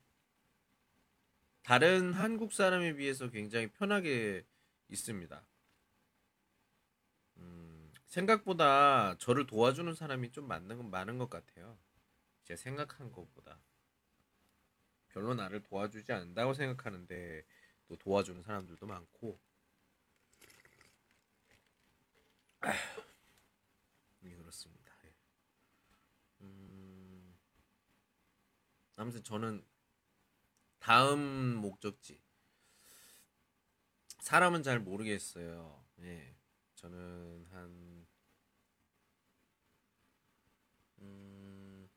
다른 1.63 2.13
한국 2.13 2.53
사람에 2.53 2.93
비해서 2.93 3.29
굉장히 3.29 3.67
편하게 3.67 4.45
있습니다. 4.87 5.45
음, 7.37 7.91
생각보다 8.05 9.17
저를 9.17 9.45
도와주는 9.47 9.93
사람이 9.93 10.31
좀 10.31 10.47
많은, 10.47 10.89
많은 10.89 11.17
것 11.17 11.29
같아요. 11.29 11.77
제가 12.45 12.57
생각한 12.57 13.11
것보다. 13.11 13.59
별로 15.09 15.33
나를 15.33 15.61
도와주지 15.63 16.13
않는다고 16.13 16.53
생각하는데 16.53 17.43
또 17.87 17.95
도와주는 17.97 18.43
사람들도 18.43 18.85
많고 18.85 19.39
네, 24.19 24.35
그렇습니다. 24.35 24.93
예. 25.05 25.13
음, 26.41 27.37
아무튼 28.95 29.23
저는 29.23 29.65
다음 30.79 31.55
목적지 31.55 32.19
사람은 34.19 34.63
잘 34.63 34.79
모르겠어요. 34.79 35.85
예, 36.01 36.35
저는 36.75 37.45
한 37.51 38.07
음, 40.99 41.89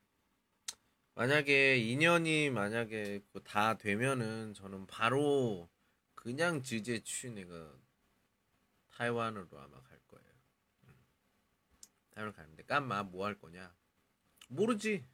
만약에 1.14 1.78
인연이 1.78 2.51
만약에 2.51 3.24
그다 3.32 3.76
되면은 3.78 4.55
저는 4.55 4.86
바로 4.86 5.68
그냥 6.20 6.62
지제 6.62 7.02
취내가 7.02 7.72
타이완으로 8.90 9.58
아마 9.58 9.80
갈 9.82 9.98
거예요. 10.06 10.28
음. 10.84 10.94
타이완 12.10 12.32
가는데 12.34 12.62
깐마 12.64 13.02
뭐 13.04 13.24
할 13.24 13.38
거냐? 13.40 13.74
모르지. 14.48 15.06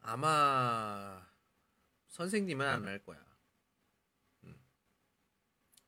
아마 0.00 1.24
선생님은 2.08 2.66
안 2.66 2.86
할 2.86 2.98
거야. 3.04 3.24
음. 4.42 4.60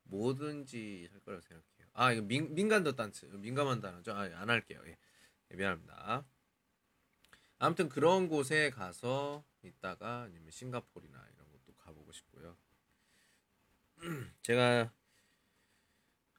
뭐든지 0.05 1.09
할 1.11 1.21
거라고 1.21 1.41
생각해요. 1.41 1.89
아 1.95 2.13
이거 2.13 2.23
민, 2.23 2.55
민간도 2.55 2.95
단츠 2.95 3.27
민감한 3.27 3.81
단어죠. 3.81 4.13
아, 4.15 4.29
예, 4.31 4.35
안 4.35 4.51
할게요. 4.51 4.81
예. 4.87 4.97
예. 5.51 5.57
미안합니다. 5.57 6.25
아무튼 7.59 7.89
그런 7.89 8.29
곳에 8.29 8.71
가서 8.71 9.45
있다가 9.63 10.23
아니면 10.23 10.51
싱가포르나 10.53 11.27
이런 11.35 11.51
것도 11.51 11.75
가보고 11.75 12.13
싶고요. 12.13 12.57
제가 14.43 14.93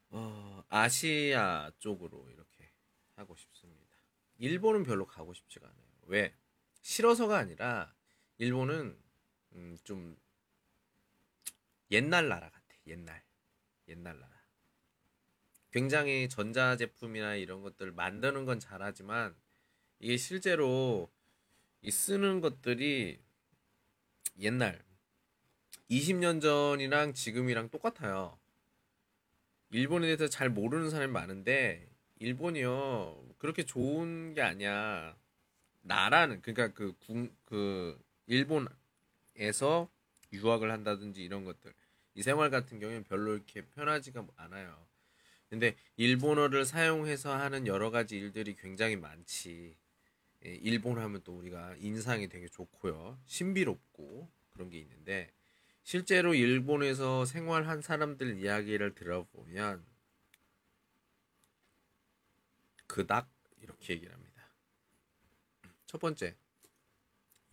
어, 0.10 0.64
아시아 0.70 1.72
쪽으로 1.80 2.30
이렇게 2.30 2.72
하고 3.16 3.36
싶습니다. 3.36 3.96
일본은 4.38 4.84
별로 4.84 5.06
가고 5.06 5.34
싶지가 5.34 5.68
않아요. 5.68 5.86
왜? 6.04 6.36
싫어서가 6.82 7.38
아니라 7.38 7.94
일본은 8.38 8.98
음, 9.54 9.78
좀 9.84 10.18
옛날 11.92 12.28
나라 12.28 12.50
같아. 12.50 12.76
옛날 12.88 13.24
옛날 13.88 14.20
나라. 14.20 14.36
굉장히 15.72 16.30
전자 16.30 16.78
제품이나 16.78 17.36
이런 17.36 17.62
것들 17.62 17.92
만드는 17.92 18.46
건 18.46 18.60
잘하지만 18.60 19.36
이게 20.00 20.16
실제로 20.18 21.12
이 21.82 21.92
쓰는 21.92 22.40
것들이 22.40 23.20
옛날 24.40 24.85
20년 25.90 26.42
전이랑 26.42 27.14
지금이랑 27.14 27.70
똑같아요. 27.70 28.38
일본에 29.72 30.06
대해서 30.06 30.28
잘 30.28 30.50
모르는 30.50 30.90
사람이 30.90 31.12
많은데 31.12 31.88
일본이요 32.20 33.36
그렇게 33.38 33.64
좋은 33.64 34.34
게 34.34 34.42
아니야. 34.42 35.16
나라는 35.82 36.42
그러니까 36.42 36.74
그, 36.74 36.94
국, 37.06 37.30
그 37.46 38.02
일본에서 38.28 39.90
유학을 40.34 40.72
한다든지 40.72 41.24
이런 41.24 41.44
것들 41.46 41.74
이 42.16 42.24
생활 42.24 42.50
같은 42.50 42.80
경우에는 42.80 43.04
별로 43.04 43.34
이렇게 43.36 43.62
편하지가 43.62 44.26
않아요. 44.38 44.86
근데 45.50 45.76
일본어를 45.98 46.66
사용해서 46.66 47.36
하는 47.36 47.68
여러 47.68 47.92
가지 47.92 48.18
일들이 48.18 48.56
굉장히 48.56 48.96
많지. 48.96 49.76
예, 50.46 50.50
일본 50.56 51.00
하면 51.00 51.22
또 51.24 51.38
우리가 51.38 51.76
인상이 51.80 52.28
되게 52.28 52.48
좋고요. 52.48 53.20
신비롭고 53.26 54.30
그런 54.52 54.70
게 54.70 54.80
있는데 54.80 55.32
실제로 55.86 56.34
일본에서 56.34 57.26
생활한 57.26 57.84
사람들 57.84 58.40
이야기를 58.40 58.96
들어보면 58.96 59.86
그닥 62.88 63.30
이렇게 63.62 63.94
얘기를 63.94 64.12
합니다. 64.12 64.52
첫 65.86 66.02
번째, 66.02 66.36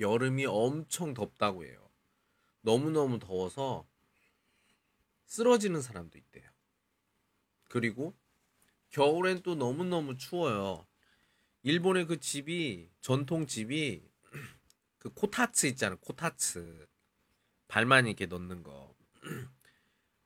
여름이 0.01 0.47
엄청 0.47 1.13
덥다고 1.13 1.67
해요. 1.67 1.91
너무너무 2.63 3.19
더워서 3.19 3.87
쓰러지는 5.27 5.83
사람도 5.83 6.17
있대요. 6.17 6.51
그리고 7.69 8.17
겨울엔 8.89 9.43
또 9.43 9.57
너무너무 9.57 10.17
추워요. 10.17 10.87
일본의 11.65 12.07
그 12.07 12.19
집이 12.19 12.93
전통 13.03 13.47
집이 13.47 14.11
그 14.97 15.11
코타츠 15.11 15.67
있잖아. 15.67 15.97
코타츠. 15.97 16.92
발만 17.73 18.07
이렇게 18.07 18.27
넣는 18.27 18.63
거. 18.63 18.95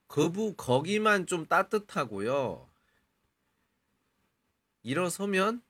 그부 0.08 0.54
거기만 0.56 1.26
좀 1.26 1.46
따뜻하고요. 1.46 2.68
일어서면 4.82 5.62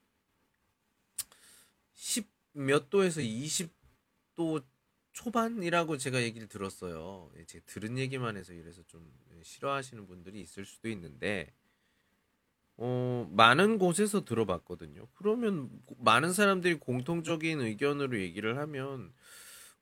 10 1.92 2.34
몇 2.58 2.88
도에서 2.88 3.20
20도 3.20 4.64
초반이라고 5.12 5.98
제가 5.98 6.22
얘기를 6.22 6.48
들었어요. 6.48 7.30
예, 7.36 7.44
제가 7.44 7.62
들은 7.66 7.98
얘기만 7.98 8.38
해서 8.38 8.54
이래서 8.54 8.82
좀 8.84 9.12
싫어하시는 9.42 10.06
분들이 10.06 10.40
있을 10.40 10.64
수도 10.64 10.88
있는데 10.88 11.52
어, 12.78 13.28
많은 13.30 13.76
곳에서 13.76 14.24
들어봤거든요. 14.24 15.06
그러면 15.16 15.68
많은 15.98 16.32
사람들이 16.32 16.76
공통적인 16.76 17.60
의견으로 17.60 18.18
얘기를 18.20 18.56
하면 18.56 19.12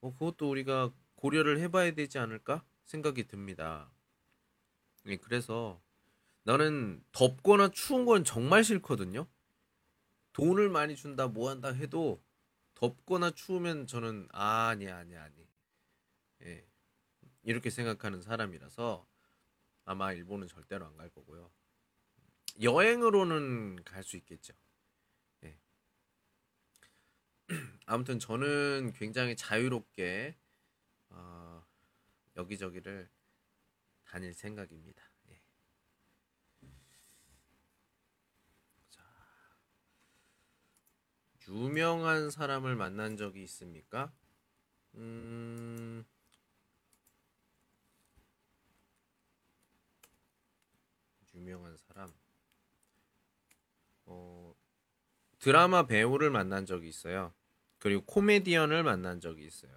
어, 0.01 0.13
그것도 0.13 0.51
우리가 0.51 0.93
고려를 1.17 1.61
해봐야 1.61 1.93
되지 1.93 2.19
않을까 2.19 2.65
생각이 2.85 3.27
듭니다. 3.27 3.91
예, 5.07 5.17
그래서 5.17 5.83
나는 6.45 7.05
덥거나 7.13 7.71
추운 7.71 8.05
건 8.07 8.25
정말 8.25 8.65
싫거든요. 8.65 9.27
돈을 10.33 10.69
많이 10.69 10.97
준다 10.97 11.29
뭐 11.29 11.51
한다 11.51 11.69
해도 11.73 12.23
덥거나 12.75 13.31
추우면 13.33 13.87
저는 13.87 14.29
아, 14.33 14.69
아니야 14.69 14.99
아니야 14.99 15.25
아니 15.25 15.49
예, 16.43 16.67
이렇게 17.43 17.71
생각하는 17.71 18.23
사람이라서 18.23 19.07
아마 19.87 20.13
일본은 20.13 20.49
절대로 20.49 20.87
안 20.87 20.97
갈 20.97 21.11
거고요. 21.11 21.51
여행으로는 22.63 23.85
갈 23.85 24.03
수 24.03 24.17
있겠죠. 24.17 24.55
예. 25.45 25.59
아무튼 27.87 28.19
저는 28.19 28.93
굉장히 28.97 29.37
자유롭게 29.37 30.37
어, 31.15 31.65
여기저기를 32.37 33.09
다닐 34.05 34.35
생각입니다. 34.35 35.03
예. 35.31 35.41
자, 38.91 39.03
유명한 41.49 42.31
사람을 42.31 42.77
만난 42.77 43.17
적이 43.17 43.45
있습니까? 43.45 44.13
음, 44.95 46.05
유명한 51.35 51.77
사람. 51.77 52.13
어, 54.07 54.55
드라마 55.39 55.87
배우를 55.87 56.31
만난 56.31 56.67
적이 56.67 56.89
있어요. 56.89 57.35
그리고 57.79 58.05
코미디언을 58.05 58.83
만난 58.83 59.21
적이 59.21 59.47
있어요. 59.47 59.73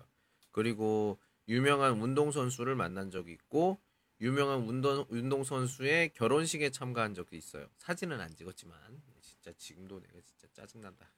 그리고 0.52 1.20
유명한 1.48 2.02
운동선수를 2.02 2.76
만난 2.76 3.10
적이 3.10 3.34
있고, 3.34 3.80
유명한 4.20 4.62
운동, 4.62 5.06
운동선수의 5.10 6.14
결혼식에 6.14 6.72
참가한 6.72 7.14
적도 7.14 7.36
있어요. 7.36 7.70
사진은 7.78 8.20
안 8.20 8.36
찍었지만, 8.36 8.78
진짜 9.22 9.52
지금도 9.58 10.02
내가 10.02 10.20
진짜 10.22 10.48
짜증난다. 10.54 11.10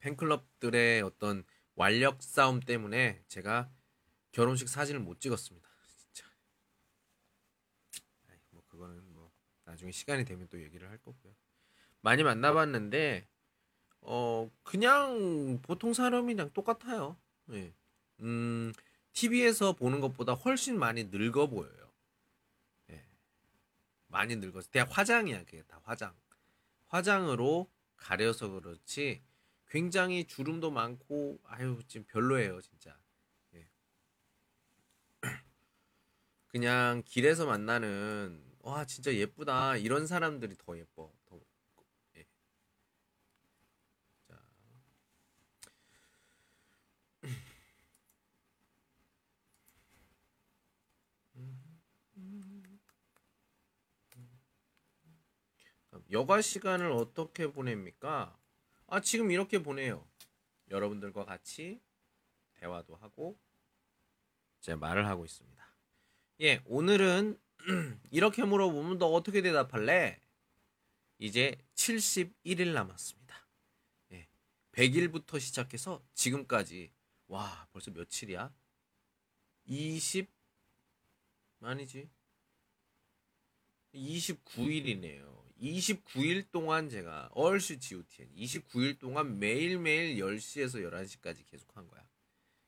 팬클럽들의 0.00 1.02
어떤 1.02 1.44
완력 1.74 2.22
싸움 2.22 2.60
때문에 2.60 3.22
제가 3.28 3.70
결혼식 4.32 4.68
사진을 4.68 5.00
못 5.00 5.20
찍었습니다. 5.20 5.68
진짜. 5.96 6.26
뭐 8.50 8.62
그거는 8.68 9.02
뭐 9.12 9.32
나중에 9.64 9.92
시간이 9.92 10.24
되면 10.24 10.48
또 10.48 10.60
얘기를 10.62 10.88
할 10.90 10.98
거고요. 10.98 11.34
많이 12.00 12.22
만나봤는데 12.22 13.26
어 14.08 14.48
그냥 14.62 15.58
보통 15.62 15.92
사람이랑 15.92 16.50
똑같아요. 16.52 17.16
예. 17.50 17.74
음 18.20 18.72
TV에서 19.12 19.72
보는 19.72 20.00
것보다 20.00 20.32
훨씬 20.34 20.78
많이 20.78 21.04
늙어 21.10 21.48
보여요. 21.48 21.92
예. 22.90 23.04
많이 24.06 24.36
늙어서 24.36 24.68
그냥 24.70 24.86
화장이야 24.88 25.40
그게 25.44 25.62
다 25.64 25.80
화장. 25.82 26.14
화장으로 26.86 27.68
가려서 27.96 28.48
그렇지 28.48 29.22
굉장히 29.68 30.24
주름도 30.24 30.70
많고 30.70 31.40
아유 31.42 31.82
지금 31.88 32.06
별로예요 32.06 32.60
진짜. 32.60 32.96
예. 33.54 33.68
그냥 36.46 37.02
길에서 37.04 37.44
만나는 37.44 38.40
와 38.60 38.84
진짜 38.84 39.12
예쁘다 39.12 39.76
이런 39.78 40.06
사람들이 40.06 40.54
더 40.58 40.78
예뻐. 40.78 41.12
여가 56.10 56.40
시간을 56.40 56.92
어떻게 56.92 57.50
보냅니까? 57.50 58.38
아, 58.86 59.00
지금 59.00 59.30
이렇게 59.30 59.62
보내요. 59.62 60.06
여러분들과 60.70 61.24
같이 61.24 61.80
대화도 62.54 62.96
하고 62.96 63.38
제 64.60 64.74
말을 64.74 65.06
하고 65.06 65.24
있습니다. 65.24 65.66
예, 66.42 66.62
오늘은 66.66 67.38
이렇게 68.10 68.44
물어보면 68.44 68.98
너 68.98 69.06
어떻게 69.06 69.42
대답할래? 69.42 70.20
이제 71.18 71.56
71일 71.74 72.72
남았습니다. 72.72 73.48
예, 74.12 74.28
100일부터 74.72 75.40
시작해서 75.40 76.04
지금까지 76.14 76.92
와 77.28 77.68
벌써 77.72 77.90
며칠이야? 77.90 78.52
20 79.64 80.30
아니지 81.62 82.08
29일이네요. 83.94 85.45
29일 85.60 86.50
동안 86.50 86.88
제가 86.88 87.30
얼슈 87.32 87.78
GOTN 87.78 88.34
29일 88.34 88.98
동안 88.98 89.38
매일매일 89.38 90.16
10시에서 90.16 90.86
11시까지 90.86 91.46
계속 91.46 91.76
한 91.76 91.88
거야. 91.88 92.06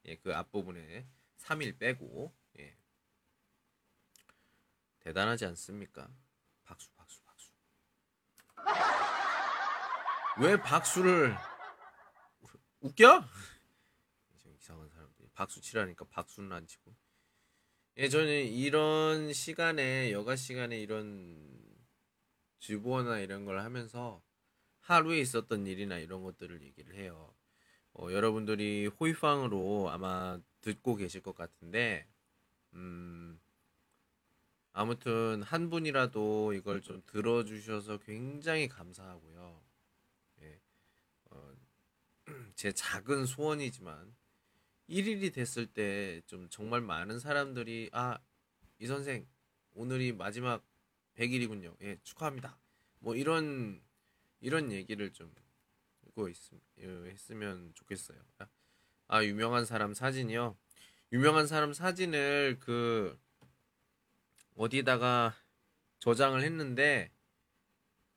예, 0.07 0.17
그 0.17 0.35
앞부분에 0.35 1.07
3일 1.39 1.79
빼고 1.79 2.33
예. 2.59 2.77
대단하지 5.01 5.47
않습니까? 5.47 6.11
박수 6.65 6.91
박수 6.93 7.21
박수. 7.23 7.51
왜 10.41 10.57
박수를 10.57 11.37
웃겨? 12.81 13.25
좀 14.41 14.55
이상한 14.57 14.89
사람들이 14.89 15.29
박수 15.35 15.61
치라니까 15.61 16.07
박수는 16.07 16.53
안 16.53 16.67
치고. 16.67 16.95
예, 17.99 18.09
저는 18.09 18.47
이런 18.47 19.33
시간에 19.33 20.13
여가 20.13 20.37
시간에 20.37 20.79
이런 20.79 21.58
주보나 22.59 23.21
이런 23.21 23.45
걸 23.45 23.61
하면서 23.61 24.23
하루에 24.81 25.21
있었던 25.21 25.67
일이나 25.67 25.99
이런 25.99 26.23
것들을 26.23 26.63
얘기를 26.63 26.95
해요. 26.97 27.35
어, 27.95 28.11
여러분들이 28.13 28.87
호이팡으로 28.89 29.91
아마 29.91 30.41
듣고 30.61 30.97
계실 30.97 31.23
것 31.23 31.35
같은데, 31.35 32.07
음, 32.75 33.41
아무튼 34.73 35.43
한 35.43 35.71
분이라도 35.71 36.53
이걸 36.55 36.81
좀 36.83 37.03
들어주셔서 37.07 37.99
굉장히 37.99 38.69
감사하고요. 38.69 39.63
예, 40.43 40.61
어, 41.31 41.55
제 42.55 42.73
작은 42.73 43.27
소원이지만 43.27 44.15
1일이 44.89 45.33
됐을 45.35 45.67
때 45.67 46.23
좀 46.27 46.49
정말 46.51 46.81
많은 46.81 47.19
사람들이 47.21 47.91
아, 47.93 48.19
이 48.79 48.87
선생 48.87 49.27
오늘이 49.75 50.13
마지막 50.13 50.65
100일이군요. 51.19 51.75
예, 51.83 51.99
축하합니다. 52.03 52.57
뭐 53.01 53.15
이런 53.15 53.83
이런 54.41 54.71
얘기를 54.73 55.13
좀 55.13 55.35
읽고 56.07 56.29
있, 56.29 56.37
했으면 56.79 57.73
좋겠어요. 57.75 58.19
아, 59.09 59.25
유명한 59.25 59.65
사람 59.65 59.95
사진이요. 59.95 60.57
유명한 61.13 61.47
사람 61.47 61.73
사진을 61.73 62.59
그 62.61 63.19
어디다가 64.57 65.35
저장을 65.99 66.43
했는데 66.43 67.11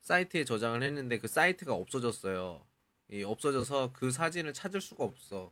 사이트에 0.01 0.43
저장을 0.43 0.83
했는데 0.83 1.19
그 1.19 1.27
사이트가 1.27 1.73
없어졌어요. 1.73 2.65
예, 3.11 3.23
없어져서 3.23 3.93
그 3.93 4.11
사진을 4.11 4.53
찾을 4.53 4.81
수가 4.81 5.03
없어. 5.03 5.51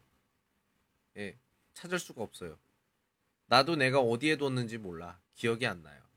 예, 1.18 1.38
찾을 1.74 2.00
수가 2.00 2.22
없어요. 2.24 2.58
나도 3.47 3.76
내가 3.76 4.00
어디에 4.00 4.38
뒀는지 4.38 4.78
몰라. 4.78 5.20
기억이 5.34 5.66
안 5.66 5.82
나요. 5.82 6.09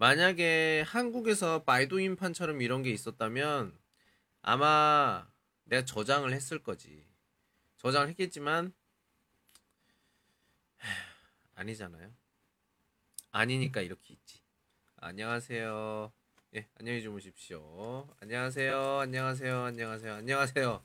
예. 0.00 0.04
만약에 0.04 0.82
한국에서 0.86 1.64
바이두 1.64 2.00
인판처럼 2.00 2.62
이런 2.62 2.82
게 2.82 2.90
있었다면 2.90 3.76
아마 4.42 5.26
내가 5.64 5.84
저장을 5.84 6.32
했을 6.32 6.62
거지. 6.62 7.04
저장을 7.78 8.08
했겠지만 8.08 8.72
아니잖아요. 11.54 12.10
아니니까 13.32 13.80
이렇게 13.80 14.14
있지. 14.14 14.40
안녕하세요. 14.96 16.12
예, 16.54 16.68
안녕히 16.78 17.02
주무십시오. 17.02 18.08
안녕하세요. 18.20 19.00
안녕하세요. 19.00 19.62
안녕하세요. 19.64 20.14
안녕하세요. 20.14 20.82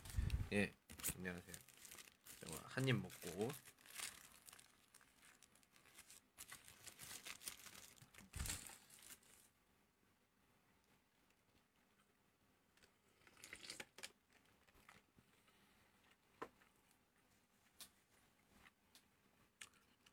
예, 0.54 0.74
안녕하세요. 1.18 1.54
한 2.66 2.88
입 2.88 2.96
먹고 2.96 3.52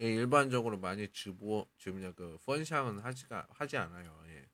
예, 0.00 0.06
일반적으로 0.06 0.78
많이 0.78 1.06
주보 1.12 1.68
주면 1.76 2.14
그 2.16 2.38
펀샹은 2.44 2.98
하지가 3.00 3.46
하지 3.50 3.76
않아요. 3.76 4.20
예. 4.28 4.46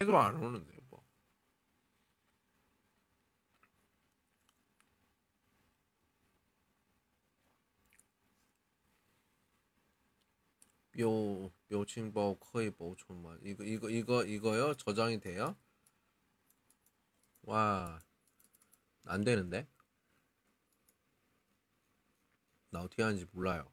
해도 0.00 0.16
안 0.18 0.36
오는데 0.36 0.72
뭐. 0.88 1.02
묘 10.98 11.50
묘칭보 11.70 12.36
거의 12.40 12.70
보존만 12.70 13.38
이거 13.42 13.64
이거 13.64 13.88
이거 13.88 14.22
이거요 14.24 14.74
저장이 14.74 15.18
돼요? 15.20 15.56
와 17.44 18.00
안 19.04 19.24
되는데 19.24 19.66
나 22.70 22.80
어떻게 22.80 23.02
하는지 23.02 23.26
몰라요. 23.32 23.70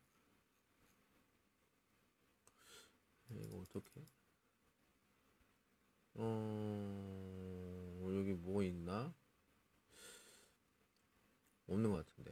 이거 3.43 3.57
어떻게? 3.57 4.05
어 6.15 8.11
여기 8.15 8.33
뭐 8.33 8.63
있나? 8.63 9.13
없는 11.67 11.91
것 11.91 12.05
같은데. 12.05 12.31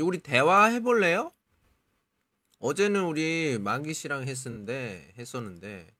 우리 0.00 0.18
대화 0.18 0.66
해볼래요? 0.66 1.32
어제는 2.60 3.04
우리 3.04 3.58
만기 3.58 3.94
씨랑 3.94 4.26
했었는데 4.28 5.14
했었는데 5.16 5.96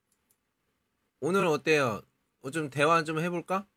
오늘은 1.21 1.47
어때요? 1.47 2.01
어, 2.41 2.51
좀 2.51 2.69
대화 2.69 3.03
좀 3.03 3.19
해볼까? 3.19 3.67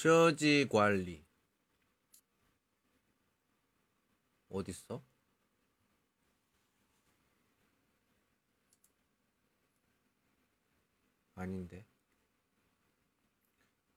셔지 0.00 0.66
관리 0.70 1.26
어딨어? 4.48 5.04
아닌데 11.34 11.84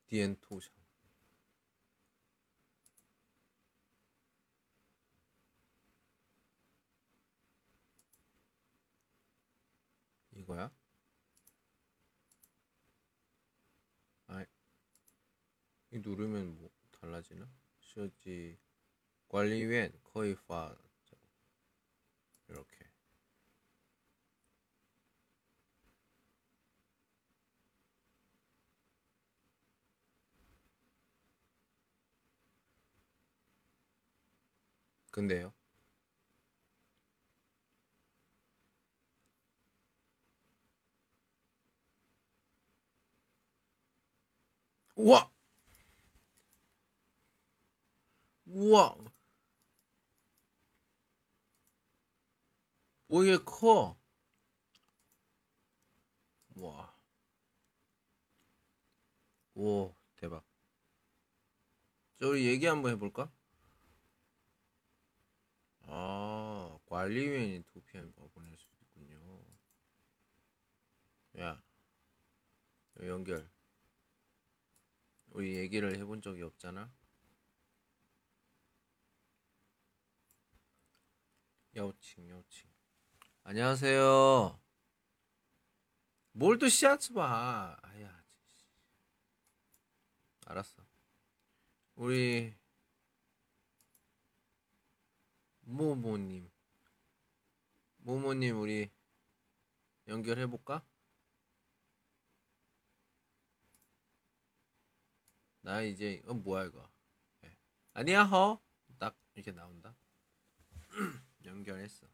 디엔토션 0.07 0.73
이거야? 10.35 10.69
이 15.93 15.99
누르면 15.99 16.57
뭐 16.57 16.71
달라지나? 16.99 17.47
쇼지 17.79 18.57
관리위원 19.29 19.91
거의 20.03 20.35
파 20.47 20.75
이렇게 22.49 22.77
근데요? 35.11 35.53
우와! 44.95 45.32
우와! 48.63 48.95
오, 53.09 53.23
이게 53.23 53.37
커. 53.43 53.97
와. 56.55 56.97
오, 59.55 59.93
대박. 60.15 60.45
저 62.19 62.29
우리 62.29 62.47
얘기 62.47 62.65
한번 62.65 62.93
해볼까? 62.93 63.29
아, 65.81 66.79
관리위원이 66.85 67.63
도피한 67.73 68.13
거 68.13 68.29
보낼 68.29 68.57
수 68.57 68.67
있군요. 68.81 69.43
야, 71.39 71.61
연결. 73.01 73.51
우리 75.31 75.57
얘기를 75.57 75.97
해본 75.97 76.21
적이 76.21 76.43
없잖아. 76.43 76.89
여칭 81.75 82.29
여칭 82.29 82.69
안녕하세요. 83.43 84.59
뭘 86.33 86.57
또 86.57 86.67
씨앗 86.69 87.13
봐. 87.13 87.77
아야. 87.81 88.23
알았어. 90.45 90.83
우리 91.95 92.55
모모님. 95.61 96.49
모모님 97.97 98.59
우리 98.61 98.89
연결해 100.07 100.45
볼까? 100.47 100.85
나 105.61 105.81
이제 105.81 106.21
어 106.27 106.33
뭐야 106.33 106.65
이거? 106.65 106.89
네. 107.41 107.57
아니야 107.93 108.23
허. 108.23 108.59
딱 108.99 109.15
이렇게 109.35 109.51
나온다. 109.51 109.95
연결했어. 111.45 112.07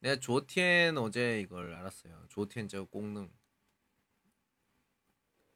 내가 0.00 0.20
조티엔 0.20 0.98
어제 0.98 1.40
이걸 1.40 1.74
알았어요. 1.74 2.26
조티엔 2.28 2.68
저功能 2.68 3.30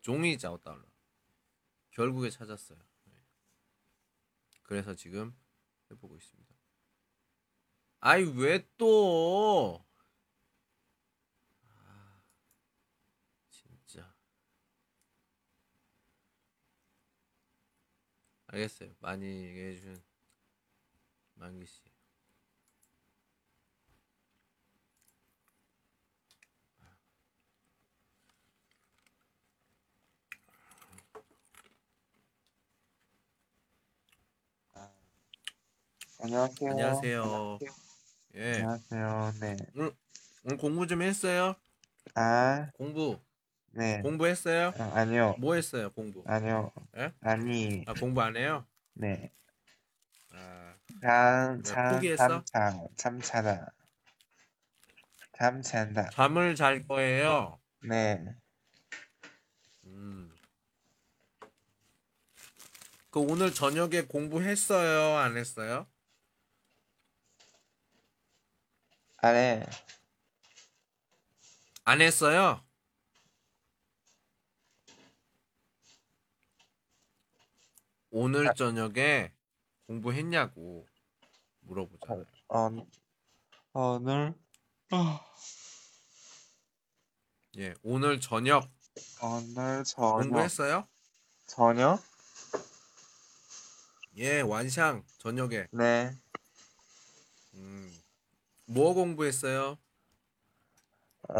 종이 0.00 0.38
자오달러 0.38 0.82
결국에 1.90 2.30
찾았어요. 2.30 2.78
네. 3.04 3.14
그래서 4.62 4.94
지금 4.94 5.36
해보고 5.90 6.16
있습니다. 6.16 6.54
아이 8.00 8.22
왜 8.22 8.66
또? 8.78 9.84
아, 11.66 12.22
진짜. 13.50 14.14
알겠어요. 18.46 18.94
많이 19.00 19.26
얘기해 19.26 19.74
주신 19.74 20.02
만기 21.34 21.66
씨. 21.66 21.89
안녕하세요. 36.22 36.70
안녕하세요. 36.70 37.58
예. 38.34 38.52
안녕하세요. 38.54 39.32
네. 39.40 39.56
오늘 39.74 40.56
공부 40.58 40.86
좀 40.86 41.00
했어요? 41.00 41.54
아, 42.14 42.70
공부. 42.74 43.18
네. 43.72 44.02
공부했어요? 44.02 44.72
아, 44.78 44.92
아니요. 44.96 45.36
뭐 45.38 45.54
했어요, 45.54 45.90
공부? 45.92 46.22
아니요. 46.26 46.72
예? 46.98 47.12
아니, 47.22 47.84
아, 47.86 47.94
공부 47.94 48.20
안 48.20 48.36
해요? 48.36 48.66
네. 48.92 49.32
아, 50.32 50.74
참, 51.02 51.62
네, 51.62 51.70
참, 51.70 51.94
포기했어? 51.94 52.28
참, 52.28 52.44
참, 52.44 52.86
참차다. 52.96 53.72
참 55.38 55.62
찬다. 55.62 56.10
잠을 56.10 56.54
잘 56.54 56.86
거예요. 56.86 57.58
네. 57.82 58.22
음. 59.84 60.34
그 63.10 63.20
오늘 63.20 63.54
저녁에 63.54 64.02
공부했어요? 64.02 65.16
안 65.16 65.38
했어요? 65.38 65.86
아래, 69.22 69.66
안 71.84 72.00
했어요? 72.00 72.64
오늘 78.10 78.48
아. 78.48 78.54
저녁에 78.54 79.30
공부했냐고 79.86 80.86
물어보잖아요. 81.60 82.24
어, 82.48 82.86
오늘, 83.74 84.34
어, 84.90 85.20
예, 87.58 87.74
오늘 87.82 88.20
저녁 88.20 88.70
오늘 89.22 89.84
저녁, 89.84 90.16
공부했어요? 90.16 90.88
저녁? 91.46 92.02
예, 94.16 94.40
완샹 94.40 95.04
저녁에. 95.18 95.66
네. 95.72 96.10
음. 97.52 97.99
뭐 98.70 98.94
공부했어요? 98.94 99.78
어, 101.28 101.34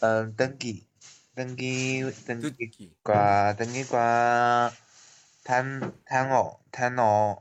어, 0.00 0.36
등기. 0.36 0.86
등기, 1.34 2.02
등기과. 2.26 3.56
등기과, 3.56 4.72
단, 5.44 5.92
단어, 6.06 6.58
단어. 6.70 7.38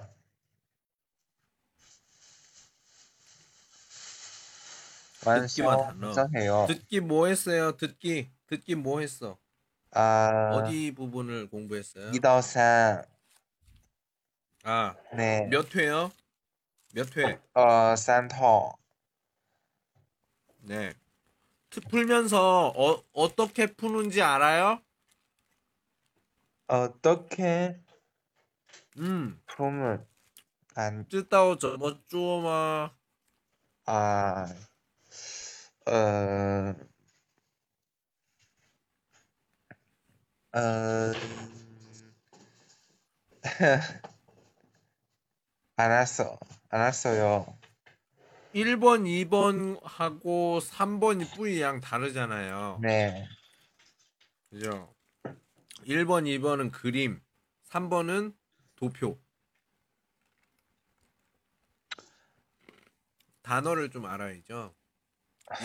듣기와 5.22 5.76
완성, 5.76 5.86
단어. 5.86 6.08
완성해요. 6.08 6.68
듣기 6.68 7.00
뭐 7.00 7.28
했어요? 7.28 7.78
듣기. 7.78 8.30
듣기 8.48 8.76
뭐 8.76 9.00
했어? 9.00 9.38
아, 9.92 10.50
어디 10.54 10.94
부분을 10.96 11.50
공부했어요? 11.50 12.12
2더 12.14 12.42
3, 12.42 13.06
아, 14.64 14.96
네. 15.16 15.48
몇 15.50 15.76
회요? 15.76 16.12
몇 16.94 17.16
회? 17.18 17.40
어, 17.54 17.96
산터. 17.96 18.74
네. 20.64 20.94
트 21.70 21.80
풀면서 21.82 22.74
어, 22.76 23.04
어떻게 23.14 23.66
푸는지 23.68 24.22
알아요? 24.22 24.82
어떻게 26.68 27.80
음. 28.98 29.42
품을 29.48 30.06
안 30.76 31.08
뜻다오 31.08 31.58
저뭐 31.58 32.00
쪼마 32.08 32.92
아, 33.86 34.46
어, 35.88 36.76
어, 40.54 41.14
안았어. 45.78 46.38
알았어요. 46.72 47.58
1번, 48.56 49.04
2번 49.04 49.80
하고 49.84 50.60
3번이 50.60 51.36
뿌리양 51.36 51.82
다르잖아요. 51.82 52.80
네, 52.82 53.28
그죠? 54.50 54.94
1번, 55.86 56.26
2번은 56.26 56.72
그림, 56.72 57.22
3번은 57.68 58.34
도표. 58.76 59.20
단어를 63.42 63.90
좀 63.90 64.06
알아야죠. 64.06 64.74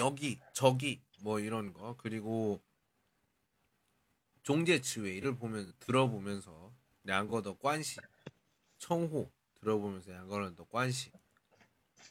여기, 0.01 0.41
저기, 0.53 1.03
뭐 1.23 1.39
이런 1.39 1.73
거. 1.73 1.97
그리고 1.97 2.61
종제치웨이를 4.43 5.37
보면 5.37 5.73
들어보면서 5.79 6.73
양거더 7.07 7.59
관시, 7.59 8.01
청호 8.79 9.31
들어보면서 9.61 10.13
양거는 10.13 10.55
더 10.55 10.65
관시. 10.65 11.11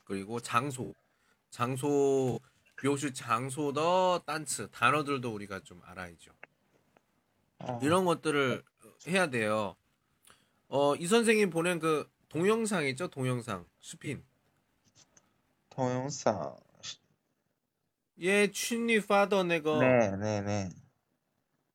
그리고 0.04 0.39
장소, 0.39 0.93
장소 1.50 2.39
묘시 2.84 3.14
장소더 3.14 4.24
단츠 4.26 4.70
단어들도 4.72 5.34
우리가 5.34 5.62
좀 5.62 5.82
알아야죠. 5.84 6.32
어, 7.60 7.80
이런 7.82 8.06
것들을 8.06 8.64
해야 9.08 9.28
돼요. 9.28 9.76
어, 10.68 10.96
이 10.96 11.08
선생님 11.08 11.50
보낸 11.50 11.80
그 11.80 12.10
동영상 12.30 12.86
있죠? 12.88 13.08
동영상 13.08 13.66
스핀. 13.82 14.24
동영상. 15.70 16.56
예, 18.20 18.50
춘리 18.52 19.02
파더 19.06 19.43
내거 19.43 19.80
네, 19.80 20.16
네, 20.18 20.41
네. 20.41 20.70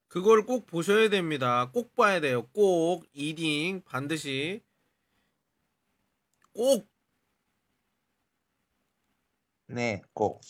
그걸 0.08 0.44
꼭 0.44 0.66
보셔야 0.66 1.08
됩니다. 1.08 1.70
꼭 1.72 1.94
봐야 1.94 2.20
돼요. 2.20 2.46
꼭 2.48 3.06
이딩 3.12 3.82
반드시 3.84 4.62
꼭 6.54 6.88
네, 9.66 10.02
꼭. 10.12 10.40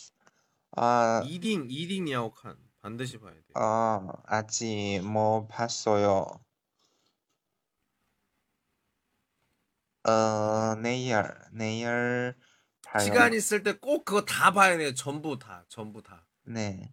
아, 0.77 1.21
이딩 1.25 1.67
이딩 1.69 2.09
야오칸 2.11 2.57
반드시 2.81 3.17
봐야 3.19 3.33
돼요. 3.33 3.41
아, 3.53 4.07
아직 4.25 5.01
못 5.03 5.47
봤어요. 5.47 6.25
어, 10.03 10.75
내일, 10.81 11.23
내일 11.51 12.33
봐요. 12.83 13.03
시간 13.03 13.33
있을 13.33 13.63
때 13.63 13.73
꼭 13.73 14.05
그거 14.05 14.25
다 14.25 14.51
봐야 14.51 14.77
돼요. 14.77 14.93
전부 14.93 15.37
다, 15.37 15.65
전부 15.69 16.01
다, 16.01 16.25
네, 16.43 16.91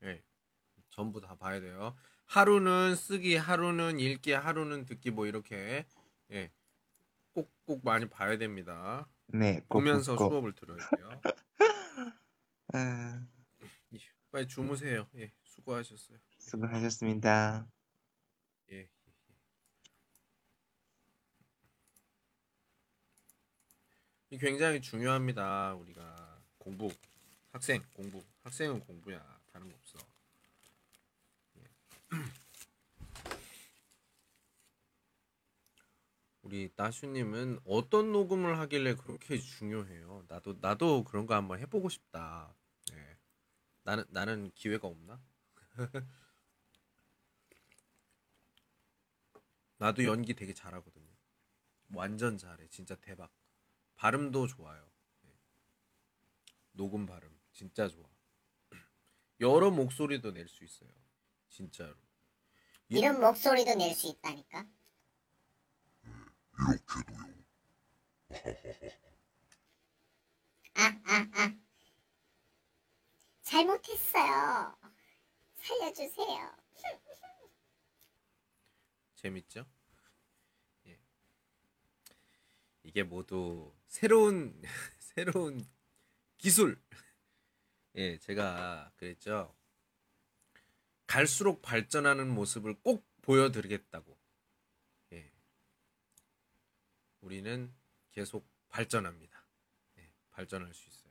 전부 0.90 1.20
다 1.20 1.34
봐야 1.36 1.60
돼요. 1.60 1.96
하루는 2.26 2.94
쓰기, 2.96 3.36
하루는 3.36 4.00
읽기, 4.00 4.32
하루는 4.32 4.84
듣기 4.84 5.10
뭐 5.10 5.26
이렇게 5.26 5.86
예, 6.32 6.52
꼭꼭 7.42 7.84
많이 7.84 8.08
봐야 8.08 8.36
됩니다. 8.36 9.08
네, 9.28 9.60
꼭, 9.68 9.78
보면서 9.80 10.16
꼭, 10.16 10.24
꼭. 10.24 10.30
수업을 10.30 10.54
들어야 10.54 10.78
돼요. 10.90 11.22
아, 12.72 13.26
예, 13.94 13.98
빨리 14.30 14.46
주무세요. 14.46 15.06
예, 15.16 15.32
수고하셨어요. 15.44 16.18
수고하셨습니다. 16.38 17.66
예. 18.72 18.88
이 24.30 24.38
굉장히 24.38 24.80
중요합니다. 24.80 25.74
우리가 25.74 26.42
공부, 26.58 26.90
학생 27.52 27.82
공부, 27.94 28.22
학생은 28.42 28.80
공부야. 28.80 29.38
다른 29.52 29.68
거 29.68 29.76
없어. 29.76 29.98
예. 31.56 31.62
우리 36.48 36.70
나슈님은 36.76 37.60
어떤 37.66 38.10
녹음을 38.10 38.58
하길래 38.58 38.94
그렇게 38.94 39.36
중요해요? 39.38 40.24
나도 40.28 40.56
나도 40.62 41.04
그런 41.04 41.26
거 41.26 41.34
한번 41.34 41.58
해보고 41.58 41.90
싶다. 41.90 42.54
예. 42.94 43.18
나는 43.82 44.04
나는 44.08 44.50
기회가 44.54 44.88
없나? 44.88 45.20
나도 49.76 50.04
연기 50.04 50.32
되게 50.34 50.54
잘하거든요. 50.54 51.12
완전 51.92 52.38
잘해. 52.38 52.66
진짜 52.68 52.94
대박. 52.94 53.30
발음도 53.96 54.46
좋아요. 54.46 54.90
예. 55.26 55.38
녹음 56.72 57.04
발음 57.04 57.38
진짜 57.52 57.88
좋아. 57.88 58.08
여러 59.40 59.70
목소리도 59.70 60.30
낼 60.30 60.48
수 60.48 60.64
있어요. 60.64 60.88
진짜로. 61.50 61.94
이- 62.88 63.00
이런 63.00 63.20
목소리도 63.20 63.74
낼 63.74 63.94
수 63.94 64.06
있다니까. 64.08 64.66
아, 70.74 70.82
아, 71.04 71.28
아. 71.34 71.54
잘못했어요. 73.42 74.76
살려주세요. 75.56 76.56
재밌죠? 79.14 79.66
예. 80.86 80.98
이게 82.82 83.02
모두 83.02 83.74
새로운 83.86 84.60
새로운 84.98 85.66
기술. 86.38 86.80
예, 87.96 88.18
제가 88.18 88.92
그랬죠. 88.96 89.56
갈수록 91.06 91.62
발전하는 91.62 92.28
모습을 92.32 92.74
꼭 92.82 93.04
보여드리겠다고. 93.22 94.16
예. 95.12 95.32
우리는 97.20 97.74
계속 98.10 98.48
발전합니다. 98.68 99.44
예, 99.98 100.12
발전할 100.30 100.72
수 100.74 100.88
있어요. 100.88 101.08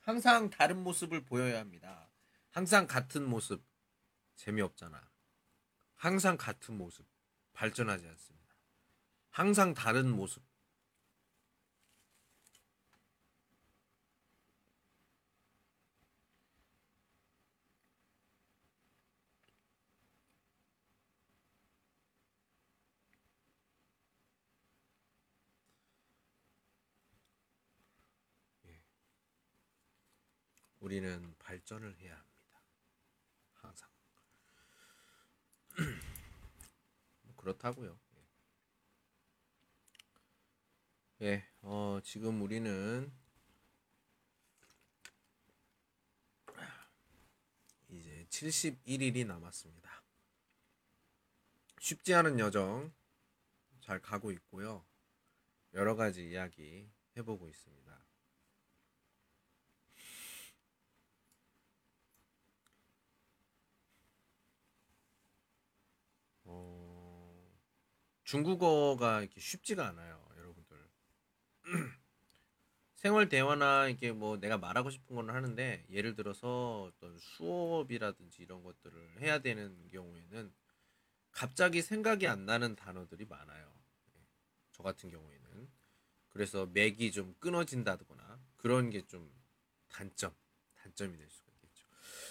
항상 0.00 0.50
다른 0.50 0.82
모습을 0.82 1.24
보여야 1.24 1.60
합니다. 1.60 2.10
항상 2.50 2.86
같은 2.86 3.24
모습 3.28 3.64
재미없잖아. 4.36 5.10
항상 5.94 6.36
같은 6.36 6.76
모습 6.76 7.06
발전하지 7.52 8.06
않습니다. 8.08 8.56
항상 9.30 9.72
다른 9.74 10.10
모습 10.10 10.42
우리는 30.92 31.34
발전을 31.38 31.96
해야 32.00 32.14
합니다. 32.14 32.60
항상. 33.54 33.88
뭐 37.22 37.34
그렇다고요. 37.34 37.98
예, 41.22 41.26
예, 41.26 41.48
어, 41.62 41.98
지금 42.04 42.42
우리는 42.42 43.10
이제 47.88 48.26
71일이 48.28 49.26
남았습니다. 49.26 50.02
쉽지 51.80 52.12
않은 52.12 52.38
여정 52.38 52.92
잘 53.80 53.98
가고 53.98 54.30
있고요. 54.30 54.84
여러 55.72 55.96
가지 55.96 56.28
이야기 56.28 56.86
해보고 57.16 57.48
있습니다. 57.48 57.91
중국어가 68.32 69.20
이렇게 69.20 69.40
쉽지가 69.40 69.86
않아요, 69.88 70.26
여러분들. 70.38 70.78
생활 72.94 73.28
대화나 73.28 73.88
이렇게 73.88 74.10
뭐 74.12 74.38
내가 74.38 74.56
말하고 74.56 74.88
싶은 74.88 75.14
거는 75.14 75.34
하는데 75.34 75.84
예를 75.90 76.14
들어서 76.14 76.84
어떤 76.84 77.18
수업이라든지 77.18 78.42
이런 78.42 78.62
것들을 78.62 79.20
해야 79.20 79.40
되는 79.40 79.86
경우에는 79.88 80.50
갑자기 81.30 81.82
생각이 81.82 82.26
안 82.26 82.46
나는 82.46 82.74
단어들이 82.74 83.26
많아요. 83.26 83.74
예, 84.16 84.26
저 84.72 84.82
같은 84.82 85.10
경우에는 85.10 85.70
그래서 86.30 86.66
맥이 86.66 87.12
좀 87.12 87.34
끊어진다거나 87.38 88.40
그런 88.56 88.90
게 88.90 89.02
좀 89.06 89.30
단점, 89.90 90.34
단점이 90.76 91.18
될 91.18 91.28
수가 91.28 91.52
있겠죠. 91.52 91.86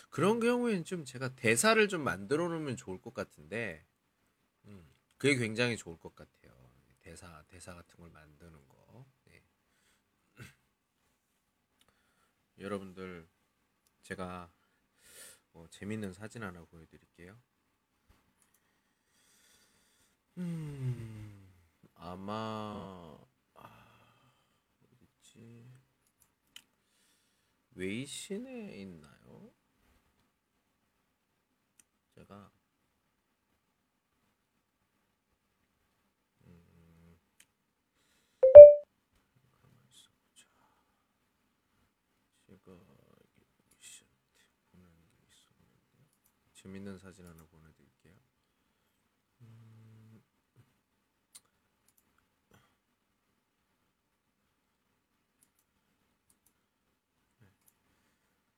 그런 0.09 0.39
경우에는 0.39 0.83
좀 0.83 1.05
제가 1.05 1.35
대사를 1.35 1.87
좀 1.89 2.03
만들어 2.03 2.47
놓으면 2.49 2.75
좋을 2.77 2.99
것 3.01 3.13
같은데 3.13 3.85
음, 4.65 4.90
그게 5.21 5.35
굉장히 5.35 5.77
좋을 5.77 5.99
것 5.99 6.15
같아요. 6.15 6.51
대사 6.99 7.43
대사 7.47 7.75
같은 7.75 7.99
걸 7.99 8.09
만드는 8.09 8.67
거. 8.67 9.05
네. 9.25 9.43
여러분들 12.57 13.29
제가 14.01 14.51
어, 15.53 15.67
재밌는 15.69 16.13
사진 16.13 16.41
하나 16.41 16.65
보여드릴게요. 16.65 17.39
음, 20.39 21.53
아마 21.93 23.15
아, 23.53 24.31
어딨지? 24.81 25.71
웨이신에 27.75 28.81
있나요? 28.81 29.53
제가 32.15 32.51
재밌는 46.61 46.99
사진 46.99 47.25
하나 47.25 47.43
보내드릴게요. 47.45 48.15
음, 49.41 50.23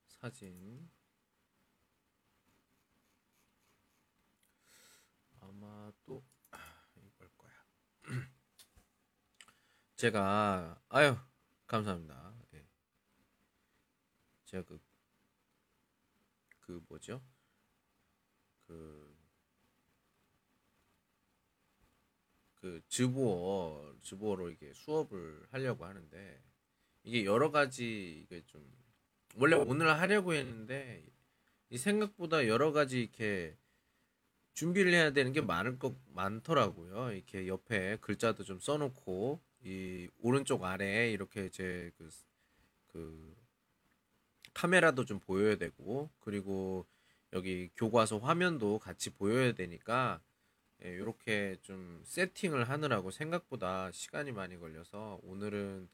사진 0.10 0.92
아마 5.40 5.90
또 6.06 6.26
이걸 6.98 7.30
거야. 7.38 7.54
제가 9.96 10.84
아유 10.90 11.16
감사합니다. 11.68 12.36
예. 12.56 12.68
제가 14.44 14.66
그, 14.66 14.82
그 16.60 16.84
뭐죠? 16.90 17.22
그, 18.74 19.16
그 22.56 22.82
즈보어, 22.88 23.96
즈보어로 24.02 24.50
이게 24.52 24.74
수업을 24.74 25.46
하려고 25.52 25.86
하는데 25.86 26.42
이게 27.04 27.26
여러 27.26 27.52
가지 27.52 28.22
이게 28.26 28.44
좀 28.48 28.66
원래 29.36 29.56
오늘 29.58 29.90
하려고 30.00 30.34
했는데 30.34 31.06
이 31.70 31.78
생각보다 31.78 32.48
여러 32.48 32.72
가지 32.74 33.02
이렇게 33.04 33.58
준비를 34.54 34.94
해야 34.94 35.12
되는 35.12 35.34
게 35.34 35.42
많을 35.42 35.80
것 35.80 35.96
많더라고요. 36.14 37.14
이렇게 37.14 37.48
옆에 37.48 37.98
글자도 38.02 38.44
좀 38.44 38.60
써놓고 38.60 39.42
이 39.66 40.10
오른쪽 40.22 40.64
아래에 40.66 41.12
이렇게 41.12 41.50
제 41.50 41.92
그 41.98 42.10
그 42.88 43.36
카메라도 44.54 45.06
좀 45.06 45.20
보여야 45.20 45.56
되고 45.56 46.10
그리고 46.20 46.86
여기 47.34 47.70
교과서 47.76 48.20
화면도 48.20 48.78
같이 48.80 49.10
보여야 49.10 49.54
되니까 49.54 50.22
이렇게 50.80 51.58
좀 51.64 52.02
세팅을 52.06 52.70
하느라고 52.70 53.10
생각보다 53.10 53.92
시간이 53.92 54.32
많이 54.32 54.58
걸려서 54.58 55.20
오늘은 55.24 55.90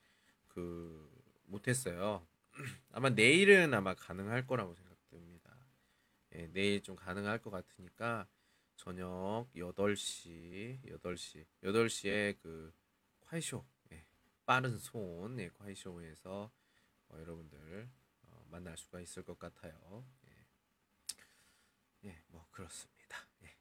그 0.48 1.10
못했어요. 1.46 2.28
아마 2.92 3.10
내일은 3.10 3.74
아마 3.74 3.94
가능할 3.94 4.48
거라고 4.48 4.76
생각됩니다. 4.76 5.56
예, 6.36 6.48
내일 6.52 6.84
좀 6.84 6.96
가능할 6.96 7.40
것 7.40 7.52
같으니까 7.52 8.28
저녁 8.76 9.48
8시, 9.56 10.82
8시, 10.84 11.46
8시에 11.64 12.38
그 12.42 12.74
콰이쇼 13.22 13.64
예, 13.94 14.06
빠른 14.46 14.78
손 14.78 15.40
예, 15.40 15.50
콰이쇼에서 15.50 16.52
어, 17.10 17.20
여러분들 17.20 17.90
어, 18.24 18.46
만날 18.50 18.76
수가 18.78 19.00
있을 19.00 19.24
것 19.24 19.40
같아요. 19.40 20.04
예, 22.06 22.10
예, 22.10 22.24
뭐 22.28 22.47
그렇습니다. 22.52 23.18
예, 23.43 23.56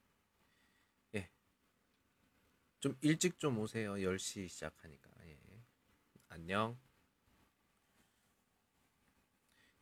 예, 1.16 1.30
좀 2.80 2.96
일찍 3.00 3.38
좀 3.38 3.58
오세요. 3.58 3.98
10시 4.02 4.48
시작하니까. 4.48 5.10
예, 5.26 5.38
안녕. 6.28 6.78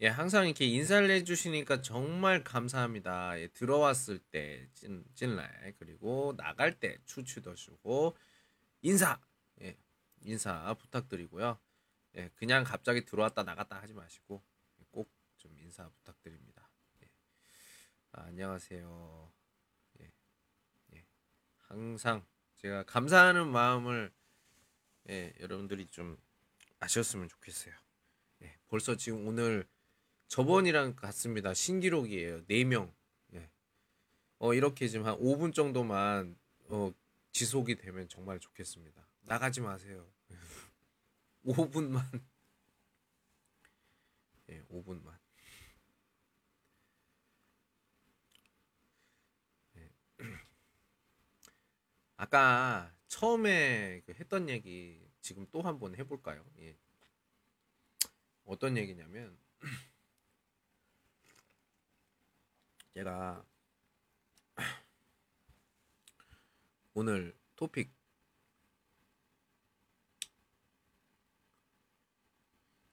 예, 0.01 0.09
항상 0.09 0.47
이렇게 0.47 0.67
인사를 0.67 1.11
해주시니까 1.11 1.81
정말 1.83 2.45
감사합니다. 2.45 3.41
예, 3.41 3.49
들어왔을 3.49 4.19
때 4.19 4.69
찐, 4.75 5.05
찐라이 5.15 5.73
그리고 5.79 6.35
나갈 6.37 6.79
때 6.79 6.99
추추더시고 7.07 8.17
인사 8.83 9.21
예, 9.63 9.77
인사 10.23 10.75
부탁드리고요. 10.75 11.59
예, 12.17 12.31
그냥 12.37 12.65
갑자기 12.65 13.05
들어왔다 13.07 13.45
나갔다 13.45 13.81
하지 13.81 13.95
마시고 13.95 14.43
꼭 14.93 15.17
좀 15.39 15.57
인사 15.61 15.89
부탁드립니다. 15.89 16.06
안녕하세요. 18.27 19.33
예, 20.01 20.13
예, 20.95 21.07
항상 21.59 22.27
제가 22.57 22.83
감사하는 22.83 23.49
마음을 23.51 24.13
예, 25.09 25.33
여러분들이 25.39 25.87
좀 25.87 26.19
아셨으면 26.81 27.29
좋겠어요. 27.29 27.73
예, 28.43 28.59
벌써 28.67 28.97
지금 28.97 29.29
오늘 29.29 29.67
저번이랑 30.27 30.97
같습니다. 30.97 31.55
신기록이에요. 31.55 32.45
4명. 32.47 32.93
예. 33.35 33.49
어, 34.39 34.55
이렇게 34.55 34.89
지금 34.89 35.07
한 35.07 35.15
5분 35.19 35.55
정도만 35.55 36.37
어, 36.69 36.93
지속이 37.31 37.77
되면 37.77 38.09
정말 38.09 38.41
좋겠습니다. 38.41 39.07
나가지 39.23 39.61
마세요. 39.61 40.05
5분만. 41.47 42.03
예, 44.51 44.63
5분만. 44.65 45.17
예. 49.77 49.91
아까 52.17 52.95
처음에 53.09 54.03
그 54.07 54.15
했던 54.15 54.49
얘기 54.49 55.07
지금 55.21 55.47
또 55.51 55.63
한번 55.63 55.95
해볼까요? 55.97 56.45
예. 56.59 56.79
어떤 58.45 58.77
얘기냐면 58.77 59.39
제가 62.95 63.45
오늘 66.95 67.37
토픽 67.55 67.93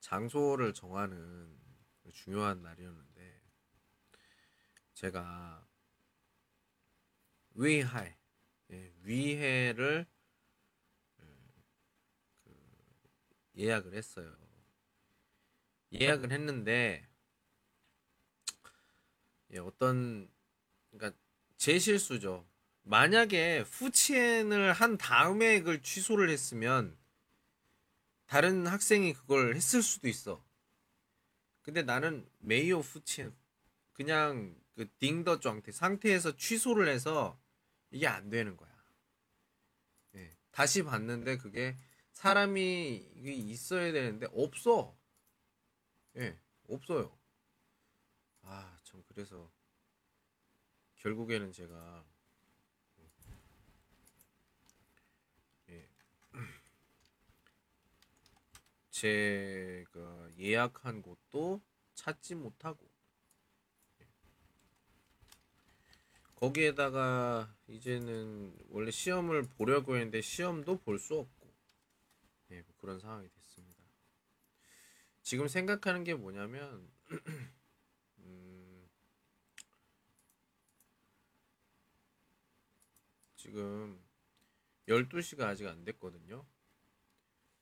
장소를 0.01 0.73
정하는 0.73 1.57
중요한 2.11 2.61
날이었는데 2.61 3.41
제가 4.93 5.65
예, 7.55 8.17
위해를 9.03 10.05
그 12.43 12.51
예약을 13.57 13.93
했어요. 13.93 14.35
예약을 15.93 16.31
했는데 16.31 17.07
예, 19.51 19.59
어떤 19.59 20.29
그러니까 20.91 21.17
제 21.57 21.77
실수죠. 21.79 22.45
만약에 22.83 23.59
후치엔을 23.59 24.73
한 24.73 24.97
다음에 24.97 25.59
그걸 25.59 25.81
취소를 25.81 26.29
했으면 26.29 26.97
다른 28.25 28.67
학생이 28.67 29.13
그걸 29.13 29.55
했을 29.55 29.81
수도 29.81 30.07
있어. 30.07 30.43
근데 31.61 31.81
나는 31.81 32.27
메이오 32.39 32.79
후치엔 32.79 33.33
그냥 33.93 34.55
그 34.75 34.89
딩더状태 34.99 35.71
상태에서 35.71 36.35
취소를 36.35 36.87
해서 36.87 37.39
이게 37.93 38.07
안 38.07 38.31
되는 38.31 38.57
거야. 38.57 38.73
예, 40.15 40.35
다시 40.49 40.83
봤는데 40.83 41.37
그게 41.37 41.77
사람이 42.11 43.11
있어야 43.15 43.91
되는데 43.91 44.27
없어. 44.33 44.97
예, 46.17 46.39
없어요. 46.67 47.15
아, 48.41 48.79
참 48.83 49.03
그래서 49.07 49.51
결국에는 50.95 51.51
제가 51.51 52.03
예, 55.69 55.87
제가 58.89 60.31
예약한 60.39 61.03
곳도 61.03 61.61
찾지 61.93 62.33
못하고 62.33 62.89
거기에다가 66.43 67.55
이제는 67.67 68.53
원래 68.67 68.91
시험을 68.91 69.43
보려고 69.43 69.95
했는데 69.95 70.19
시험도 70.19 70.79
볼 70.81 70.99
수 70.99 71.17
없고 71.17 71.53
예, 72.51 72.61
뭐 72.61 72.75
그런 72.77 72.99
상황이 72.99 73.29
됐습니다. 73.29 73.81
지금 75.21 75.47
생각하는 75.47 76.03
게 76.03 76.13
뭐냐면 76.15 76.91
음, 78.19 78.89
지금 83.37 84.03
12시가 84.89 85.43
아직 85.43 85.65
안 85.65 85.85
됐거든요. 85.85 86.45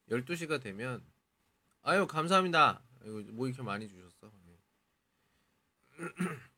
12시가 0.10 0.60
되면 0.60 1.06
아유 1.84 2.08
감사합니다. 2.08 2.82
이거 3.04 3.32
뭐 3.32 3.48
이렇게 3.48 3.62
많이 3.62 3.88
주셨어? 3.88 4.32
네. 4.48 4.58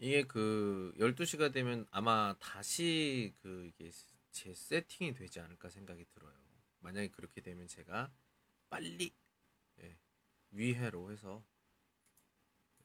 이게 0.00 0.22
그 0.24 0.94
12시가 0.98 1.50
되면 1.52 1.86
아마 1.90 2.34
다시 2.40 3.34
그 3.42 3.66
이게 3.66 3.90
제 4.30 4.54
세팅이 4.54 5.14
되지 5.14 5.40
않을까 5.40 5.68
생각이 5.68 6.06
들어요. 6.06 6.32
만약에 6.80 7.08
그렇게 7.08 7.40
되면 7.42 7.66
제가 7.68 8.10
빨리 8.70 9.12
예, 9.82 9.98
위해로 10.50 11.12
해서 11.12 11.44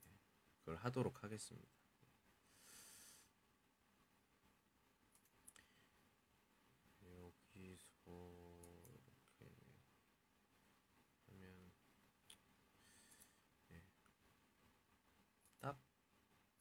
예, 0.06 0.12
그걸 0.60 0.76
하도록 0.76 1.24
하겠습니다. 1.24 1.68
여기서 7.02 8.12
이렇게 9.40 9.56
하면 11.28 11.72
예, 13.72 13.82
딱, 15.60 15.78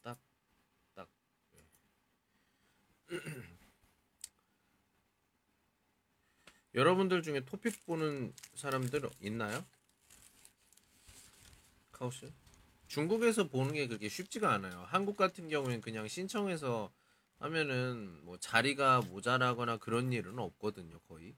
딱, 0.02 0.18
딱. 0.94 1.08
예. 1.56 1.64
여러분들 6.74 7.22
중에 7.22 7.40
토픽 7.40 7.86
보는 7.86 8.32
사람들 8.54 9.08
있나요? 9.20 9.64
카오스? 11.92 12.32
중국에서 12.88 13.48
보는 13.48 13.74
게 13.74 13.86
그렇게 13.86 14.08
쉽지가 14.08 14.52
않아요. 14.52 14.84
한국 14.88 15.16
같은 15.16 15.48
경우에는 15.48 15.80
그냥 15.80 16.08
신청해서 16.08 16.92
하면은 17.38 18.24
뭐 18.24 18.38
자리가 18.38 19.02
모자라거나 19.02 19.76
그런 19.78 20.12
일은 20.12 20.38
없거든요, 20.38 20.98
거의. 21.08 21.34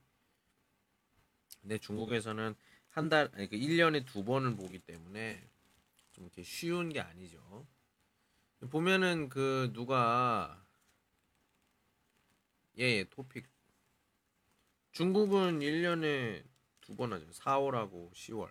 근데 1.60 1.78
중국에서는 1.78 2.54
한 2.90 3.08
달, 3.08 3.30
아니 3.34 3.48
그 3.48 3.56
1년에 3.56 4.06
두 4.06 4.24
번을 4.24 4.56
보기 4.56 4.78
때문에 4.78 5.42
좀 6.12 6.24
이렇게 6.24 6.42
쉬운 6.42 6.88
게 6.88 7.00
아니죠. 7.00 7.66
보면은 8.70 9.28
그 9.28 9.70
누가 9.74 10.64
예, 12.78 12.84
예 12.84 13.04
토픽 13.04 13.55
중국은 14.96 15.58
1년에 15.60 16.42
두 16.80 16.96
번 16.96 17.12
하죠. 17.12 17.26
4월하고 17.26 18.14
10월. 18.14 18.48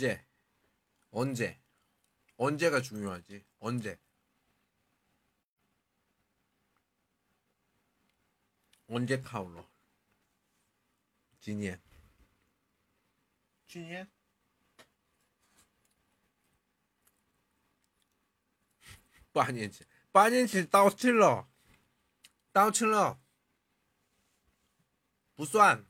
언제? 0.00 0.24
언제? 1.10 1.60
언제가 2.38 2.80
중요하지? 2.80 3.44
언제? 3.58 4.00
언제 8.86 9.20
카울러? 9.20 9.68
지니에 11.40 11.78
지니에 13.66 14.06
빠니엔치. 19.34 19.84
빠니엔치 20.12 20.70
다우칠러. 20.70 21.46
다우칠러. 22.52 23.20
不算 25.36 25.89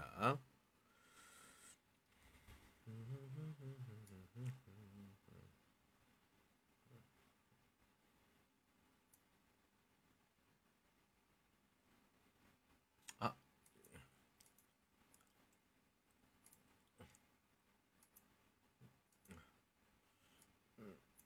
예. 0.00 0.02
자 0.02 0.40
아. 13.20 13.34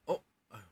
어? 0.06 0.24
아유. 0.50 0.62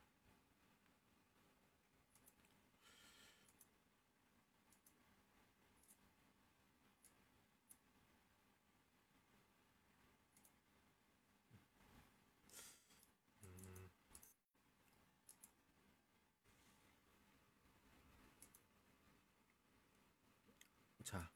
자, 21.05 21.31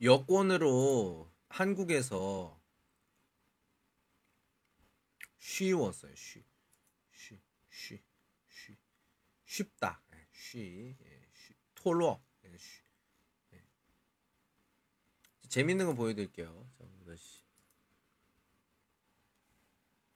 여권으로 0.00 1.32
한국에서 1.48 2.60
쉬웠어요. 5.38 6.14
쉬, 6.14 6.44
쉬, 7.12 7.40
쉬, 7.68 8.02
쉬, 8.48 8.76
쉽다. 9.44 10.02
예, 10.14 10.26
쉬, 10.32 10.96
예, 11.00 11.28
쉬, 11.32 11.54
토로. 11.74 12.22
예, 12.44 12.56
쉬. 12.56 12.82
예. 13.52 13.64
재밌는 15.48 15.86
거 15.86 15.94
보여드릴게요. 15.94 16.70
자. 16.78 17.44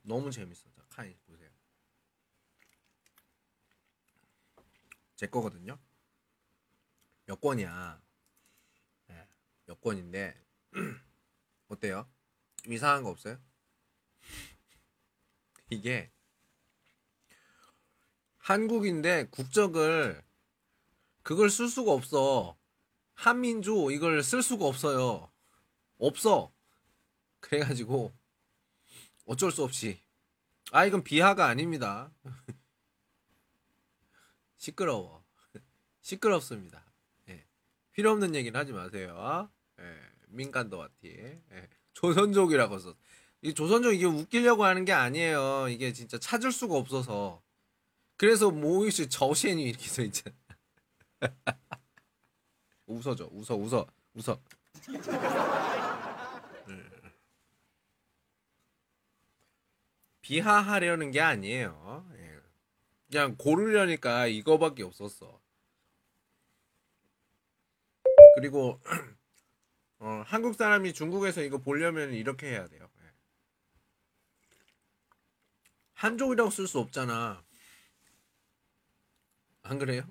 너무 0.03 0.31
재밌어. 0.31 0.71
자, 0.73 0.83
카이 0.89 1.15
보세요. 1.27 1.51
제 5.17 5.27
거거든요. 5.27 5.79
여권이야. 7.29 8.08
예, 9.69 9.73
여권인데 9.73 10.35
어때요? 11.69 12.09
이상한 12.67 13.03
거 13.03 13.11
없어요? 13.11 13.39
이게 15.71 16.11
한국인데 18.39 19.29
국적을 19.31 20.25
그걸 21.23 21.51
쓸 21.51 21.69
수가 21.69 21.93
없어. 21.93 22.57
한민주 23.15 23.89
이걸 23.93 24.23
쓸 24.23 24.43
수가 24.43 24.65
없어요. 24.65 25.31
없어. 25.99 26.53
그래가지고 27.41 28.13
어쩔 29.27 29.53
수 29.53 29.63
없이 29.63 30.01
아 30.73 30.87
이건 30.87 31.05
비하가 31.05 31.47
아닙니다. 31.47 32.11
시끄러워. 34.57 35.25
시끄럽습니다. 36.01 36.83
예. 37.29 37.47
필요 37.93 38.13
없는 38.13 38.35
얘기는 38.35 38.59
하지 38.59 38.73
마세요. 38.73 39.51
예. 39.81 39.85
민간도 40.29 40.79
와티. 40.79 41.09
예. 41.53 41.69
조선족이라고 41.95 42.79
써. 42.79 42.95
이 43.43 43.55
조선족 43.55 43.95
이게 43.95 44.05
웃기려고 44.05 44.65
하는 44.65 44.85
게 44.85 44.93
아니에요. 44.93 45.69
이게 45.69 45.93
진짜 45.93 46.19
찾을 46.19 46.53
수가 46.53 46.77
없어서. 46.77 47.43
그래서 48.17 48.51
모이시 48.51 49.09
저시엔이 49.09 49.63
이렇게 49.63 49.87
써 49.89 50.03
있잖아. 50.03 50.35
웃어줘. 52.87 53.29
웃어. 53.33 53.55
웃어. 53.55 53.87
웃어. 54.15 54.41
예. 56.69 56.85
비하하려는 60.21 61.11
게 61.11 61.21
아니에요. 61.21 62.07
예. 62.17 62.41
그냥 63.11 63.37
고르려니까 63.37 64.27
이거밖에 64.27 64.83
없었어. 64.83 65.41
그리고 68.35 68.81
어, 70.01 70.23
한국 70.27 70.55
사람이 70.55 70.93
중국에서 70.93 71.43
이거 71.43 71.59
보려면 71.59 72.13
이렇게 72.13 72.51
해야 72.51 72.69
돼요. 72.69 72.89
예. 73.03 73.11
한족이라고 75.95 76.51
쓸 76.51 76.69
수 76.69 76.79
없잖아. 76.79 77.43
안 79.63 79.79
그래요? 79.79 80.03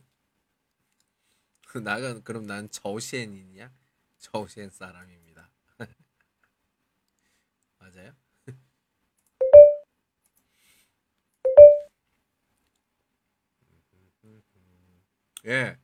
나가 1.83 2.19
그럼 2.21 2.45
난 2.45 2.69
저시엔이냐? 2.69 3.71
저시엔 4.17 4.69
사람입니다. 4.71 5.49
맞아요? 7.79 8.13
예. 15.45 15.77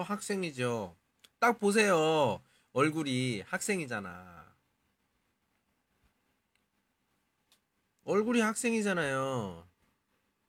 저 0.00 0.04
학생이죠. 0.04 0.96
딱 1.38 1.58
보세요. 1.58 2.42
얼굴이 2.72 3.42
학생이잖아. 3.42 4.56
얼굴이 8.04 8.40
학생이잖아요. 8.40 9.68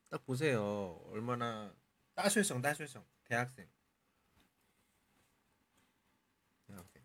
딱 0.10 0.26
보세요. 0.26 1.02
얼마나 1.12 1.74
따쇼성 2.16 2.62
따쇼성 2.62 3.06
대학생. 3.26 3.68
대학생. 6.68 7.04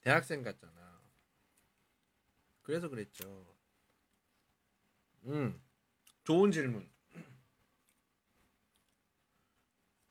대학생 0.00 0.42
같잖아. 0.42 1.00
그래서 2.62 2.88
그랬죠. 2.88 3.46
음. 5.26 5.62
좋은 6.24 6.50
질문. 6.50 6.90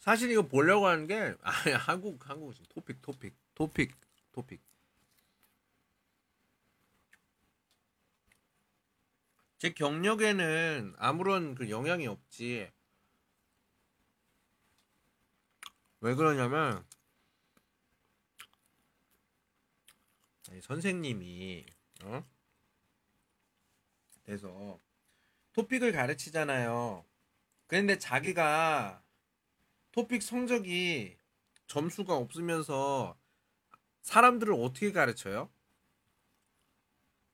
사실 0.09 0.31
이거 0.31 0.41
보려고 0.41 0.87
하는 0.87 1.05
게 1.05 1.35
아니 1.43 1.71
한국 1.75 2.27
한국 2.27 2.55
토픽 2.69 2.99
토픽 2.99 3.35
토픽 3.53 3.95
토픽. 4.31 4.59
제 9.59 9.69
경력에는 9.69 10.95
아무런 10.97 11.53
그 11.53 11.69
영향이 11.69 12.07
없지. 12.07 12.71
왜 16.01 16.15
그러냐면 16.15 16.83
아니, 20.49 20.59
선생님이 20.59 21.67
어? 22.05 22.27
그래서 24.25 24.79
토픽을 25.53 25.91
가르치잖아요. 25.91 27.05
그런데 27.67 27.99
자기가 27.99 29.03
토픽 29.91 30.21
성적이 30.21 31.17
점수가 31.67 32.15
없으면서 32.15 33.17
사람들을 34.01 34.53
어떻게 34.53 34.91
가르쳐요? 34.91 35.49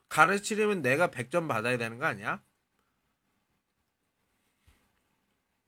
가르치려면 0.10 0.82
내가 0.82 1.10
100점 1.10 1.48
받아야 1.48 1.78
되는 1.78 1.98
거 1.98 2.06
아니야? 2.06 2.44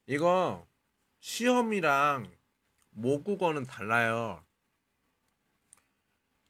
이거 0.06 0.68
시험이랑 1.20 2.32
모국어는 2.92 3.66
달라요. 3.66 4.44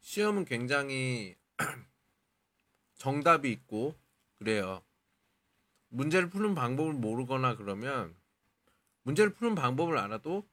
시험은 0.02 0.46
굉장히 0.46 1.36
정답이 2.98 3.52
있고 3.52 3.96
그래요. 4.36 4.84
문제를 5.90 6.30
푸는 6.30 6.56
방법을 6.56 6.94
모르거나 6.94 7.56
그러면 7.56 8.17
문제를 9.08 9.34
푸는 9.34 9.56
방법을 9.56 9.98
알아도 9.98 10.46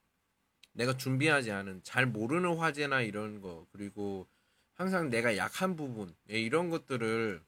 내가 0.74 0.96
준비하지 0.96 1.50
않은 1.52 1.82
잘 1.82 2.06
모르는 2.06 2.56
화제나 2.56 3.02
이런 3.02 3.40
거 3.40 3.66
그리고 3.72 4.28
항상 4.74 5.10
내가 5.10 5.36
약한 5.36 5.76
부분 5.76 6.14
예, 6.30 6.40
이런 6.40 6.70
것들을 6.70 7.42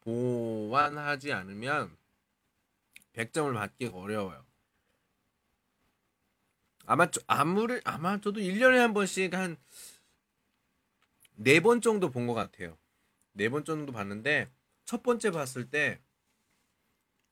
보완하지 0.00 1.32
않으면 1.32 1.96
100점을 3.14 3.52
받기가 3.54 3.96
어려워요. 3.96 4.44
아마 6.86 7.10
저- 7.10 7.20
아무리 7.26 7.80
아마 7.84 8.20
저도 8.20 8.40
1년에 8.40 8.76
한 8.78 8.94
번씩 8.94 9.34
한 9.34 9.56
네 11.38 11.60
번 11.60 11.80
정도 11.80 12.10
본 12.10 12.26
것 12.26 12.34
같아요. 12.34 12.78
네 13.32 13.48
번 13.50 13.64
정도 13.64 13.92
봤는데 13.92 14.50
첫 14.84 15.02
번째 15.02 15.30
봤을 15.32 15.70
때 15.70 16.00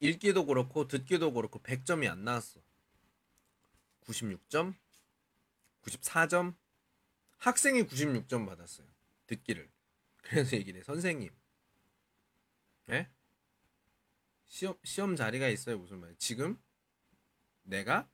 읽기도 0.00 0.46
그렇고 0.46 0.88
듣기도 0.88 1.32
그렇고 1.32 1.60
100점이 1.60 2.08
안 2.10 2.24
나왔어. 2.24 2.60
96점, 4.02 4.74
94점, 5.82 6.56
학생이 7.38 7.82
96점 7.84 8.46
받았어요. 8.46 8.86
듣기를. 9.26 9.70
그래서 10.22 10.56
얘기를 10.56 10.80
해. 10.80 10.84
선생님. 10.84 11.30
예? 12.90 13.10
시험 14.46 14.76
시험 14.84 15.16
자리가 15.16 15.48
있어요. 15.48 15.78
무슨 15.78 15.98
말이야? 15.98 16.16
지금 16.18 16.62
내가 17.62 18.08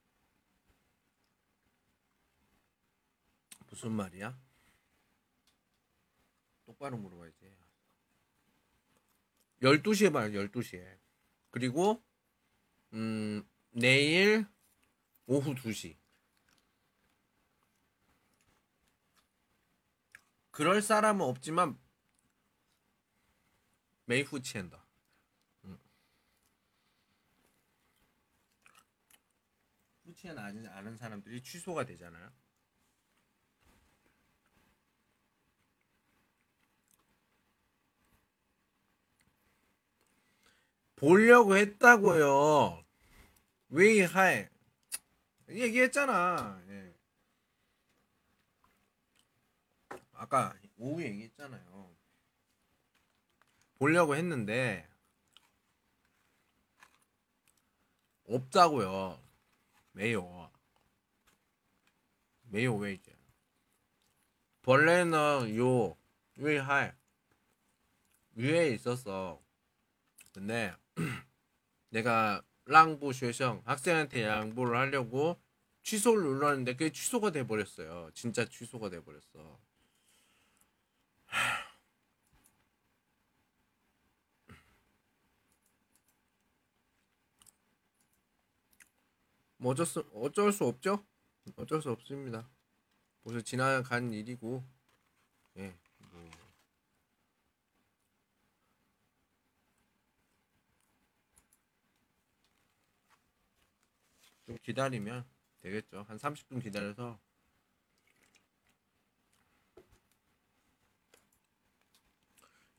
무슨 3.68 3.92
말이야? 3.92 4.38
똑바로 6.64 6.96
물어봐야지. 6.96 7.56
12시에 9.62 10.12
봐요. 10.12 10.30
12시에. 10.30 10.98
그리고 11.50 12.02
음, 12.92 13.46
내일 13.70 14.46
오후 15.28 15.54
2시. 15.54 15.94
그럴 20.50 20.80
사람은 20.80 21.24
없지만 21.24 21.78
메이후 24.06 24.40
치엔다. 24.40 24.86
음. 25.64 25.78
후치엔 30.04 30.38
아는, 30.38 30.66
아는 30.66 30.96
사람들이 30.96 31.42
취소가 31.42 31.84
되잖아요. 31.84 32.32
보려고 40.96 41.54
했다고요. 41.54 42.82
왜 43.68 44.04
하이 44.04 44.48
얘기했잖아. 45.48 46.62
예. 46.68 46.94
아까 50.12 50.54
오후 50.76 51.02
얘기했잖아요. 51.02 51.96
보려고 53.78 54.16
했는데 54.16 54.88
없다고요. 58.26 59.22
매요. 59.92 60.50
매요 62.42 62.76
왜 62.76 62.94
이제? 62.94 63.16
벌레는 64.62 65.56
요 65.56 65.96
위하이 66.36 66.90
위에 68.34 68.68
있었어. 68.70 69.42
근데 70.32 70.74
내가 71.90 72.42
랑부学生 72.68 73.62
학생한테 73.64 74.24
양보를 74.24 74.76
하려고 74.78 75.40
취소를 75.82 76.22
눌렀는데 76.22 76.74
그게 76.74 76.90
취소가 76.92 77.30
돼 77.32 77.46
버렸어요. 77.46 78.10
진짜 78.14 78.44
취소가 78.44 78.90
돼 78.90 79.02
버렸어. 79.02 79.58
뭐 89.56 89.72
어쩔 89.72 89.86
수 89.86 90.04
어쩔 90.14 90.52
수 90.52 90.64
없죠. 90.64 91.04
어쩔 91.56 91.80
수 91.82 91.90
없습니다. 91.90 92.48
벌써 93.24 93.40
지나간 93.40 94.12
일이고, 94.12 94.64
예, 95.58 95.74
뭐 95.98 96.30
좀 104.48 104.56
기다리면 104.62 105.26
되겠죠. 105.58 106.06
한 106.08 106.16
30분 106.16 106.62
기다려서 106.62 107.20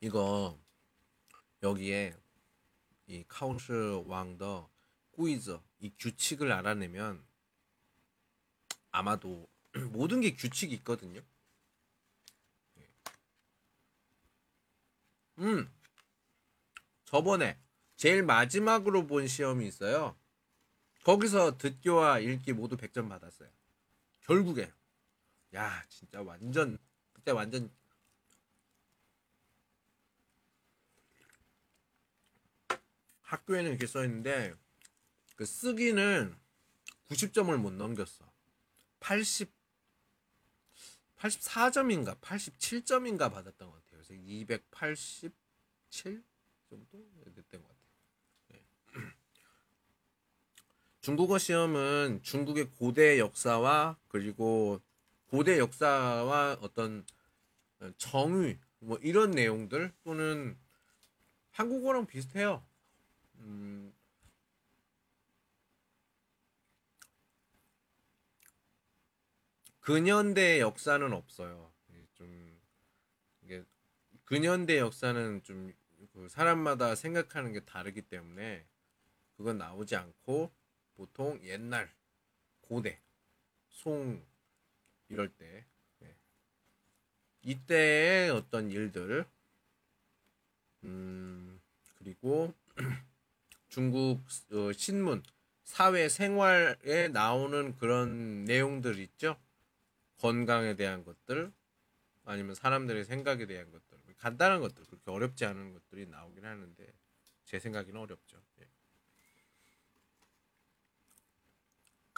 이거 0.00 0.58
여기에 1.62 2.16
이 3.06 3.24
카운스 3.28 4.02
왕더 4.04 4.68
꾸이저 5.12 5.62
이 5.78 5.92
규칙을 5.96 6.50
알아내면 6.50 7.24
아마도 8.90 9.48
모든 9.92 10.20
게 10.20 10.34
규칙이 10.34 10.74
있거든요. 10.76 11.22
음 15.38 15.72
저번에 17.04 17.56
제일 17.94 18.24
마지막으로 18.24 19.06
본 19.06 19.28
시험이 19.28 19.68
있어요. 19.68 20.19
거기서 21.04 21.58
듣기와 21.58 22.18
읽기 22.18 22.52
모두 22.52 22.76
100점 22.76 23.08
받았어요. 23.08 23.48
결국에 24.22 24.70
야 25.54 25.84
진짜 25.88 26.22
완전 26.22 26.78
그때 27.12 27.32
완전 27.32 27.70
학교에는 33.22 33.70
이렇게 33.70 33.86
써 33.86 34.04
있는데 34.04 34.54
그 35.36 35.46
쓰기는 35.46 36.36
90점을 37.08 37.56
못 37.56 37.72
넘겼어. 37.72 38.30
80 39.00 39.50
84점인가 41.18 42.18
87점인가 42.20 43.30
받았던 43.32 43.70
것 43.70 43.74
같아요. 43.74 44.02
그래서 44.02 44.14
287 44.14 45.32
정도 46.68 46.98
됐던 47.34 47.62
것 47.62 47.68
같아요. 47.68 47.90
네. 48.48 48.64
중국어 51.00 51.38
시험은 51.38 52.20
중국의 52.22 52.70
고대 52.78 53.18
역사와 53.18 53.96
그리고 54.08 54.80
고대 55.28 55.58
역사와 55.58 56.58
어떤 56.60 57.06
정의 57.96 58.58
뭐 58.80 58.98
이런 59.02 59.30
내용들 59.30 59.92
또는 60.04 60.58
한국어랑 61.52 62.06
비슷해요. 62.06 62.62
음, 63.38 63.92
근현대 69.80 70.60
역사는 70.60 71.12
없어요. 71.12 71.72
좀 72.14 72.60
이게 73.42 73.64
근현대 74.24 74.78
역사는 74.78 75.42
좀그 75.42 76.28
사람마다 76.28 76.94
생각하는 76.94 77.52
게 77.52 77.60
다르기 77.64 78.02
때문에 78.02 78.66
그건 79.36 79.56
나오지 79.56 79.96
않고 79.96 80.52
보통 81.00 81.40
옛날 81.44 81.90
고대 82.60 83.00
송 83.70 84.22
이럴 85.08 85.30
때 85.30 85.64
네. 86.00 86.14
이때의 87.40 88.28
어떤 88.28 88.70
일들 88.70 89.24
음 90.84 91.58
그리고 91.94 92.52
중국 93.68 94.20
어, 94.52 94.72
신문 94.74 95.22
사회 95.64 96.10
생활에 96.10 97.08
나오는 97.08 97.74
그런 97.78 98.44
내용들 98.44 98.98
있죠 98.98 99.38
건강에 100.18 100.76
대한 100.76 101.02
것들 101.02 101.50
아니면 102.26 102.54
사람들의 102.54 103.06
생각에 103.06 103.46
대한 103.46 103.70
것들 103.70 103.98
간단한 104.18 104.60
것들 104.60 104.84
그렇게 104.84 105.10
어렵지 105.10 105.46
않은 105.46 105.72
것들이 105.72 106.08
나오긴 106.08 106.44
하는데 106.44 106.92
제 107.46 107.58
생각에는 107.58 107.98
어렵죠. 107.98 108.36
예. 108.60 108.69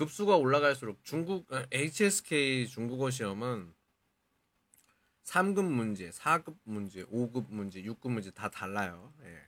급수가 0.02 0.36
올라갈수록 0.36 1.04
중국 1.04 1.52
아, 1.52 1.64
HSK 1.70 2.66
중국어 2.66 3.08
시험은 3.10 3.72
3급 5.22 5.62
문제, 5.62 6.10
4급 6.10 6.56
문제, 6.64 7.04
5급 7.04 7.46
문제, 7.50 7.80
6급 7.82 8.10
문제 8.10 8.32
다 8.32 8.50
달라요. 8.50 9.14
예. 9.22 9.40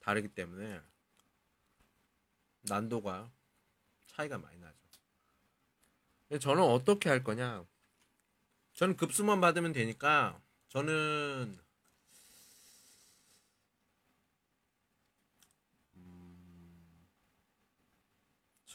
다르기 0.00 0.28
때문에 0.28 0.78
난도가 2.62 3.32
차이가 4.08 4.36
많이 4.36 4.58
나죠. 4.58 4.76
저는 6.38 6.62
어떻게 6.62 7.08
할 7.08 7.24
거냐? 7.24 7.64
저는 8.74 8.98
급수만 8.98 9.40
받으면 9.40 9.72
되니까 9.72 10.38
저는 10.68 11.58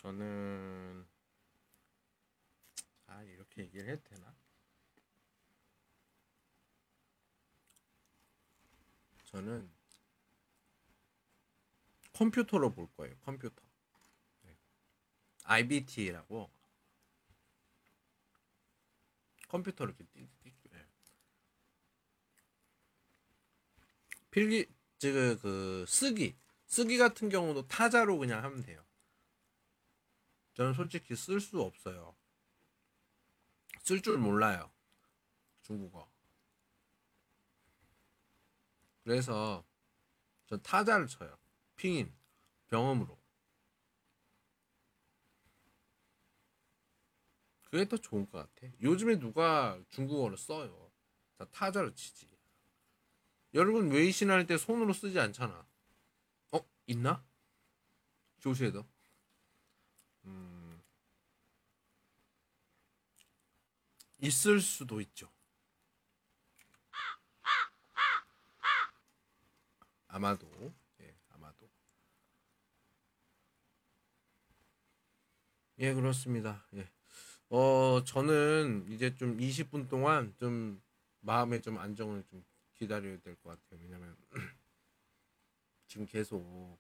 저는 0.02 1.08
아 3.08 3.24
이렇게 3.24 3.64
얘기를 3.64 3.90
해도 3.90 4.04
되나? 4.04 4.36
저는 9.26 9.70
컴퓨터로 12.14 12.74
볼 12.74 12.88
거예요. 12.96 13.16
컴퓨터. 13.26 13.62
네. 14.44 14.56
IBT라고 15.44 16.52
컴퓨터로 19.48 19.90
이렇게 19.92 20.04
띠- 20.14 20.30
띠- 20.44 20.54
네. 20.72 20.86
필기 24.30 24.68
즉그 25.00 25.86
쓰기 25.88 26.36
쓰기 26.68 26.98
같은 26.98 27.30
경우도 27.30 27.68
타자로 27.68 28.18
그냥 28.20 28.44
하면 28.44 28.62
돼요. 28.62 28.87
저는 30.58 30.74
솔직히 30.74 31.16
쓸 31.16 31.40
수 31.40 31.62
없어요. 31.62 32.16
쓸 33.84 34.02
줄 34.02 34.18
몰라요. 34.18 34.72
중국어. 35.62 36.10
그래서 39.04 39.64
전 40.48 40.60
타자를 40.64 41.06
쳐요. 41.06 41.38
핑인 41.76 42.12
병음으로. 42.70 43.20
그게 47.66 47.88
더 47.88 47.96
좋은 47.96 48.26
것 48.28 48.40
같아. 48.52 48.74
요즘에 48.82 49.20
누가 49.20 49.80
중국어를 49.90 50.38
써요. 50.40 50.92
다 51.38 51.46
타자로 51.52 51.94
치지. 51.94 52.28
여러분 53.54 53.92
웨이신 53.92 54.32
할 54.32 54.48
때 54.48 54.58
손으로 54.58 54.92
쓰지 54.92 55.20
않잖아. 55.20 55.68
어 56.54 56.60
있나? 56.88 57.24
조시에도. 58.40 58.88
음, 60.28 60.82
있을 64.20 64.60
수도 64.62 65.02
있죠. 65.02 65.30
아마도, 70.10 70.50
예, 71.00 71.16
아마도. 71.30 71.70
예, 75.80 75.94
그렇습니다. 75.94 76.66
예. 76.76 76.90
어, 77.50 78.04
저는 78.06 78.88
이제 78.92 79.16
좀 79.16 79.40
20분 79.40 79.88
동안 79.90 80.34
좀 80.40 80.82
마음의 81.22 81.62
좀 81.64 81.78
안정을 81.80 82.24
좀 82.30 82.46
기다려야 82.76 83.20
될 83.22 83.36
것 83.38 83.50
같아요. 83.52 83.82
왜냐면 83.84 84.16
지금 85.88 86.06
계속 86.06 86.78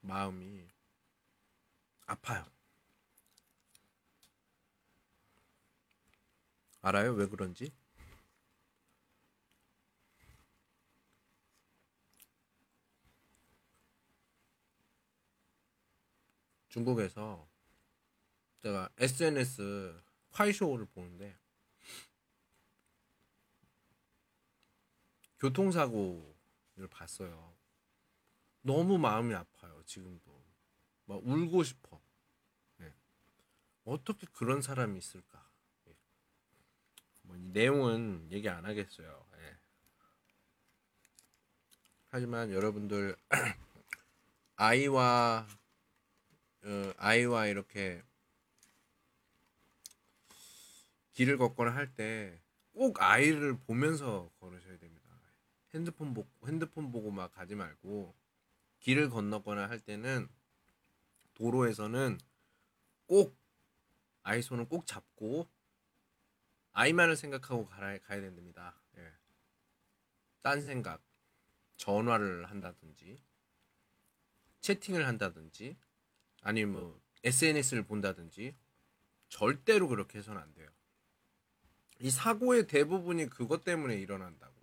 마음이 0.00 0.66
아파요. 2.06 2.44
알아요? 6.82 7.12
왜 7.14 7.26
그런지? 7.26 7.72
중국에서 16.68 17.48
제가 18.62 18.88
SNS 18.98 19.94
화이쇼를 20.32 20.86
보는데 20.86 21.36
교통사고를 25.40 26.88
봤어요. 26.90 27.54
너무 28.62 28.98
마음이 28.98 29.34
아파요. 29.34 29.82
지금도 29.86 30.25
막 31.06 31.20
울고 31.26 31.62
싶어. 31.64 32.00
네. 32.78 32.92
어떻게 33.84 34.26
그런 34.32 34.60
사람이 34.62 34.98
있을까? 34.98 35.44
예. 35.88 35.96
뭐이 37.22 37.40
내용은 37.52 38.28
얘기 38.30 38.48
안 38.48 38.64
하겠어요. 38.64 39.26
예. 39.38 39.56
하지만 42.08 42.50
여러분들 42.52 43.16
아이와 44.56 45.46
어, 46.64 46.92
아이와 46.96 47.46
이렇게 47.46 48.02
길을 51.12 51.38
걷거나 51.38 51.74
할 51.74 51.94
때 51.94 52.46
꼭 52.76 53.00
아이를 53.00 53.56
보면서 53.60 54.30
걸으셔야 54.38 54.76
됩니다. 54.78 55.08
핸드폰 55.72 56.12
보고 56.12 56.28
핸드폰 56.46 56.92
보고 56.92 57.10
막 57.10 57.32
가지 57.32 57.54
말고 57.54 58.14
길을 58.80 59.08
건너거나 59.08 59.70
할 59.70 59.80
때는 59.80 60.28
도로에서는 61.36 62.18
꼭 63.06 63.38
아이 64.22 64.42
손을 64.42 64.68
꼭 64.68 64.86
잡고 64.86 65.48
아이만을 66.72 67.16
생각하고 67.16 67.66
가야, 67.66 67.98
가야 67.98 68.20
됩니다. 68.20 68.74
예. 68.96 69.12
딴 70.42 70.60
생각, 70.60 71.02
전화를 71.76 72.46
한다든지 72.46 73.22
채팅을 74.60 75.06
한다든지 75.06 75.76
아니면 76.42 76.72
뭐 76.72 77.00
SNS를 77.24 77.84
본다든지 77.84 78.54
절대로 79.28 79.88
그렇게 79.88 80.18
해서는 80.18 80.40
안 80.40 80.52
돼요. 80.54 80.68
이 82.00 82.10
사고의 82.10 82.66
대부분이 82.66 83.28
그것 83.28 83.64
때문에 83.64 83.96
일어난다고. 83.96 84.54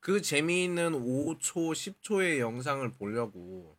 그 0.00 0.20
재미있는 0.20 0.92
5초, 0.92 1.72
10초의 1.72 2.38
영상을 2.38 2.90
보려고 2.92 3.78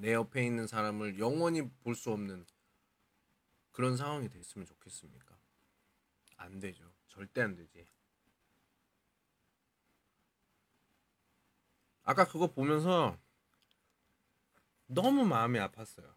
내 0.00 0.12
옆에 0.12 0.44
있는 0.44 0.66
사람을 0.66 1.18
영원히 1.18 1.68
볼 1.82 1.94
수 1.94 2.10
없는 2.12 2.46
그런 3.72 3.96
상황이 3.96 4.28
됐으면 4.28 4.66
좋겠습니까? 4.66 5.36
안 6.36 6.60
되죠. 6.60 6.92
절대 7.08 7.42
안 7.42 7.54
되지. 7.54 7.86
아까 12.04 12.24
그거 12.26 12.48
보면서 12.48 13.18
너무 14.86 15.24
마음이 15.24 15.58
아팠어요. 15.58 16.14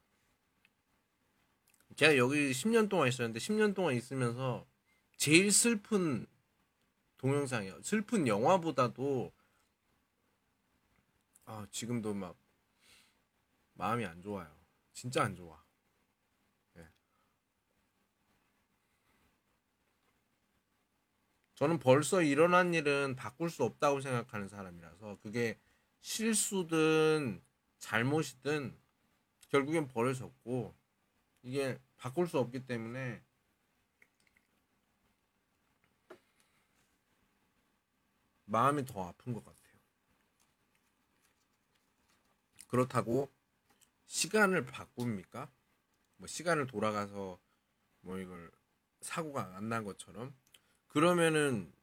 제가 1.96 2.18
여기 2.18 2.52
10년 2.52 2.90
동안 2.90 3.08
있었는데 3.08 3.40
10년 3.40 3.74
동안 3.74 3.96
있으면서 3.96 4.68
제일 5.16 5.52
슬픈 5.52 6.28
동영상이에요. 7.18 7.82
슬픈 7.82 8.28
영화보다도 8.28 9.32
아, 11.46 11.66
지금도 11.72 12.14
막 12.14 12.36
마음이 13.78 14.06
안 14.06 14.22
좋아요. 14.22 14.50
진짜 14.92 15.24
안 15.24 15.36
좋아. 15.36 15.64
예. 16.78 16.88
저는 21.56 21.80
벌써 21.80 22.22
일어난 22.22 22.74
일은 22.74 23.16
바꿀 23.16 23.50
수 23.50 23.64
없다고 23.64 24.02
생각하는 24.02 24.48
사람이라서 24.50 25.20
그게 25.22 25.60
실수든 26.02 27.44
잘못이든 27.78 28.76
결국엔 29.50 29.88
벌어졌고 29.88 30.76
이게 31.44 31.80
바꿀 31.98 32.28
수 32.28 32.40
없기 32.40 32.66
때문에 32.66 33.24
마음이 38.46 38.86
더 38.86 39.08
아픈 39.08 39.34
것 39.34 39.46
같아요. 39.46 39.68
그렇다고 42.68 43.30
시간을 44.08 44.66
바꿉니까? 44.66 45.52
뭐 46.18 46.28
시간을 46.28 46.68
돌아가서 46.68 47.40
뭐 48.02 48.20
이걸 48.20 48.52
사고가 49.02 49.56
안 49.58 49.70
난 49.70 49.84
것처럼 49.86 50.36
그러면은 50.88 51.74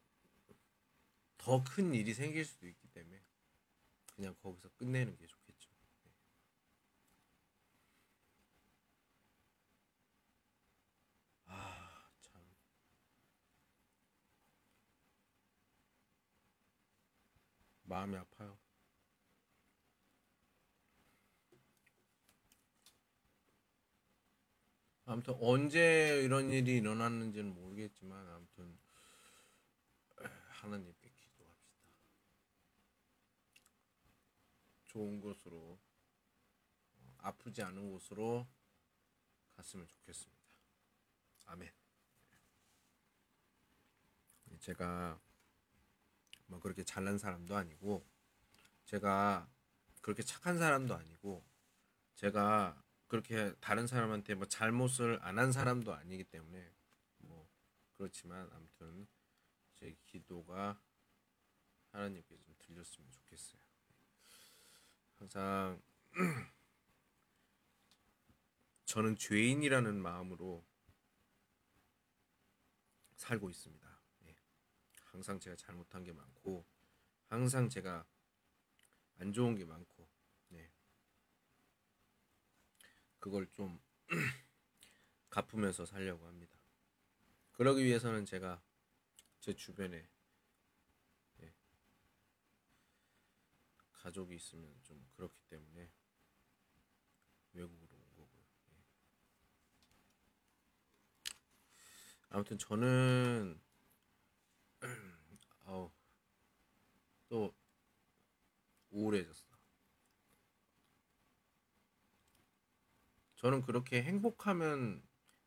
더 1.39 1.63
큰 1.63 1.95
일이 1.95 2.13
생길 2.13 2.45
수도 2.45 2.67
있기 2.67 2.89
때문에 2.89 3.23
그냥 4.17 4.35
거기서 4.43 4.71
끝내는 4.77 5.17
게 5.17 5.27
좋겠죠. 5.27 5.71
네. 6.05 6.11
아, 11.47 12.09
참. 12.21 12.43
마음이 17.85 18.17
아파요. 18.17 18.54
아무튼 25.07 25.35
언제 25.41 26.23
이런 26.23 26.51
일이 26.51 26.77
일어났는지는 26.77 27.55
모르겠지만 27.55 28.27
아무튼 28.29 28.79
하나님께 30.49 31.11
기도합시다. 31.11 31.83
좋은 34.85 35.21
곳으로 35.21 35.79
어, 36.97 37.17
아프지 37.19 37.63
않은 37.63 37.91
곳으로 37.91 38.47
갔으면 39.57 39.87
좋겠습니다. 39.87 40.43
아멘. 41.47 41.71
제가 44.61 45.21
뭐 46.47 46.61
그렇게 46.61 46.83
잘난 46.83 47.19
사람도 47.19 47.55
아니고 47.55 48.07
제가 48.87 49.51
그렇게 50.01 50.23
착한 50.23 50.59
사람도 50.59 50.95
아니고 50.95 51.45
제가 52.15 52.84
그렇게 53.15 53.55
다른 53.61 53.87
사람한테 53.87 54.35
뭐 54.35 54.45
잘못을 54.45 55.21
안 55.23 55.39
한 55.39 55.53
사람도 55.53 55.95
아니기 55.95 56.25
때문에 56.25 56.75
뭐 57.19 57.49
그렇지만 57.93 58.51
아무튼 58.53 59.07
제 59.75 59.97
기도가 60.03 60.81
하나님께 61.93 62.37
좀 62.41 62.57
들렸으면 62.59 63.09
좋겠어요. 63.13 63.61
항상 65.15 65.81
저는 68.85 69.15
죄인이라는 69.15 70.03
마음으로 70.03 70.67
살고 73.15 73.49
있습니다. 73.49 74.01
예. 74.27 74.37
항상 75.05 75.39
제가 75.39 75.55
잘못한 75.55 76.03
게 76.03 76.13
많고 76.13 76.67
항상 77.27 77.69
제가 77.69 78.05
안 79.19 79.33
좋은 79.33 79.55
게 79.55 79.65
많고 79.65 80.09
네. 80.49 80.69
그걸 83.25 83.51
좀 83.53 83.81
갚으면서 85.31 85.87
살려고 85.87 86.27
합니다. 86.27 86.59
그러기 87.53 87.83
위해서는 87.83 88.27
제가 88.27 88.63
제 89.41 89.55
주변에 89.55 90.07
예. 91.41 91.55
가족이 93.95 94.35
있으면 94.35 94.79
좀 94.83 95.03
그렇기 95.17 95.41
때문에 95.49 95.91
외국으로 97.55 97.97
온 97.97 98.15
거고요. 98.15 98.45
예. 98.73 98.85
아무튼 102.29 102.59
저는 102.59 103.59
아우 105.65 105.91
또 107.31 107.57
우울해졌어. 108.91 109.44
저는 113.45 113.61
그렇게 113.61 114.03
행복하면 114.03 115.03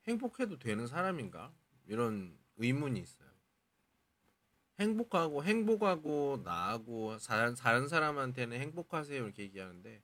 행복해도 0.08 0.60
되는 0.60 0.86
사람인가? 0.86 1.52
이런 1.88 2.38
의문이 2.58 3.00
있어요. 3.00 3.28
행복하고 4.80 5.44
행복하고 5.44 6.42
나하고 6.44 7.18
다른 7.18 7.56
다른 7.56 7.88
사람한테는 7.88 8.62
행복하세요 8.62 9.24
이렇게 9.24 9.42
얘기하는데 9.42 10.04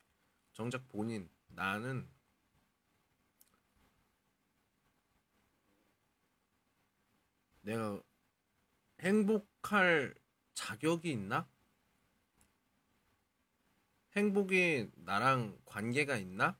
정작 0.53 0.87
본인 0.89 1.29
나는 1.49 2.09
내가 7.61 8.01
행복할 9.01 10.15
자격이 10.55 11.11
있나? 11.11 11.47
행복이 14.15 14.89
나랑 14.95 15.59
관계가 15.65 16.17
있나? 16.17 16.57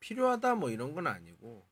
필요하다 0.00 0.56
뭐 0.56 0.70
이런 0.70 0.94
건 0.94 1.06
아니고 1.06 1.68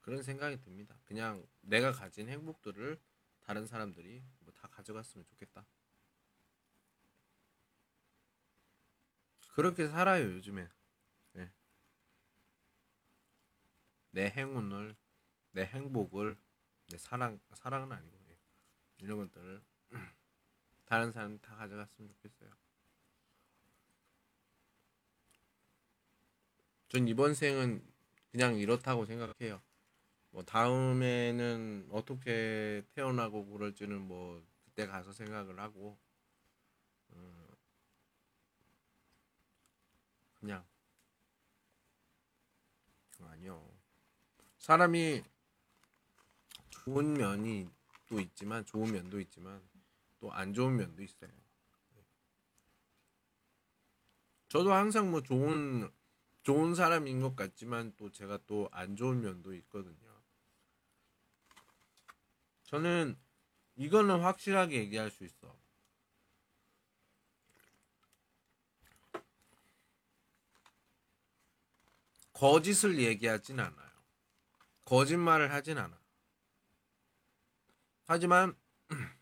그런 0.00 0.22
생각이 0.22 0.60
듭니다. 0.60 0.98
그냥 1.04 1.46
내가 1.62 1.92
가진 1.92 2.28
행복들을 2.28 3.00
다른 3.42 3.66
사람들이 3.66 4.22
뭐 4.40 4.54
다 4.64 4.68
가져갔으면 4.68 5.26
좋겠다. 5.26 5.66
그렇게 9.50 9.86
살아요 9.88 10.24
요즘에. 10.24 10.68
네. 11.32 11.52
내 14.10 14.30
행운을, 14.30 14.96
내 15.52 15.64
행복을, 15.66 16.36
내 16.88 16.96
사랑 16.98 17.38
사랑은 17.52 17.92
아니고 17.92 18.18
예. 18.30 18.38
이런 18.98 19.18
것들을 19.18 19.62
다른 20.86 21.12
사람 21.12 21.38
다 21.40 21.54
가져갔으면 21.56 22.08
좋겠어요. 22.08 22.50
전 26.94 27.08
이번 27.08 27.34
생은 27.34 27.82
그냥 28.30 28.56
이렇다고 28.56 29.04
생각해요. 29.04 29.60
뭐 30.30 30.44
다음에는 30.44 31.88
어떻게 31.90 32.84
태어나고 32.94 33.46
그럴지는 33.46 34.00
뭐 34.00 34.40
그때 34.64 34.86
가서 34.86 35.12
생각을 35.12 35.58
하고 35.58 35.98
어, 37.08 37.46
그냥 40.38 40.64
아니요. 43.22 43.68
사람이 44.58 45.24
좋은 46.70 47.14
면이 47.14 47.68
또 48.08 48.20
있지만 48.20 48.64
좋은 48.64 48.92
면도 48.92 49.18
있지만 49.18 49.60
또 50.20 50.30
안 50.30 50.54
좋은 50.54 50.76
면도 50.76 51.02
있어요. 51.02 51.32
저도 54.46 54.72
항상 54.72 55.10
뭐 55.10 55.20
좋은 55.20 55.90
좋은 56.44 56.74
사람인 56.74 57.20
것 57.22 57.34
같지만 57.34 57.94
또 57.96 58.12
제가 58.12 58.38
또 58.46 58.68
안 58.70 58.96
좋은 58.96 59.20
면도 59.22 59.54
있거든요. 59.54 60.22
저는 62.64 63.18
이거는 63.76 64.20
확실하게 64.20 64.76
얘기할 64.76 65.10
수 65.10 65.24
있어. 65.24 65.56
거짓을 72.34 72.98
얘기하진 72.98 73.58
않아요. 73.60 73.90
거짓말을 74.84 75.50
하진 75.52 75.78
않아. 75.78 75.98
하지만 78.06 78.54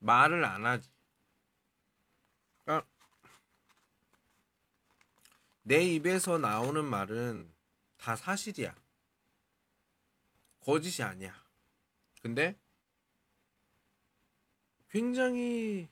말을 0.00 0.44
안 0.44 0.66
하지. 0.66 0.90
그러니까 2.64 2.88
내 5.66 5.82
입에서 5.82 6.36
나오는 6.36 6.84
말은 6.84 7.50
다 7.96 8.16
사실이야. 8.16 8.74
거짓이 10.60 11.02
아니야. 11.02 11.34
근데 12.20 12.58
굉장히 14.90 15.88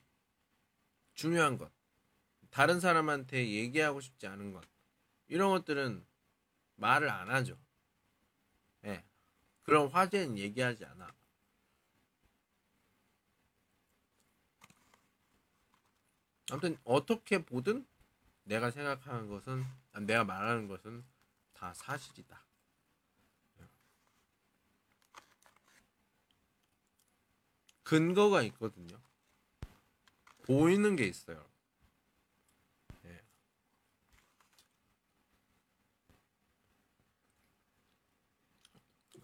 중요한 1.15 1.57
것. 1.57 1.71
다른 2.51 2.79
사람한테 2.79 3.49
얘기하고 3.49 3.99
싶지 3.99 4.27
않은 4.27 4.53
것. 4.53 4.63
이런 5.27 5.49
것들은 5.49 6.05
말을 6.75 7.09
안 7.09 7.31
하죠. 7.31 7.57
예. 8.85 9.03
그런 9.63 9.87
화제는 9.87 10.37
얘기하지 10.37 10.85
않아. 10.85 11.15
아무튼 16.51 16.77
어떻게 16.83 17.43
보든 17.43 17.87
내가 18.43 18.71
생각하는 18.71 19.27
것은 19.27 19.65
내가 20.01 20.23
말하는 20.23 20.67
것은 20.67 21.03
다 21.53 21.73
사실이다. 21.73 22.43
근거가 27.83 28.41
있거든요. 28.43 28.97
보이는 30.43 30.95
게 30.95 31.05
있어요. 31.05 31.45
예. 33.05 33.21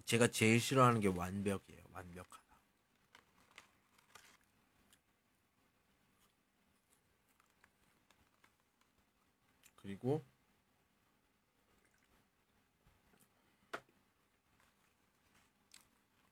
제가 0.05 0.27
제일 0.27 0.59
싫어하는 0.59 1.01
게 1.01 1.07
완벽이에요. 1.07 1.83
완벽하다. 1.93 2.39
그리고 9.89 10.23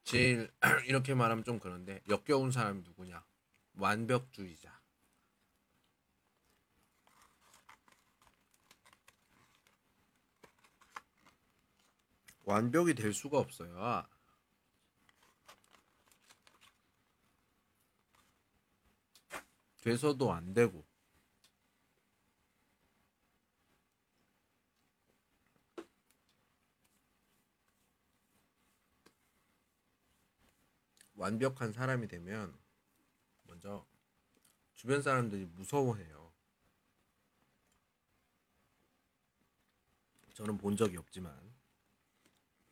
제일 0.04 0.52
이렇게 0.86 1.16
말하면 1.16 1.44
좀 1.44 1.58
그런데 1.58 2.04
역겨운 2.08 2.52
사람이 2.52 2.84
누구냐? 2.84 3.26
완벽주의자. 3.74 4.80
완벽이 12.46 12.94
될 12.94 13.12
수가 13.12 13.40
없어요. 13.40 14.06
돼서도 19.82 20.32
안 20.32 20.54
되고. 20.54 20.86
완벽한 31.18 31.74
사람이 31.74 32.08
되면 32.08 32.56
먼저 33.44 33.86
주변 34.76 35.02
사람들이 35.02 35.46
무서워해요. 35.46 36.32
저는 40.36 40.58
본 40.60 40.78
적이 40.78 40.98
없지만 40.98 41.36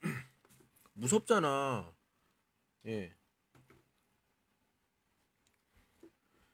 무섭잖아. 0.93 1.91
예. 2.85 3.15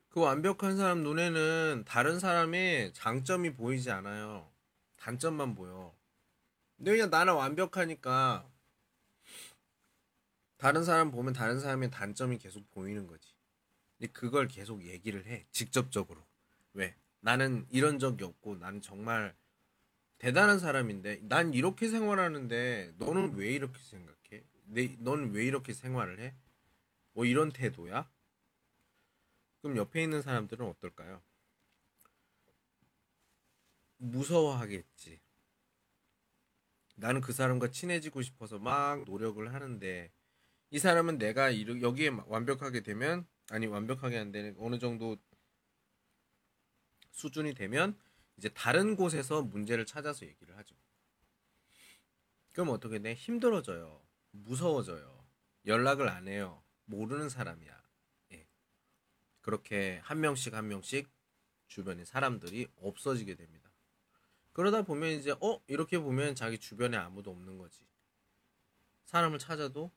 그 0.08 0.20
완벽한 0.22 0.78
사람 0.78 1.04
눈에는 1.04 1.84
다른 1.86 2.20
사람의 2.20 2.94
장점이 2.94 3.54
보이지 3.54 3.92
않아요. 3.92 4.50
단점만 4.98 5.56
보여. 5.56 5.94
근데 6.78 6.92
그냥 6.92 7.10
나는 7.10 7.34
완벽하니까 7.34 8.51
다른 10.62 10.84
사람 10.84 11.10
보면 11.10 11.34
다른 11.34 11.60
사람의 11.60 11.90
단점이 11.90 12.38
계속 12.38 12.70
보이는 12.70 13.08
거지. 13.08 13.34
그걸 14.14 14.48
계속 14.48 14.86
얘기를 14.86 15.26
해. 15.26 15.48
직접적으로. 15.50 16.24
왜? 16.74 16.96
나는 17.20 17.66
이런 17.72 17.98
적이 17.98 18.26
없고 18.26 18.58
나는 18.58 18.80
정말 18.80 19.36
대단한 20.20 20.60
사람인데 20.60 21.22
난 21.24 21.56
이렇게 21.56 21.88
생활하는데 21.88 22.94
너는 23.00 23.34
왜 23.38 23.52
이렇게 23.54 23.80
생각해? 23.82 24.44
내, 24.66 24.96
너는 25.00 25.32
왜 25.32 25.46
이렇게 25.46 25.74
생활을 25.74 26.20
해? 26.20 26.36
뭐 27.14 27.26
이런 27.26 27.52
태도야? 27.52 28.08
그럼 29.64 29.78
옆에 29.78 30.04
있는 30.04 30.22
사람들은 30.22 30.64
어떨까요? 30.64 31.24
무서워하겠지. 33.98 35.22
나는 36.98 37.20
그 37.20 37.34
사람과 37.34 37.72
친해지고 37.72 38.22
싶어서 38.22 38.60
막 38.60 39.04
노력을 39.06 39.52
하는데 39.52 40.12
이 40.72 40.80
사람은 40.80 41.18
내가 41.18 41.50
이르- 41.50 41.82
여기에 41.82 42.12
완벽하게 42.28 42.82
되면 42.82 43.28
아니 43.50 43.68
완벽하게 43.68 44.18
안 44.18 44.32
되는 44.32 44.56
어느 44.58 44.80
정도 44.80 45.18
수준이 47.12 47.54
되면 47.54 48.00
이제 48.38 48.48
다른 48.50 48.96
곳에서 48.96 49.42
문제를 49.42 49.86
찾아서 49.86 50.26
얘기를 50.26 50.58
하죠. 50.58 50.74
그럼 52.54 52.70
어떻게 52.70 53.00
돼? 53.00 53.14
힘들어져요. 53.14 54.02
무서워져요. 54.32 55.26
연락을 55.66 56.08
안 56.08 56.30
해요. 56.30 56.64
모르는 56.86 57.28
사람이야. 57.28 57.84
예. 58.32 58.48
그렇게 59.42 60.00
한 60.04 60.22
명씩 60.22 60.54
한 60.54 60.70
명씩 60.70 61.10
주변에 61.68 62.06
사람들이 62.06 62.68
없어지게 62.78 63.36
됩니다. 63.36 63.70
그러다 64.54 64.84
보면 64.84 65.12
이제 65.12 65.32
어 65.42 65.62
이렇게 65.68 66.00
보면 66.00 66.36
자기 66.36 66.58
주변에 66.58 66.96
아무도 66.96 67.32
없는 67.32 67.58
거지. 67.58 67.86
사람을 69.06 69.38
찾아도 69.40 69.92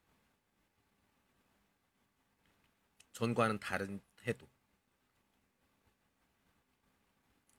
전과는 3.15 3.61
다른 3.61 4.01
태도. 4.19 4.47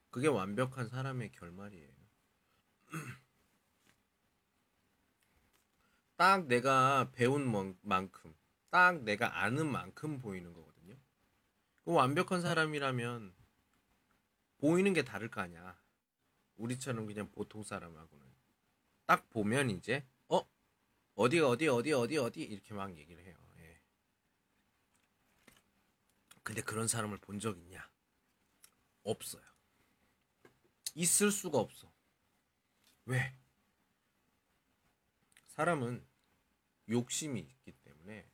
그게 0.10 0.28
완벽한 0.28 0.90
사람의 0.90 1.32
결말이에요. 1.32 1.92
딱 6.18 6.46
내가 6.48 7.10
배운 7.14 7.50
만- 7.50 7.78
만큼, 7.82 8.36
딱 8.70 9.04
내가 9.04 9.42
아는 9.44 9.72
만큼 9.72 10.20
보이는 10.20 10.54
거거든요. 10.54 10.96
그 11.86 11.94
완벽한 11.94 12.42
사람이라면 12.42 13.34
보이는 14.58 14.94
게 14.94 15.04
다를 15.04 15.30
거 15.30 15.42
아니야. 15.42 15.80
우리처럼 16.58 17.06
그냥 17.06 17.30
보통 17.32 17.64
사람하고는 17.64 18.26
딱 19.06 19.30
보면 19.30 19.70
이제 19.72 20.06
어 20.30 20.42
어디가 21.16 21.50
어디 21.50 21.68
어디 21.68 21.94
어디 21.94 22.18
어디 22.18 22.42
이렇게 22.44 22.74
막 22.74 22.96
얘기를 22.98 23.24
해요. 23.26 23.36
예. 23.60 23.82
근데 26.46 26.62
그런 26.62 26.88
사람을 26.88 27.18
본 27.18 27.40
적 27.40 27.58
있냐? 27.58 27.90
없어요. 29.04 29.44
있을 30.94 31.32
수가 31.32 31.58
없어. 31.60 31.92
왜? 33.06 33.36
사람은 35.48 36.06
욕심이 36.90 37.40
있기 37.42 37.72
때문에 37.84 38.30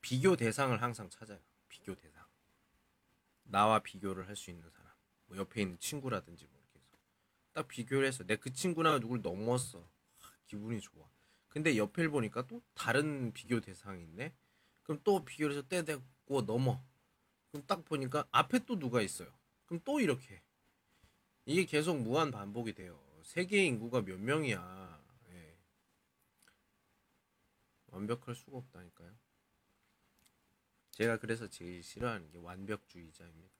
비교 0.00 0.34
대상을 0.36 0.82
항상 0.82 1.08
찾아요. 1.08 1.40
비교 1.68 1.94
대상. 1.94 2.26
나와 3.44 3.78
비교를 3.80 4.26
할 4.28 4.36
수 4.36 4.50
있는 4.50 4.68
사람. 4.70 4.92
뭐 5.26 5.36
옆에 5.36 5.62
있는 5.62 5.78
친구라든지 5.78 6.46
뭐 6.46 6.60
이렇게 6.60 6.80
해서 6.80 6.96
딱 7.52 7.68
비교를 7.68 8.08
해서 8.08 8.24
내 8.24 8.36
그 8.36 8.52
친구나 8.52 8.98
누굴 8.98 9.22
넘었어. 9.22 9.88
하, 10.18 10.32
기분이 10.46 10.80
좋아. 10.80 11.08
근데 11.48 11.76
옆을 11.76 12.10
보니까 12.10 12.46
또 12.48 12.62
다른 12.74 13.32
비교 13.32 13.60
대상이 13.60 14.02
있네. 14.04 14.34
그럼 14.82 15.00
또 15.04 15.24
비교를 15.24 15.56
해서 15.56 15.68
떼대고 15.68 16.02
넘어. 16.26 16.82
그럼 17.50 17.66
딱 17.66 17.84
보니까 17.84 18.26
앞에 18.30 18.60
또 18.60 18.78
누가 18.78 19.02
있어요. 19.02 19.28
그럼 19.66 19.80
또 19.84 20.00
이렇게 20.00 20.36
해. 20.36 20.42
이게 21.44 21.64
계속 21.64 22.00
무한 22.00 22.30
반복이 22.30 22.72
돼요. 22.74 23.02
세계 23.24 23.64
인구가 23.64 24.02
몇 24.02 24.18
명이야. 24.18 25.04
예. 25.30 25.58
완벽할 27.86 28.34
수가 28.34 28.58
없다니까요. 28.58 29.12
제가 30.92 31.18
그래서 31.18 31.48
제일 31.48 31.82
싫어하는 31.82 32.30
게 32.30 32.38
완벽주의자입니다. 32.38 33.54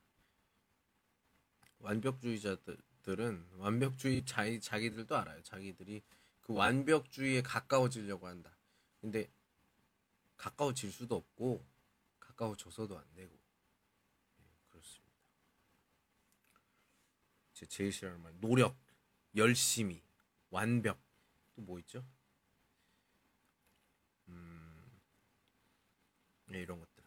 완벽주의자들은 1.78 3.48
완벽주의 3.56 4.24
자기 4.24 4.60
자기들도 4.60 5.16
알아요. 5.16 5.42
자기들이 5.42 6.02
그 6.40 6.54
완벽주의에 6.54 7.42
가까워지려고 7.42 8.26
한다. 8.26 8.56
근데 9.00 9.30
가까워질 10.36 10.92
수도 10.92 11.16
없고 11.16 11.64
가까워져서도 12.36 12.98
안 12.98 13.04
되고 13.14 13.38
예, 14.40 14.44
그렇습니다. 14.70 15.12
제 17.52 17.66
제일 17.66 17.92
싫어하는 17.92 18.22
말 18.22 18.32
노력, 18.40 18.76
열심히, 19.36 20.02
완벽 20.50 20.98
또 21.54 21.62
뭐 21.62 21.78
있죠? 21.80 22.04
음, 24.28 25.00
네, 26.46 26.60
이런 26.60 26.78
것들. 26.80 27.02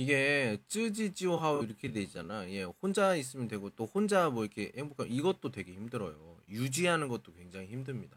이게 0.00 0.56
쯔지지오하오 0.66 1.62
이렇게 1.64 1.92
돼 1.92 2.00
있잖아. 2.00 2.48
예, 2.50 2.62
혼자 2.62 3.14
있으면 3.16 3.48
되고 3.48 3.68
또 3.76 3.84
혼자 3.84 4.30
뭐 4.30 4.44
이렇게 4.44 4.72
행복한 4.74 5.08
이것도 5.10 5.50
되게 5.50 5.74
힘들어요. 5.74 6.38
유지하는 6.48 7.08
것도 7.08 7.34
굉장히 7.34 7.66
힘듭니다. 7.66 8.16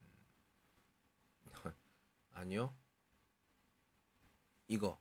음. 0.00 0.08
아니요. 2.32 2.74
이거. 4.68 4.98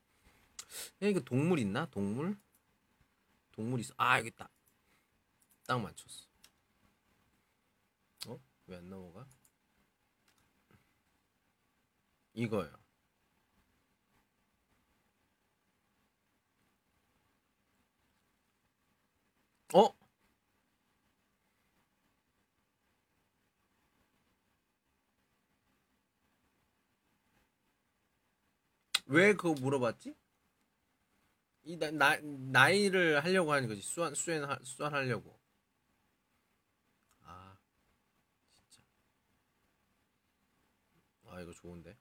야, 1.01 1.07
이거 1.07 1.19
동물 1.21 1.59
있나? 1.59 1.85
동물? 1.89 2.37
동물 3.51 3.79
있어. 3.81 3.93
아, 3.97 4.17
여기 4.19 4.29
있다. 4.29 4.49
딱 5.67 5.79
맞췄어. 5.81 6.27
어? 8.27 8.39
왜 8.67 8.77
안 8.77 8.89
넘어가? 8.89 9.25
이거요. 12.33 12.69
어? 19.73 19.93
왜 29.07 29.33
그거 29.33 29.53
물어봤지? 29.59 30.15
이 31.63 31.75
나, 31.77 31.91
나, 31.91 32.17
나이를 32.23 33.23
하려고 33.23 33.51
하는 33.51 33.67
거지 33.67 33.81
수환 33.81 34.15
수환 34.15 34.57
수환하려고. 34.63 35.37
아 37.25 37.57
진짜. 38.53 38.81
아 41.25 41.41
이거 41.41 41.51
좋은데. 41.53 41.97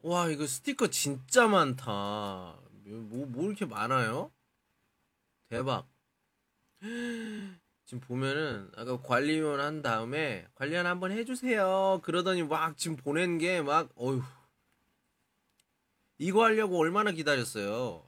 와 0.00 0.30
이거 0.30 0.46
스티커 0.46 0.88
진짜 0.88 1.46
많다. 1.46 2.58
뭐, 2.84 3.26
뭐 3.26 3.44
이렇게 3.44 3.66
많아요? 3.66 4.32
대박. 5.48 5.95
지금 7.84 8.00
보면은 8.00 8.70
아까 8.76 9.00
관리원 9.00 9.60
한 9.60 9.82
다음에 9.82 10.46
관리원 10.54 10.86
한번 10.86 11.12
해주세요. 11.12 12.00
그러더니 12.02 12.42
막 12.42 12.76
지금 12.76 12.96
보낸 12.96 13.38
게 13.38 13.62
막 13.62 13.90
어휴 13.96 14.22
이거 16.18 16.44
하려고 16.44 16.78
얼마나 16.78 17.10
기다렸어요. 17.12 18.02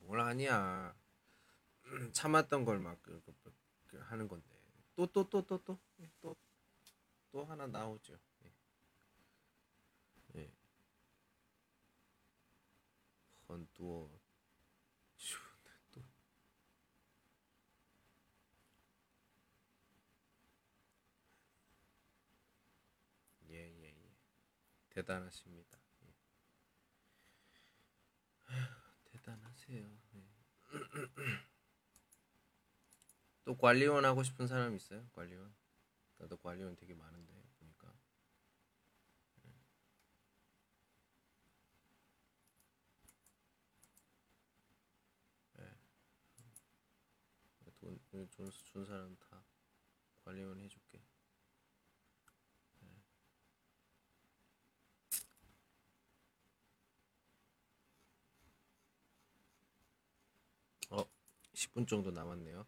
뭘 0.00 0.20
아니야. 0.20 0.94
참았던 2.12 2.64
걸막 2.64 3.02
그, 3.02 3.20
그, 3.24 3.32
그 3.41 3.41
하는 4.12 4.28
건데 4.28 4.46
또 4.94 5.06
또 5.06 5.24
또 5.24 5.40
또 5.40 5.56
또 5.64 5.78
또 6.20 6.36
또 7.32 7.44
하나 7.46 7.66
나오죠. 7.66 8.18
예. 8.44 8.52
예. 10.36 10.52
헌두어 13.48 14.10
예, 23.48 23.56
예, 23.82 23.94
대단하십니다. 24.90 25.78
예. 26.04 26.14
아, 28.46 28.92
대단하세요. 29.04 29.98
예. 30.14 30.28
또 33.44 33.56
관리원 33.56 34.04
하고 34.04 34.22
싶은 34.22 34.46
사람 34.46 34.76
있어요? 34.76 35.04
관리원? 35.12 35.54
나도 36.18 36.36
관리원 36.36 36.76
되게 36.76 36.94
많은데 36.94 37.32
보니까. 37.58 37.92
돈, 47.82 47.98
돈, 48.12 48.28
준, 48.30 48.48
준 48.64 48.84
사람 48.84 49.16
다 49.16 49.42
관리원 50.24 50.60
해줄게. 50.60 51.02
어, 60.90 61.04
10분 61.54 61.88
정도 61.88 62.12
남았네요. 62.12 62.64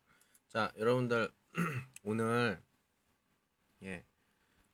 자, 0.54 0.72
여러분들 0.78 1.34
오늘 2.04 2.62
예, 3.82 4.06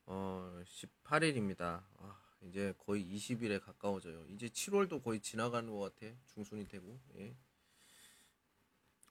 어, 0.05 0.61
18일입니다. 0.63 1.83
아, 1.97 2.21
이제 2.43 2.71
거의 2.77 3.03
20일에 3.03 3.59
가까워져요. 3.59 4.27
이제 4.27 4.47
7월도 4.47 5.03
거의 5.03 5.19
지나가는 5.19 5.67
것 5.71 5.79
같아. 5.79 6.13
중순이 6.27 6.67
되고. 6.67 7.01
예. 7.15 7.35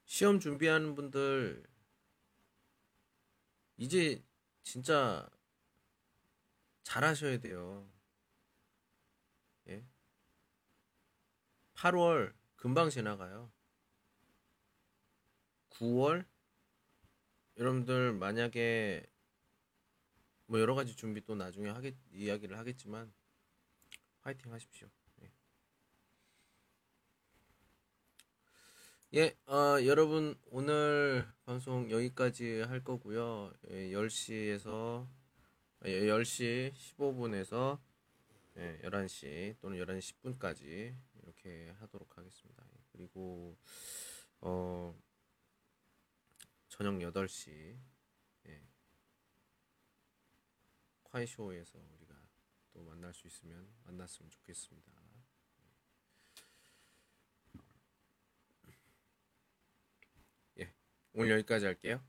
시험 0.04 0.38
준비하는 0.38 0.94
분들 0.94 1.66
이제 3.76 4.22
진짜 4.62 5.28
잘하셔야 6.84 7.40
돼요. 7.40 7.90
예. 9.66 9.84
8월 11.74 12.32
금방 12.54 12.90
지나가요. 12.90 13.50
9월 15.70 16.30
여러분들 17.56 18.12
만약에 18.14 19.06
뭐 20.46 20.58
여러 20.60 20.74
가지 20.74 20.96
준비 20.96 21.24
또 21.24 21.34
나중에 21.34 21.68
하겠 21.68 21.94
이야기를 22.12 22.58
하겠지만 22.58 23.12
파이팅 24.22 24.52
하십시오. 24.52 24.88
예. 25.22 25.30
예, 29.14 29.36
어, 29.46 29.84
여러분 29.84 30.36
오늘 30.50 31.26
방송 31.44 31.90
여기까지 31.90 32.62
할 32.62 32.82
거고요. 32.82 33.52
예, 33.70 33.90
10시에서 33.90 35.06
예, 35.84 36.00
10시 36.02 36.72
15분에서 36.74 37.78
예, 38.56 38.80
11시 38.82 39.56
또는 39.60 39.78
11시 39.78 40.14
10분까지 40.22 40.94
이렇게 41.22 41.72
하도록 41.80 42.18
하겠습니다. 42.18 42.64
예, 42.74 42.78
그리고 42.92 43.56
어 44.40 44.94
저녁 46.80 46.94
8시 46.94 47.76
예, 48.46 48.62
콰이쇼에서 51.02 51.78
우리가 51.78 52.14
또 52.72 52.82
만날 52.84 53.12
수 53.12 53.26
있으면 53.26 53.70
만났으면 53.84 54.30
좋겠습니다. 54.30 54.90
예, 60.60 60.72
오늘 61.12 61.32
여기까지 61.32 61.66
할게요. 61.66 62.02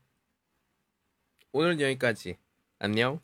오늘 1.52 1.78
여기까지. 1.78 2.38
안녕. 2.78 3.20